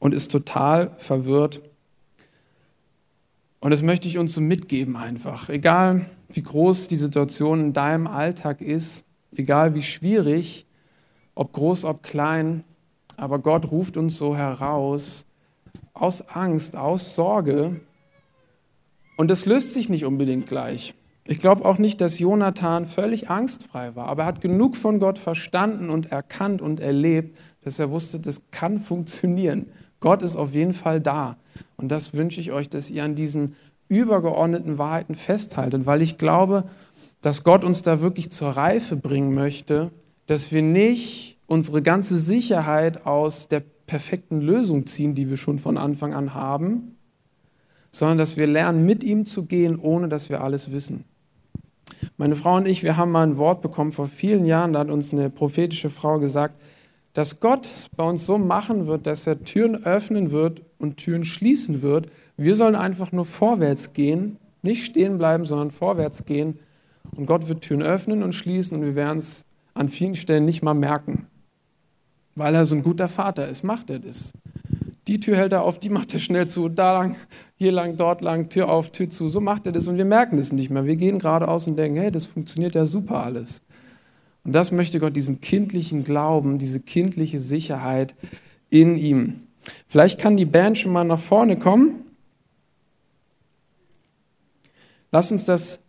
und 0.00 0.12
ist 0.12 0.32
total 0.32 0.90
verwirrt. 0.98 1.62
Und 3.60 3.70
das 3.70 3.82
möchte 3.82 4.08
ich 4.08 4.18
uns 4.18 4.34
so 4.34 4.40
mitgeben 4.40 4.96
einfach. 4.96 5.48
Egal 5.48 6.10
wie 6.28 6.42
groß 6.42 6.88
die 6.88 6.96
Situation 6.96 7.60
in 7.60 7.72
deinem 7.72 8.08
Alltag 8.08 8.60
ist, 8.60 9.04
egal 9.30 9.76
wie 9.76 9.82
schwierig, 9.82 10.66
ob 11.36 11.52
groß, 11.52 11.84
ob 11.84 12.02
klein, 12.02 12.64
aber 13.16 13.38
Gott 13.38 13.70
ruft 13.70 13.96
uns 13.96 14.16
so 14.16 14.36
heraus 14.36 15.24
aus 15.94 16.28
Angst, 16.30 16.74
aus 16.74 17.14
Sorge. 17.14 17.80
Und 19.16 19.30
das 19.30 19.46
löst 19.46 19.72
sich 19.72 19.88
nicht 19.88 20.04
unbedingt 20.04 20.48
gleich. 20.48 20.94
Ich 21.30 21.40
glaube 21.40 21.66
auch 21.66 21.76
nicht, 21.76 22.00
dass 22.00 22.18
Jonathan 22.18 22.86
völlig 22.86 23.28
angstfrei 23.28 23.94
war, 23.94 24.06
aber 24.06 24.22
er 24.22 24.26
hat 24.28 24.40
genug 24.40 24.76
von 24.76 24.98
Gott 24.98 25.18
verstanden 25.18 25.90
und 25.90 26.10
erkannt 26.10 26.62
und 26.62 26.80
erlebt, 26.80 27.36
dass 27.60 27.78
er 27.78 27.90
wusste, 27.90 28.18
das 28.18 28.50
kann 28.50 28.80
funktionieren. 28.80 29.66
Gott 30.00 30.22
ist 30.22 30.36
auf 30.36 30.54
jeden 30.54 30.72
Fall 30.72 31.02
da. 31.02 31.36
Und 31.76 31.92
das 31.92 32.14
wünsche 32.14 32.40
ich 32.40 32.50
euch, 32.50 32.70
dass 32.70 32.88
ihr 32.88 33.04
an 33.04 33.14
diesen 33.14 33.56
übergeordneten 33.90 34.78
Wahrheiten 34.78 35.14
festhaltet, 35.14 35.84
weil 35.84 36.00
ich 36.00 36.16
glaube, 36.16 36.64
dass 37.20 37.44
Gott 37.44 37.62
uns 37.62 37.82
da 37.82 38.00
wirklich 38.00 38.32
zur 38.32 38.48
Reife 38.48 38.96
bringen 38.96 39.34
möchte, 39.34 39.90
dass 40.24 40.50
wir 40.50 40.62
nicht 40.62 41.36
unsere 41.46 41.82
ganze 41.82 42.16
Sicherheit 42.16 43.04
aus 43.04 43.48
der 43.48 43.62
perfekten 43.86 44.40
Lösung 44.40 44.86
ziehen, 44.86 45.14
die 45.14 45.28
wir 45.28 45.36
schon 45.36 45.58
von 45.58 45.76
Anfang 45.76 46.14
an 46.14 46.32
haben, 46.32 46.96
sondern 47.90 48.16
dass 48.16 48.38
wir 48.38 48.46
lernen, 48.46 48.86
mit 48.86 49.04
ihm 49.04 49.26
zu 49.26 49.44
gehen, 49.44 49.78
ohne 49.78 50.08
dass 50.08 50.30
wir 50.30 50.40
alles 50.42 50.72
wissen. 50.72 51.04
Meine 52.16 52.36
Frau 52.36 52.56
und 52.56 52.66
ich, 52.66 52.82
wir 52.82 52.96
haben 52.96 53.10
mal 53.10 53.26
ein 53.26 53.38
Wort 53.38 53.62
bekommen 53.62 53.92
vor 53.92 54.06
vielen 54.06 54.46
Jahren, 54.46 54.72
da 54.72 54.80
hat 54.80 54.90
uns 54.90 55.12
eine 55.12 55.30
prophetische 55.30 55.90
Frau 55.90 56.18
gesagt, 56.18 56.54
dass 57.14 57.40
Gott 57.40 57.66
es 57.66 57.88
bei 57.88 58.04
uns 58.04 58.26
so 58.26 58.38
machen 58.38 58.86
wird, 58.86 59.06
dass 59.06 59.26
er 59.26 59.42
Türen 59.42 59.84
öffnen 59.84 60.30
wird 60.30 60.62
und 60.78 60.98
Türen 60.98 61.24
schließen 61.24 61.82
wird. 61.82 62.06
Wir 62.36 62.54
sollen 62.54 62.76
einfach 62.76 63.10
nur 63.12 63.24
vorwärts 63.24 63.92
gehen, 63.92 64.36
nicht 64.62 64.84
stehen 64.84 65.18
bleiben, 65.18 65.44
sondern 65.44 65.70
vorwärts 65.70 66.26
gehen. 66.26 66.58
Und 67.16 67.26
Gott 67.26 67.48
wird 67.48 67.62
Türen 67.62 67.82
öffnen 67.82 68.22
und 68.22 68.34
schließen 68.34 68.78
und 68.78 68.84
wir 68.84 68.94
werden 68.94 69.18
es 69.18 69.44
an 69.74 69.88
vielen 69.88 70.14
Stellen 70.14 70.44
nicht 70.44 70.62
mal 70.62 70.74
merken. 70.74 71.26
Weil 72.34 72.54
er 72.54 72.66
so 72.66 72.76
ein 72.76 72.84
guter 72.84 73.08
Vater 73.08 73.48
ist, 73.48 73.64
macht 73.64 73.90
er 73.90 73.98
das. 73.98 74.32
Die 75.08 75.20
Tür 75.20 75.36
hält 75.38 75.54
er 75.54 75.62
auf, 75.62 75.78
die 75.78 75.88
macht 75.88 76.12
er 76.12 76.20
schnell 76.20 76.46
zu, 76.46 76.68
da 76.68 76.92
lang, 76.92 77.16
hier 77.56 77.72
lang, 77.72 77.96
dort 77.96 78.20
lang, 78.20 78.50
Tür 78.50 78.68
auf, 78.68 78.90
Tür 78.90 79.08
zu. 79.08 79.30
So 79.30 79.40
macht 79.40 79.64
er 79.64 79.72
das 79.72 79.88
und 79.88 79.96
wir 79.96 80.04
merken 80.04 80.36
das 80.36 80.52
nicht 80.52 80.68
mehr. 80.68 80.84
Wir 80.84 80.96
gehen 80.96 81.18
geradeaus 81.18 81.66
und 81.66 81.76
denken, 81.76 81.98
hey, 81.98 82.12
das 82.12 82.26
funktioniert 82.26 82.74
ja 82.74 82.84
super 82.84 83.24
alles. 83.24 83.62
Und 84.44 84.54
das 84.54 84.70
möchte 84.70 85.00
Gott, 85.00 85.16
diesen 85.16 85.40
kindlichen 85.40 86.04
Glauben, 86.04 86.58
diese 86.58 86.80
kindliche 86.80 87.38
Sicherheit 87.38 88.14
in 88.68 88.96
ihm. 88.96 89.42
Vielleicht 89.86 90.20
kann 90.20 90.36
die 90.36 90.44
Band 90.44 90.76
schon 90.76 90.92
mal 90.92 91.04
nach 91.04 91.18
vorne 91.18 91.58
kommen. 91.58 92.04
Lass 95.10 95.32
uns 95.32 95.46
das 95.46 95.80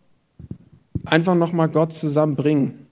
einfach 1.04 1.34
nochmal 1.34 1.68
Gott 1.68 1.92
zusammenbringen. 1.92 2.86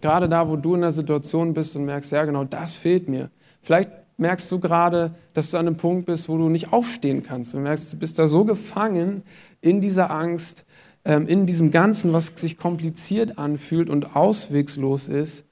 Gerade 0.00 0.28
da, 0.28 0.48
wo 0.48 0.56
du 0.56 0.74
in 0.74 0.80
der 0.80 0.90
Situation 0.90 1.54
bist 1.54 1.76
und 1.76 1.84
merkst, 1.84 2.10
ja 2.10 2.24
genau, 2.24 2.42
das 2.42 2.74
fehlt 2.74 3.08
mir. 3.08 3.30
Vielleicht 3.62 4.03
merkst 4.16 4.50
du 4.50 4.60
gerade, 4.60 5.14
dass 5.32 5.50
du 5.50 5.58
an 5.58 5.66
einem 5.66 5.76
Punkt 5.76 6.06
bist, 6.06 6.28
wo 6.28 6.38
du 6.38 6.48
nicht 6.48 6.72
aufstehen 6.72 7.22
kannst. 7.22 7.54
Du 7.54 7.58
merkst, 7.58 7.92
du 7.92 7.98
bist 7.98 8.18
da 8.18 8.28
so 8.28 8.44
gefangen 8.44 9.22
in 9.60 9.80
dieser 9.80 10.10
Angst, 10.10 10.64
ähm, 11.04 11.26
in 11.26 11.46
diesem 11.46 11.70
Ganzen, 11.70 12.12
was 12.12 12.32
sich 12.36 12.56
kompliziert 12.56 13.38
anfühlt 13.38 13.90
und 13.90 14.16
auswegslos 14.16 15.08
ist. 15.08 15.44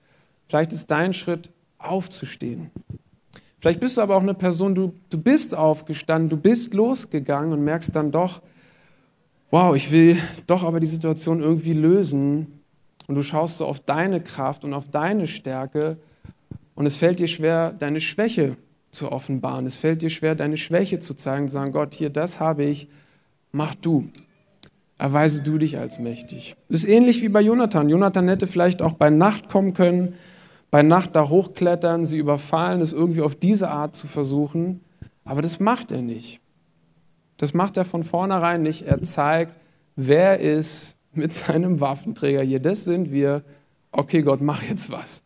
Vielleicht 0.49 0.73
ist 0.73 0.91
dein 0.91 1.13
Schritt 1.13 1.51
aufzustehen. 1.79 2.71
Vielleicht 3.61 3.81
bist 3.81 3.97
du 3.97 4.01
aber 4.01 4.17
auch 4.17 4.23
eine 4.23 4.35
Person, 4.35 4.75
du, 4.75 4.93
du 5.09 5.19
bist 5.19 5.55
aufgestanden, 5.55 6.29
du 6.29 6.37
bist 6.37 6.75
losgegangen 6.75 7.53
und 7.53 7.63
merkst 7.65 7.95
dann 7.95 8.11
doch, 8.11 8.43
wow, 9.51 9.77
ich 9.77 9.93
will 9.93 10.19
doch 10.47 10.65
aber 10.65 10.81
die 10.81 10.87
Situation 10.87 11.41
irgendwie 11.41 11.75
lösen. 11.75 12.61
Und 13.07 13.15
du 13.15 13.23
schaust 13.23 13.59
so 13.59 13.67
auf 13.67 13.81
deine 13.81 14.21
Kraft 14.21 14.65
und 14.65 14.75
auf 14.75 14.89
deine 14.91 15.27
Stärke 15.27 15.97
und 16.75 16.87
es 16.87 16.97
fällt 16.97 17.19
dir 17.19 17.27
schwer, 17.27 17.73
deine 17.73 18.01
Schwäche 18.01 18.57
zu 18.91 19.11
offenbaren. 19.11 19.67
Es 19.67 19.77
fällt 19.77 20.03
dir 20.03 20.11
schwer, 20.11 20.35
deine 20.35 20.57
Schwäche 20.57 20.99
zu 20.99 21.15
zeigen, 21.15 21.49
zu 21.49 21.55
sagen, 21.55 21.73
Gott, 21.73 21.95
hier, 21.95 22.11
das 22.11 22.41
habe 22.41 22.65
ich, 22.65 22.89
mach 23.51 23.75
du. 23.75 24.09
Erweise 24.99 25.43
du 25.43 25.59
dich 25.59 25.79
als 25.79 25.99
mächtig. 25.99 26.55
Das 26.69 26.85
ist 26.85 26.89
ähnlich 26.89 27.23
wie 27.23 27.29
bei 27.29 27.41
Jonathan. 27.41 27.89
Jonathan 27.89 28.29
hätte 28.29 28.47
vielleicht 28.47 28.83
auch 28.83 28.93
bei 28.93 29.11
Nacht 29.11 29.49
kommen 29.49 29.75
können, 29.75 30.15
bei 30.71 30.83
Nacht 30.83 31.17
da 31.17 31.29
hochklettern, 31.29 32.07
sie 32.07 32.19
überfallen, 32.19 32.81
es 32.81 32.93
irgendwie 32.93 33.23
auf 33.23 33.35
diese 33.35 33.69
Art 33.69 33.95
zu 33.95 34.07
versuchen. 34.07 34.81
Aber 35.25 35.43
das 35.43 35.61
macht 35.61 35.91
er 35.91 36.03
nicht. 36.03 36.41
Das 37.37 37.55
macht 37.55 37.77
er 37.77 37.85
von 37.85 38.05
vornherein 38.05 38.63
nicht. 38.63 38.83
Er 38.83 39.03
zeigt, 39.03 39.55
wer 39.97 40.39
ist 40.39 40.97
mit 41.13 41.33
seinem 41.33 41.81
Waffenträger 41.81 42.43
hier. 42.43 42.61
Das 42.61 42.85
sind 42.85 43.11
wir. 43.11 43.43
Okay, 43.91 44.23
Gott, 44.23 44.41
mach 44.41 44.63
jetzt 44.63 44.91
was. 44.91 45.23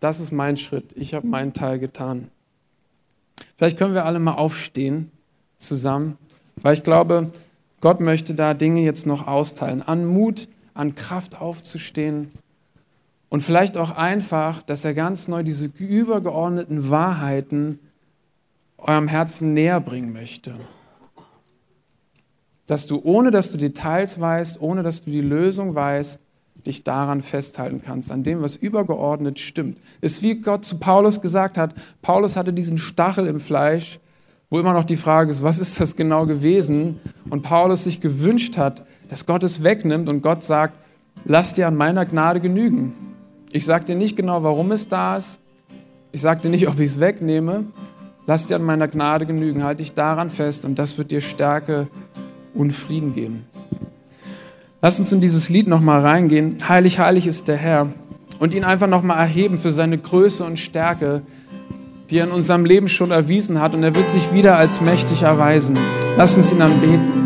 Das 0.00 0.20
ist 0.20 0.32
mein 0.32 0.56
Schritt. 0.56 0.92
Ich 0.96 1.14
habe 1.14 1.26
meinen 1.26 1.52
Teil 1.52 1.78
getan. 1.78 2.30
Vielleicht 3.56 3.78
können 3.78 3.94
wir 3.94 4.04
alle 4.04 4.18
mal 4.18 4.34
aufstehen 4.34 5.10
zusammen, 5.58 6.16
weil 6.56 6.74
ich 6.74 6.82
glaube, 6.82 7.30
Gott 7.80 8.00
möchte 8.00 8.34
da 8.34 8.54
Dinge 8.54 8.80
jetzt 8.80 9.06
noch 9.06 9.26
austeilen. 9.26 9.82
An 9.82 10.06
Mut, 10.06 10.48
an 10.74 10.94
Kraft 10.94 11.40
aufzustehen 11.40 12.30
und 13.28 13.42
vielleicht 13.42 13.76
auch 13.76 13.90
einfach, 13.90 14.62
dass 14.62 14.84
er 14.84 14.94
ganz 14.94 15.28
neu 15.28 15.42
diese 15.42 15.66
übergeordneten 15.66 16.90
Wahrheiten 16.90 17.78
eurem 18.76 19.08
Herzen 19.08 19.54
näher 19.54 19.80
bringen 19.80 20.12
möchte 20.12 20.54
dass 22.68 22.86
du, 22.86 23.00
ohne 23.02 23.30
dass 23.30 23.50
du 23.50 23.56
Details 23.56 24.20
weißt, 24.20 24.60
ohne 24.60 24.82
dass 24.82 25.02
du 25.02 25.10
die 25.10 25.22
Lösung 25.22 25.74
weißt, 25.74 26.20
dich 26.66 26.84
daran 26.84 27.22
festhalten 27.22 27.80
kannst, 27.82 28.10
an 28.12 28.22
dem, 28.22 28.42
was 28.42 28.56
übergeordnet 28.56 29.38
stimmt. 29.38 29.80
Ist 30.00 30.22
wie 30.22 30.40
Gott 30.40 30.64
zu 30.64 30.78
Paulus 30.78 31.20
gesagt 31.20 31.56
hat, 31.56 31.74
Paulus 32.02 32.36
hatte 32.36 32.52
diesen 32.52 32.78
Stachel 32.78 33.26
im 33.26 33.40
Fleisch, 33.40 34.00
wo 34.50 34.58
immer 34.58 34.72
noch 34.72 34.84
die 34.84 34.96
Frage 34.96 35.30
ist, 35.30 35.42
was 35.42 35.58
ist 35.58 35.80
das 35.80 35.96
genau 35.96 36.26
gewesen? 36.26 37.00
Und 37.30 37.42
Paulus 37.42 37.84
sich 37.84 38.00
gewünscht 38.00 38.56
hat, 38.56 38.86
dass 39.08 39.26
Gott 39.26 39.42
es 39.42 39.62
wegnimmt 39.62 40.08
und 40.08 40.22
Gott 40.22 40.42
sagt, 40.42 40.74
lass 41.24 41.54
dir 41.54 41.68
an 41.68 41.76
meiner 41.76 42.04
Gnade 42.06 42.40
genügen. 42.40 42.92
Ich 43.50 43.64
sage 43.64 43.84
dir 43.84 43.96
nicht 43.96 44.16
genau, 44.16 44.42
warum 44.42 44.72
es 44.72 44.88
da 44.88 45.16
ist. 45.16 45.40
Ich 46.12 46.20
sage 46.20 46.40
dir 46.42 46.50
nicht, 46.50 46.68
ob 46.68 46.78
ich 46.80 46.90
es 46.90 47.00
wegnehme. 47.00 47.64
Lass 48.26 48.46
dir 48.46 48.56
an 48.56 48.62
meiner 48.62 48.88
Gnade 48.88 49.24
genügen. 49.24 49.64
Halte 49.64 49.82
dich 49.82 49.94
daran 49.94 50.28
fest 50.28 50.64
und 50.64 50.78
das 50.78 50.98
wird 50.98 51.10
dir 51.10 51.20
Stärke 51.20 51.88
und 52.54 52.72
Frieden 52.72 53.14
geben. 53.14 53.46
Lass 54.80 55.00
uns 55.00 55.12
in 55.12 55.20
dieses 55.20 55.48
Lied 55.48 55.66
nochmal 55.66 56.02
reingehen. 56.02 56.58
Heilig, 56.68 57.00
heilig 57.00 57.26
ist 57.26 57.48
der 57.48 57.56
Herr. 57.56 57.88
Und 58.38 58.54
ihn 58.54 58.62
einfach 58.62 58.86
nochmal 58.86 59.18
erheben 59.18 59.58
für 59.58 59.72
seine 59.72 59.98
Größe 59.98 60.44
und 60.44 60.56
Stärke, 60.56 61.22
die 62.10 62.18
er 62.18 62.26
in 62.26 62.30
unserem 62.30 62.64
Leben 62.64 62.88
schon 62.88 63.10
erwiesen 63.10 63.60
hat. 63.60 63.74
Und 63.74 63.82
er 63.82 63.96
wird 63.96 64.08
sich 64.08 64.32
wieder 64.32 64.56
als 64.56 64.80
mächtig 64.80 65.22
erweisen. 65.22 65.76
Lass 66.16 66.36
uns 66.36 66.52
ihn 66.52 66.62
anbeten. 66.62 67.18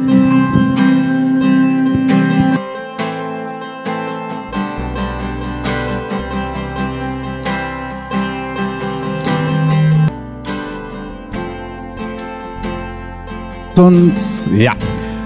Und 13.76 14.14
ja, 14.56 14.74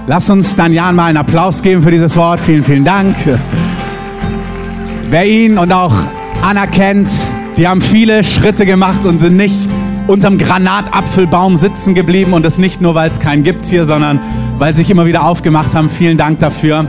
Lass 0.09 0.29
uns 0.29 0.55
dann 0.55 0.73
mal 0.73 1.07
einen 1.07 1.17
Applaus 1.17 1.61
geben 1.61 1.81
für 1.81 1.91
dieses 1.91 2.15
Wort. 2.15 2.39
Vielen, 2.39 2.63
vielen 2.63 2.85
Dank. 2.85 3.13
Wer 5.09 5.27
ihn 5.27 5.57
und 5.57 5.73
auch 5.73 5.93
anerkennt, 6.41 7.09
die 7.57 7.67
haben 7.67 7.81
viele 7.81 8.23
Schritte 8.23 8.65
gemacht 8.65 9.05
und 9.05 9.19
sind 9.19 9.35
nicht 9.35 9.67
unterm 10.07 10.37
Granatapfelbaum 10.37 11.57
sitzen 11.57 11.93
geblieben 11.93 12.31
und 12.31 12.45
das 12.45 12.57
nicht 12.57 12.79
nur, 12.79 12.95
weil 12.95 13.09
es 13.09 13.19
keinen 13.19 13.43
gibt 13.43 13.65
hier, 13.65 13.83
sondern 13.83 14.21
weil 14.57 14.71
sie 14.73 14.77
sich 14.83 14.91
immer 14.91 15.07
wieder 15.07 15.25
aufgemacht 15.25 15.75
haben. 15.75 15.89
Vielen 15.89 16.17
Dank 16.17 16.39
dafür. 16.39 16.85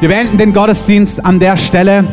Wir 0.00 0.10
beenden 0.10 0.36
den 0.36 0.52
Gottesdienst 0.52 1.24
an 1.24 1.40
der 1.40 1.56
Stelle. 1.56 2.04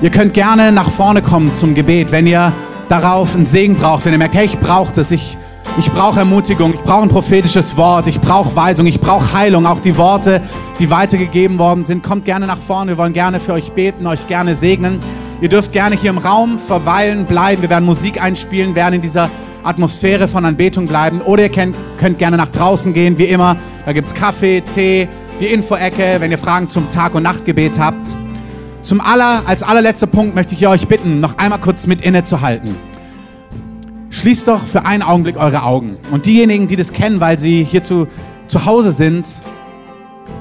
Ihr 0.00 0.10
könnt 0.10 0.34
gerne 0.34 0.72
nach 0.72 0.90
vorne 0.90 1.22
kommen 1.22 1.54
zum 1.54 1.76
Gebet, 1.76 2.10
wenn 2.10 2.26
ihr 2.26 2.52
darauf 2.88 3.36
einen 3.36 3.46
Segen 3.46 3.76
braucht, 3.76 4.04
wenn 4.04 4.10
ihr 4.12 4.18
merkt, 4.18 4.34
hey, 4.34 4.46
ich 4.46 4.58
brauche 4.58 4.92
das, 4.92 5.12
ich 5.12 5.38
ich 5.78 5.90
brauche 5.90 6.20
Ermutigung, 6.20 6.74
ich 6.74 6.80
brauche 6.80 7.02
ein 7.02 7.08
prophetisches 7.08 7.76
Wort, 7.76 8.06
ich 8.06 8.20
brauche 8.20 8.54
Weisung, 8.54 8.86
ich 8.86 9.00
brauche 9.00 9.32
Heilung. 9.32 9.66
Auch 9.66 9.80
die 9.80 9.96
Worte, 9.96 10.42
die 10.78 10.90
weitergegeben 10.90 11.58
worden 11.58 11.84
sind, 11.84 12.02
kommt 12.02 12.24
gerne 12.24 12.46
nach 12.46 12.58
vorne. 12.58 12.92
Wir 12.92 12.98
wollen 12.98 13.12
gerne 13.12 13.40
für 13.40 13.54
euch 13.54 13.72
beten, 13.72 14.06
euch 14.06 14.26
gerne 14.26 14.54
segnen. 14.54 15.00
Ihr 15.40 15.48
dürft 15.48 15.72
gerne 15.72 15.96
hier 15.96 16.10
im 16.10 16.18
Raum 16.18 16.58
verweilen, 16.58 17.24
bleiben. 17.24 17.62
Wir 17.62 17.70
werden 17.70 17.84
Musik 17.84 18.22
einspielen, 18.22 18.74
werden 18.74 18.94
in 18.94 19.02
dieser 19.02 19.30
Atmosphäre 19.64 20.28
von 20.28 20.44
Anbetung 20.44 20.86
bleiben. 20.86 21.20
Oder 21.20 21.44
ihr 21.44 21.48
könnt, 21.48 21.76
könnt 21.98 22.18
gerne 22.18 22.36
nach 22.36 22.50
draußen 22.50 22.92
gehen, 22.92 23.18
wie 23.18 23.24
immer. 23.24 23.56
Da 23.86 23.92
gibt 23.92 24.08
es 24.08 24.14
Kaffee, 24.14 24.60
Tee, 24.60 25.08
die 25.40 25.46
Info-Ecke, 25.46 26.16
wenn 26.18 26.30
ihr 26.30 26.38
Fragen 26.38 26.68
zum 26.68 26.90
Tag- 26.90 27.14
und 27.14 27.22
Nachtgebet 27.22 27.78
habt. 27.78 28.14
Zum 28.82 29.00
aller, 29.00 29.42
als 29.46 29.62
allerletzter 29.62 30.06
Punkt 30.06 30.34
möchte 30.34 30.54
ich 30.54 30.66
euch 30.66 30.86
bitten, 30.86 31.20
noch 31.20 31.38
einmal 31.38 31.60
kurz 31.60 31.86
mit 31.86 32.02
innezuhalten. 32.02 32.91
Schließt 34.12 34.46
doch 34.46 34.66
für 34.66 34.84
einen 34.84 35.02
Augenblick 35.02 35.38
eure 35.38 35.62
Augen. 35.62 35.96
Und 36.10 36.26
diejenigen, 36.26 36.68
die 36.68 36.76
das 36.76 36.92
kennen, 36.92 37.18
weil 37.18 37.38
sie 37.38 37.64
hier 37.64 37.82
zu, 37.82 38.06
zu 38.46 38.66
Hause 38.66 38.92
sind, 38.92 39.26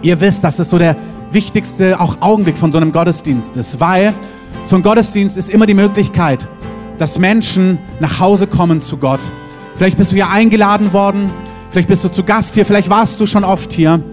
ihr 0.01 0.19
wisst, 0.19 0.43
dass 0.43 0.59
es 0.59 0.69
so 0.69 0.77
der 0.77 0.97
wichtigste 1.31 1.97
auch 1.97 2.17
Augenblick 2.19 2.57
von 2.57 2.73
so 2.73 2.77
einem 2.77 2.91
Gottesdienst 2.91 3.55
ist, 3.55 3.79
weil 3.79 4.13
so 4.65 4.75
ein 4.75 4.83
Gottesdienst 4.83 5.37
ist 5.37 5.49
immer 5.49 5.65
die 5.65 5.73
Möglichkeit, 5.73 6.45
dass 6.99 7.17
Menschen 7.17 7.79
nach 8.01 8.19
Hause 8.19 8.45
kommen 8.45 8.81
zu 8.81 8.97
Gott. 8.97 9.21
Vielleicht 9.77 9.95
bist 9.95 10.11
du 10.11 10.15
hier 10.15 10.29
eingeladen 10.29 10.91
worden, 10.91 11.31
vielleicht 11.69 11.87
bist 11.87 12.03
du 12.03 12.09
zu 12.09 12.23
Gast 12.23 12.55
hier, 12.55 12.65
vielleicht 12.65 12.89
warst 12.89 13.21
du 13.21 13.25
schon 13.25 13.45
oft 13.45 13.71
hier. 13.71 14.03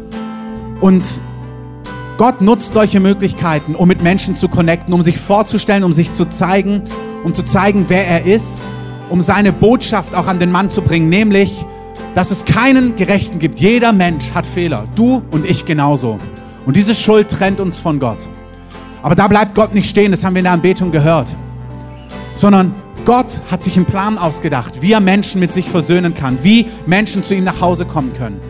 Und 0.80 1.02
Gott 2.16 2.40
nutzt 2.40 2.74
solche 2.74 3.00
Möglichkeiten, 3.00 3.74
um 3.74 3.88
mit 3.88 4.04
Menschen 4.04 4.36
zu 4.36 4.48
connecten, 4.48 4.94
um 4.94 5.02
sich 5.02 5.18
vorzustellen, 5.18 5.82
um 5.82 5.92
sich 5.92 6.12
zu 6.12 6.26
zeigen, 6.28 6.84
um 7.24 7.34
zu 7.34 7.42
zeigen, 7.42 7.86
wer 7.88 8.06
er 8.06 8.24
ist 8.24 8.60
um 9.10 9.22
seine 9.22 9.52
Botschaft 9.52 10.14
auch 10.14 10.26
an 10.26 10.38
den 10.38 10.50
Mann 10.50 10.70
zu 10.70 10.82
bringen, 10.82 11.08
nämlich, 11.08 11.64
dass 12.14 12.30
es 12.30 12.44
keinen 12.44 12.96
Gerechten 12.96 13.38
gibt. 13.38 13.58
Jeder 13.58 13.92
Mensch 13.92 14.30
hat 14.32 14.46
Fehler, 14.46 14.86
du 14.94 15.22
und 15.30 15.46
ich 15.46 15.64
genauso. 15.64 16.18
Und 16.66 16.76
diese 16.76 16.94
Schuld 16.94 17.28
trennt 17.28 17.60
uns 17.60 17.78
von 17.78 18.00
Gott. 18.00 18.28
Aber 19.02 19.14
da 19.14 19.28
bleibt 19.28 19.54
Gott 19.54 19.74
nicht 19.74 19.88
stehen, 19.88 20.10
das 20.10 20.24
haben 20.24 20.34
wir 20.34 20.40
in 20.40 20.44
der 20.44 20.52
Anbetung 20.52 20.90
gehört, 20.90 21.34
sondern 22.34 22.74
Gott 23.04 23.40
hat 23.50 23.62
sich 23.62 23.76
einen 23.76 23.86
Plan 23.86 24.18
ausgedacht, 24.18 24.82
wie 24.82 24.92
er 24.92 25.00
Menschen 25.00 25.40
mit 25.40 25.52
sich 25.52 25.68
versöhnen 25.68 26.14
kann, 26.14 26.38
wie 26.42 26.66
Menschen 26.86 27.22
zu 27.22 27.34
ihm 27.34 27.44
nach 27.44 27.60
Hause 27.60 27.86
kommen 27.86 28.12
können. 28.12 28.40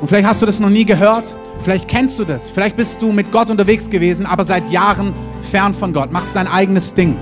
Und 0.00 0.08
vielleicht 0.08 0.26
hast 0.26 0.42
du 0.42 0.46
das 0.46 0.58
noch 0.58 0.70
nie 0.70 0.84
gehört, 0.84 1.36
vielleicht 1.62 1.86
kennst 1.86 2.18
du 2.18 2.24
das, 2.24 2.50
vielleicht 2.50 2.76
bist 2.76 3.00
du 3.02 3.12
mit 3.12 3.30
Gott 3.30 3.50
unterwegs 3.50 3.88
gewesen, 3.88 4.26
aber 4.26 4.44
seit 4.44 4.68
Jahren 4.70 5.12
fern 5.42 5.74
von 5.74 5.92
Gott, 5.92 6.10
machst 6.10 6.34
dein 6.34 6.48
eigenes 6.48 6.94
Ding. 6.94 7.16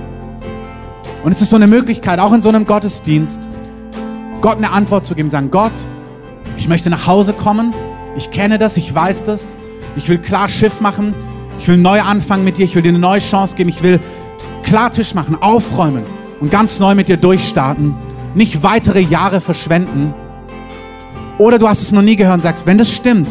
Und 1.23 1.33
es 1.33 1.41
ist 1.41 1.49
so 1.49 1.57
eine 1.57 1.67
Möglichkeit, 1.67 2.19
auch 2.19 2.31
in 2.31 2.41
so 2.41 2.49
einem 2.49 2.65
Gottesdienst, 2.65 3.39
Gott 4.41 4.57
eine 4.57 4.71
Antwort 4.71 5.05
zu 5.05 5.15
geben, 5.15 5.29
sagen, 5.29 5.51
Gott, 5.51 5.71
ich 6.57 6.67
möchte 6.69 6.89
nach 6.89 7.07
Hause 7.07 7.33
kommen, 7.33 7.73
ich 8.15 8.31
kenne 8.31 8.57
das, 8.57 8.77
ich 8.77 8.93
weiß 8.93 9.25
das, 9.25 9.55
ich 9.97 10.07
will 10.07 10.17
klar 10.17 10.47
Schiff 10.47 10.79
machen, 10.79 11.13
ich 11.59 11.67
will 11.67 11.77
neu 11.77 12.01
anfangen 12.01 12.45
mit 12.45 12.57
dir, 12.57 12.63
ich 12.63 12.75
will 12.75 12.81
dir 12.81 12.89
eine 12.89 12.99
neue 12.99 13.19
Chance 13.19 13.55
geben, 13.55 13.69
ich 13.69 13.83
will 13.83 13.99
klar 14.63 14.91
Tisch 14.91 15.13
machen, 15.13 15.35
aufräumen 15.41 16.03
und 16.39 16.51
ganz 16.51 16.79
neu 16.79 16.95
mit 16.95 17.09
dir 17.09 17.17
durchstarten, 17.17 17.95
nicht 18.33 18.63
weitere 18.63 19.01
Jahre 19.01 19.41
verschwenden. 19.41 20.13
Oder 21.37 21.57
du 21.57 21.67
hast 21.67 21.81
es 21.81 21.91
noch 21.91 22.01
nie 22.01 22.15
gehört 22.15 22.35
und 22.35 22.43
sagst, 22.43 22.65
wenn 22.65 22.77
das 22.77 22.91
stimmt, 22.91 23.27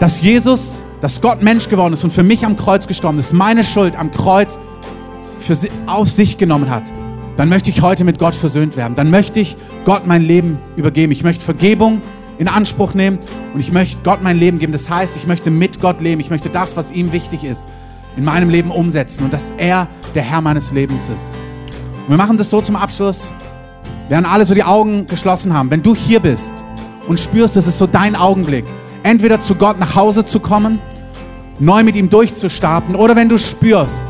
dass 0.00 0.22
Jesus, 0.22 0.84
dass 1.02 1.20
Gott 1.20 1.42
Mensch 1.42 1.68
geworden 1.68 1.92
ist 1.92 2.04
und 2.04 2.12
für 2.12 2.22
mich 2.22 2.44
am 2.44 2.56
Kreuz 2.56 2.86
gestorben 2.86 3.18
ist, 3.18 3.34
meine 3.34 3.64
Schuld 3.64 3.96
am 3.98 4.12
Kreuz 4.12 4.58
für 5.46 5.56
auf 5.86 6.10
sich 6.10 6.38
genommen 6.38 6.70
hat, 6.70 6.84
dann 7.36 7.48
möchte 7.48 7.70
ich 7.70 7.82
heute 7.82 8.04
mit 8.04 8.18
Gott 8.18 8.34
versöhnt 8.34 8.76
werden. 8.76 8.94
Dann 8.94 9.10
möchte 9.10 9.40
ich 9.40 9.56
Gott 9.84 10.06
mein 10.06 10.22
Leben 10.22 10.58
übergeben. 10.76 11.12
Ich 11.12 11.22
möchte 11.22 11.44
Vergebung 11.44 12.00
in 12.38 12.48
Anspruch 12.48 12.94
nehmen 12.94 13.18
und 13.54 13.60
ich 13.60 13.72
möchte 13.72 13.98
Gott 14.02 14.22
mein 14.22 14.38
Leben 14.38 14.58
geben. 14.58 14.72
Das 14.72 14.88
heißt, 14.88 15.16
ich 15.16 15.26
möchte 15.26 15.50
mit 15.50 15.80
Gott 15.80 16.00
leben. 16.00 16.20
Ich 16.20 16.30
möchte 16.30 16.48
das, 16.48 16.76
was 16.76 16.90
ihm 16.90 17.12
wichtig 17.12 17.44
ist, 17.44 17.68
in 18.16 18.24
meinem 18.24 18.48
Leben 18.48 18.70
umsetzen 18.70 19.24
und 19.24 19.32
dass 19.32 19.54
er 19.58 19.88
der 20.14 20.22
Herr 20.22 20.40
meines 20.40 20.72
Lebens 20.72 21.08
ist. 21.08 21.36
Und 22.04 22.10
wir 22.10 22.16
machen 22.16 22.38
das 22.38 22.50
so 22.50 22.60
zum 22.60 22.76
Abschluss. 22.76 23.32
Während 24.08 24.30
alle 24.30 24.44
so 24.44 24.54
die 24.54 24.64
Augen 24.64 25.06
geschlossen 25.06 25.52
haben. 25.52 25.70
Wenn 25.70 25.82
du 25.82 25.94
hier 25.94 26.20
bist 26.20 26.54
und 27.08 27.20
spürst, 27.20 27.56
das 27.56 27.66
ist 27.66 27.78
so 27.78 27.86
dein 27.86 28.14
Augenblick, 28.14 28.64
entweder 29.02 29.40
zu 29.40 29.54
Gott 29.54 29.78
nach 29.78 29.94
Hause 29.94 30.24
zu 30.24 30.40
kommen, 30.40 30.78
neu 31.58 31.82
mit 31.82 31.96
ihm 31.96 32.08
durchzustarten, 32.08 32.94
oder 32.94 33.16
wenn 33.16 33.28
du 33.28 33.38
spürst, 33.38 34.06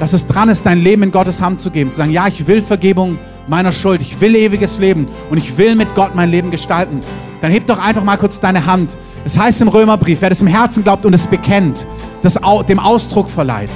dass 0.00 0.14
es 0.14 0.26
dran 0.26 0.48
ist, 0.48 0.66
dein 0.66 0.82
Leben 0.82 1.04
in 1.04 1.12
Gottes 1.12 1.40
Hand 1.40 1.60
zu 1.60 1.70
geben, 1.70 1.90
zu 1.90 1.98
sagen, 1.98 2.10
ja, 2.10 2.26
ich 2.26 2.46
will 2.48 2.62
Vergebung 2.62 3.18
meiner 3.46 3.70
Schuld, 3.70 4.00
ich 4.00 4.20
will 4.20 4.34
ewiges 4.34 4.78
Leben 4.78 5.06
und 5.30 5.36
ich 5.36 5.56
will 5.58 5.76
mit 5.76 5.94
Gott 5.94 6.14
mein 6.14 6.30
Leben 6.30 6.50
gestalten, 6.50 7.00
dann 7.42 7.52
heb 7.52 7.66
doch 7.66 7.78
einfach 7.78 8.02
mal 8.02 8.16
kurz 8.16 8.40
deine 8.40 8.66
Hand. 8.66 8.96
Es 9.24 9.38
heißt 9.38 9.60
im 9.60 9.68
Römerbrief, 9.68 10.22
wer 10.22 10.30
das 10.30 10.40
im 10.40 10.46
Herzen 10.46 10.82
glaubt 10.82 11.04
und 11.04 11.14
es 11.14 11.26
bekennt, 11.26 11.86
das 12.22 12.38
dem 12.68 12.78
Ausdruck 12.78 13.28
verleiht, 13.28 13.70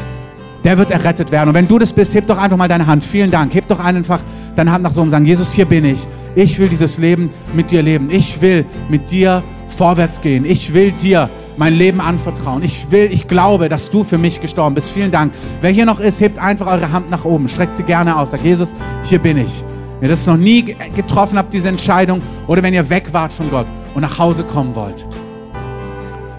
der 0.64 0.79
wird 0.79 0.91
errettet 0.91 1.31
werden. 1.31 1.51
Und 1.51 1.55
wenn 1.55 1.68
du 1.68 1.79
das 1.79 1.93
bist, 1.93 2.14
heb 2.14 2.27
doch 2.27 2.39
einfach 2.39 2.57
mal 2.57 2.68
deine 2.68 2.87
Hand. 2.87 3.05
Vielen 3.05 3.31
Dank. 3.31 3.55
Heb 3.55 3.68
doch 3.68 3.81
einfach 3.81 4.20
deine 4.57 4.72
Hand 4.72 4.83
nach 4.83 4.93
so 4.93 5.03
und 5.03 5.11
sagen, 5.11 5.27
Jesus, 5.27 5.53
hier 5.53 5.66
bin 5.66 5.85
ich. 5.85 6.07
Ich 6.35 6.59
will 6.59 6.68
dieses 6.68 6.97
Leben 6.97 7.29
mit 7.53 7.70
dir 7.70 7.83
leben. 7.83 8.09
Ich 8.11 8.41
will 8.41 8.64
mit 8.89 9.11
dir 9.11 9.43
vorwärts 9.77 10.22
gehen. 10.22 10.47
Ich 10.47 10.72
will 10.72 10.91
dir 10.93 11.29
mein 11.57 11.74
Leben 11.74 12.00
anvertrauen. 12.00 12.62
Ich 12.62 12.90
will, 12.90 13.09
ich 13.12 13.28
glaube, 13.28 13.68
dass 13.68 13.90
du 13.90 14.05
für 14.05 14.18
mich 14.18 14.40
gestorben 14.40 14.74
bist. 14.74 14.90
Vielen 14.90 15.11
Dank. 15.11 15.32
Wer 15.61 15.70
hier 15.70 15.86
noch 15.86 16.00
ist, 16.00 16.20
hebt 16.20 16.38
einfach 16.38 16.66
eure 16.66 16.92
Hand 16.92 17.11
nach 17.11 17.24
oben. 17.24 17.48
Streckt 17.48 17.76
sie 17.76 17.82
gerne 17.82 18.16
aus. 18.16 18.32
Sagt, 18.32 18.44
Jesus, 18.44 18.74
hier 19.05 19.18
bin 19.18 19.36
ich. 19.36 19.64
Wenn 20.00 20.09
ihr 20.09 20.16
das 20.16 20.26
noch 20.26 20.36
nie 20.36 20.76
getroffen 20.96 21.38
habt, 21.38 21.52
diese 21.52 21.68
Entscheidung, 21.68 22.20
oder 22.46 22.62
wenn 22.62 22.74
ihr 22.74 22.90
weg 22.90 23.12
wart 23.12 23.32
von 23.32 23.50
Gott 23.50 23.66
und 23.94 24.02
nach 24.02 24.18
Hause 24.18 24.44
kommen 24.44 24.74
wollt. 24.74 25.07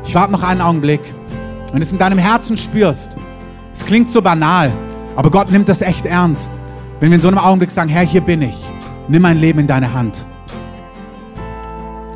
Ich 0.05 0.13
warte 0.13 0.32
noch 0.32 0.43
einen 0.43 0.61
Augenblick. 0.61 1.01
Wenn 1.72 1.80
du 1.80 1.86
es 1.86 1.91
in 1.91 1.97
deinem 1.97 2.20
Herzen 2.20 2.57
spürst, 2.57 3.09
es 3.74 3.86
klingt 3.86 4.09
so 4.09 4.22
banal, 4.22 4.72
aber 5.16 5.32
Gott 5.32 5.51
nimmt 5.51 5.68
das 5.68 5.82
echt 5.82 6.05
ernst. 6.05 6.51
Wenn 6.99 7.09
wir 7.09 7.16
in 7.16 7.22
so 7.22 7.28
einem 7.28 7.38
Augenblick 7.38 7.72
sagen, 7.72 7.89
Herr, 7.89 8.05
hier 8.05 8.22
bin 8.22 8.41
ich. 8.41 8.63
Nimm 9.07 9.22
mein 9.22 9.38
Leben 9.38 9.59
in 9.59 9.68
deine 9.68 9.93
Hand. 9.93 10.24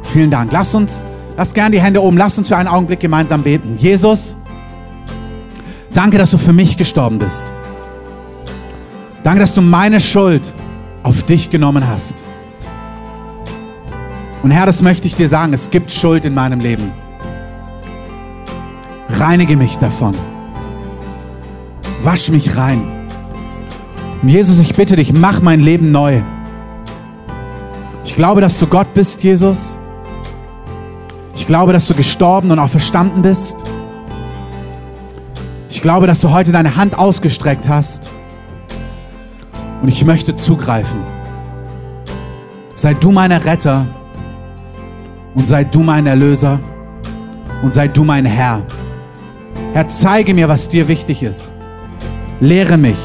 Vielen 0.03 0.31
Dank. 0.31 0.51
Lass 0.51 0.73
uns 0.73 1.03
Lass 1.39 1.53
gern 1.53 1.71
die 1.71 1.79
Hände 1.79 2.03
oben. 2.03 2.17
Lass 2.17 2.37
uns 2.37 2.49
für 2.49 2.57
einen 2.57 2.67
Augenblick 2.67 2.99
gemeinsam 2.99 3.43
beten. 3.43 3.77
Jesus, 3.77 4.35
danke, 5.93 6.17
dass 6.17 6.31
du 6.31 6.37
für 6.37 6.51
mich 6.51 6.75
gestorben 6.75 7.17
bist. 7.17 7.45
Danke, 9.23 9.39
dass 9.39 9.53
du 9.53 9.61
meine 9.61 10.01
Schuld 10.01 10.53
auf 11.01 11.23
dich 11.23 11.49
genommen 11.49 11.87
hast. 11.87 12.15
Und 14.43 14.51
Herr, 14.51 14.65
das 14.65 14.81
möchte 14.81 15.07
ich 15.07 15.15
dir 15.15 15.29
sagen, 15.29 15.53
es 15.53 15.71
gibt 15.71 15.93
Schuld 15.93 16.25
in 16.25 16.33
meinem 16.33 16.59
Leben. 16.59 16.91
Reinige 19.07 19.55
mich 19.55 19.77
davon. 19.77 20.15
Wasch 22.03 22.29
mich 22.31 22.57
rein. 22.57 22.81
Und 24.21 24.27
Jesus, 24.27 24.59
ich 24.59 24.75
bitte 24.75 24.97
dich, 24.97 25.13
mach 25.13 25.41
mein 25.41 25.61
Leben 25.61 25.93
neu. 25.93 26.21
Ich 28.03 28.17
glaube, 28.17 28.41
dass 28.41 28.59
du 28.59 28.67
Gott 28.67 28.93
bist, 28.93 29.23
Jesus 29.23 29.78
glaube, 31.49 31.73
dass 31.73 31.87
du 31.87 31.95
gestorben 31.95 32.51
und 32.51 32.59
auch 32.59 32.69
verstanden 32.69 33.23
bist. 33.23 33.57
Ich 35.67 35.81
glaube, 35.81 36.05
dass 36.05 36.21
du 36.21 36.29
heute 36.29 36.51
deine 36.51 36.75
Hand 36.75 36.95
ausgestreckt 36.95 37.67
hast. 37.67 38.07
Und 39.81 39.87
ich 39.87 40.05
möchte 40.05 40.35
zugreifen. 40.35 40.99
Sei 42.75 42.93
du 42.93 43.11
mein 43.11 43.31
Retter 43.31 43.87
und 45.33 45.47
sei 45.47 45.63
du 45.63 45.81
mein 45.81 46.05
Erlöser 46.05 46.59
und 47.63 47.73
sei 47.73 47.87
du 47.87 48.03
mein 48.03 48.25
Herr. 48.25 48.61
Herr, 49.73 49.87
zeige 49.87 50.35
mir, 50.35 50.49
was 50.49 50.69
dir 50.69 50.87
wichtig 50.87 51.23
ist. 51.23 51.51
Lehre 52.39 52.77
mich, 52.77 52.99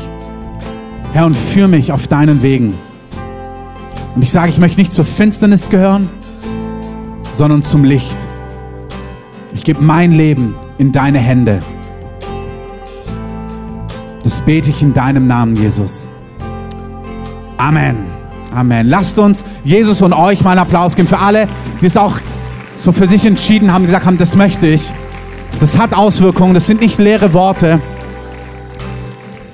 Herr, 1.14 1.24
und 1.24 1.34
führe 1.34 1.68
mich 1.68 1.92
auf 1.92 2.08
deinen 2.08 2.42
Wegen. 2.42 2.74
Und 4.14 4.22
ich 4.22 4.30
sage, 4.30 4.50
ich 4.50 4.58
möchte 4.58 4.80
nicht 4.80 4.92
zur 4.92 5.06
Finsternis 5.06 5.70
gehören, 5.70 6.10
sondern 7.32 7.62
zum 7.62 7.84
Licht. 7.84 8.23
Ich 9.64 9.72
gebe 9.72 9.82
mein 9.82 10.12
Leben 10.12 10.54
in 10.76 10.92
deine 10.92 11.18
Hände. 11.18 11.62
Das 14.22 14.42
bete 14.42 14.68
ich 14.68 14.82
in 14.82 14.92
deinem 14.92 15.26
Namen, 15.26 15.56
Jesus. 15.56 16.06
Amen. 17.56 18.04
Amen. 18.54 18.86
Lasst 18.88 19.18
uns 19.18 19.42
Jesus 19.64 20.02
und 20.02 20.12
euch 20.12 20.44
mal 20.44 20.50
einen 20.50 20.60
Applaus 20.60 20.94
geben 20.96 21.08
für 21.08 21.18
alle, 21.18 21.48
die 21.80 21.86
es 21.86 21.96
auch 21.96 22.18
so 22.76 22.92
für 22.92 23.08
sich 23.08 23.24
entschieden 23.24 23.72
haben, 23.72 23.86
gesagt 23.86 24.04
haben, 24.04 24.18
das 24.18 24.36
möchte 24.36 24.66
ich. 24.66 24.92
Das 25.60 25.78
hat 25.78 25.94
Auswirkungen, 25.94 26.52
das 26.52 26.66
sind 26.66 26.82
nicht 26.82 26.98
leere 26.98 27.32
Worte. 27.32 27.80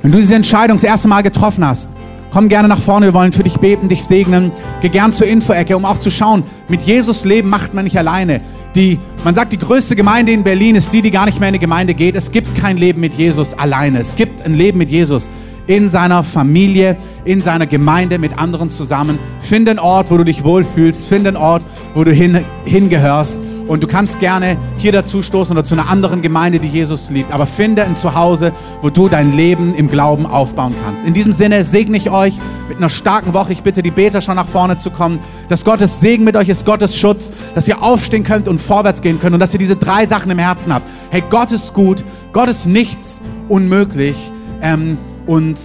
Wenn 0.02 0.10
du 0.10 0.18
diese 0.18 0.34
Entscheidung 0.34 0.76
das 0.76 0.82
erste 0.82 1.06
Mal 1.06 1.22
getroffen 1.22 1.64
hast, 1.64 1.88
komm 2.32 2.48
gerne 2.48 2.66
nach 2.66 2.80
vorne, 2.80 3.06
wir 3.06 3.14
wollen 3.14 3.30
für 3.30 3.44
dich 3.44 3.58
beten, 3.58 3.86
dich 3.86 4.02
segnen. 4.02 4.50
Geh 4.80 4.88
gern 4.88 5.12
zur 5.12 5.28
Infoecke, 5.28 5.76
um 5.76 5.84
auch 5.84 5.98
zu 5.98 6.10
schauen, 6.10 6.42
mit 6.66 6.82
Jesus 6.82 7.24
leben 7.24 7.48
macht 7.48 7.74
man 7.74 7.84
nicht 7.84 7.96
alleine. 7.96 8.40
Die, 8.74 8.98
man 9.24 9.34
sagt, 9.34 9.52
die 9.52 9.58
größte 9.58 9.96
Gemeinde 9.96 10.32
in 10.32 10.44
Berlin 10.44 10.76
ist 10.76 10.92
die, 10.92 11.02
die 11.02 11.10
gar 11.10 11.26
nicht 11.26 11.40
mehr 11.40 11.48
in 11.48 11.52
die 11.52 11.60
Gemeinde 11.60 11.94
geht. 11.94 12.16
Es 12.16 12.32
gibt 12.32 12.54
kein 12.54 12.76
Leben 12.76 13.00
mit 13.00 13.14
Jesus 13.14 13.52
alleine. 13.54 14.00
Es 14.00 14.16
gibt 14.16 14.42
ein 14.42 14.54
Leben 14.54 14.78
mit 14.78 14.90
Jesus 14.90 15.28
in 15.66 15.88
seiner 15.88 16.24
Familie, 16.24 16.96
in 17.24 17.40
seiner 17.40 17.66
Gemeinde 17.66 18.18
mit 18.18 18.38
anderen 18.38 18.70
zusammen. 18.70 19.18
Finde 19.40 19.72
einen 19.72 19.78
Ort, 19.78 20.10
wo 20.10 20.16
du 20.16 20.24
dich 20.24 20.42
wohlfühlst. 20.42 21.06
Finde 21.06 21.28
einen 21.28 21.36
Ort, 21.36 21.64
wo 21.94 22.02
du 22.02 22.12
hin, 22.12 22.44
hingehörst. 22.64 23.38
Und 23.70 23.84
du 23.84 23.86
kannst 23.86 24.18
gerne 24.18 24.56
hier 24.78 24.90
dazu 24.90 25.22
stoßen 25.22 25.56
oder 25.56 25.62
zu 25.62 25.74
einer 25.74 25.88
anderen 25.88 26.22
Gemeinde, 26.22 26.58
die 26.58 26.66
Jesus 26.66 27.08
liebt. 27.08 27.30
Aber 27.30 27.46
finde 27.46 27.84
ein 27.84 27.94
Zuhause, 27.94 28.52
wo 28.82 28.90
du 28.90 29.08
dein 29.08 29.32
Leben 29.36 29.76
im 29.76 29.88
Glauben 29.88 30.26
aufbauen 30.26 30.74
kannst. 30.84 31.04
In 31.04 31.14
diesem 31.14 31.32
Sinne 31.32 31.64
segne 31.64 31.96
ich 31.96 32.10
euch 32.10 32.34
mit 32.68 32.78
einer 32.78 32.88
starken 32.88 33.32
Woche. 33.32 33.52
Ich 33.52 33.62
bitte 33.62 33.84
die 33.84 33.92
Beter 33.92 34.22
schon 34.22 34.34
nach 34.34 34.48
vorne 34.48 34.78
zu 34.78 34.90
kommen. 34.90 35.20
Dass 35.48 35.64
Gottes 35.64 36.00
Segen 36.00 36.24
mit 36.24 36.36
euch 36.36 36.48
ist, 36.48 36.66
Gottes 36.66 36.98
Schutz, 36.98 37.30
dass 37.54 37.68
ihr 37.68 37.80
aufstehen 37.80 38.24
könnt 38.24 38.48
und 38.48 38.60
vorwärts 38.60 39.02
gehen 39.02 39.20
könnt 39.20 39.34
und 39.34 39.40
dass 39.40 39.52
ihr 39.52 39.60
diese 39.60 39.76
drei 39.76 40.04
Sachen 40.04 40.32
im 40.32 40.40
Herzen 40.40 40.74
habt. 40.74 40.88
Hey, 41.10 41.22
Gott 41.30 41.52
ist 41.52 41.72
gut, 41.72 42.02
Gott 42.32 42.48
ist 42.48 42.66
nichts 42.66 43.20
unmöglich. 43.48 44.32
Ähm, 44.62 44.98
und 45.28 45.60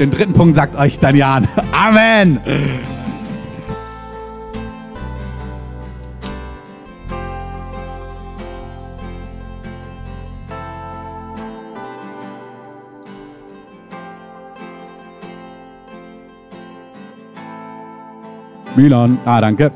den 0.00 0.10
dritten 0.10 0.32
Punkt 0.32 0.54
sagt 0.54 0.74
euch 0.74 0.98
Jan. 1.02 1.46
Amen. 1.72 2.40
Milan. 18.76 19.18
Ah, 19.24 19.40
danke. 19.40 19.70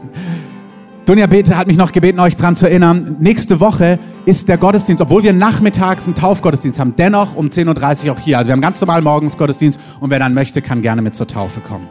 Dunja 1.07 1.26
Bete 1.26 1.57
hat 1.57 1.68
mich 1.68 1.76
noch 1.76 1.92
gebeten, 1.92 2.18
euch 2.18 2.34
daran 2.34 2.57
zu 2.57 2.66
erinnern. 2.66 3.16
Nächste 3.20 3.61
Woche 3.61 3.99
ist 4.24 4.49
der 4.49 4.59
Gottesdienst, 4.59 5.01
obwohl 5.01 5.22
wir 5.22 5.32
nachmittags 5.32 6.07
einen 6.07 6.16
Taufgottesdienst 6.16 6.80
haben, 6.80 6.94
dennoch 6.97 7.36
um 7.36 7.47
10.30 7.47 8.07
Uhr 8.07 8.12
auch 8.12 8.18
hier. 8.18 8.38
Also 8.38 8.49
wir 8.49 8.53
haben 8.55 8.61
ganz 8.61 8.80
normal 8.80 9.03
morgens 9.03 9.38
Gottesdienst 9.38 9.78
und 10.01 10.11
wer 10.11 10.18
dann 10.18 10.34
möchte, 10.34 10.62
kann 10.62 10.82
gerne 10.82 11.03
mit 11.03 11.14
zur 11.14 11.28
Taufe 11.28 11.61
kommen. 11.61 11.86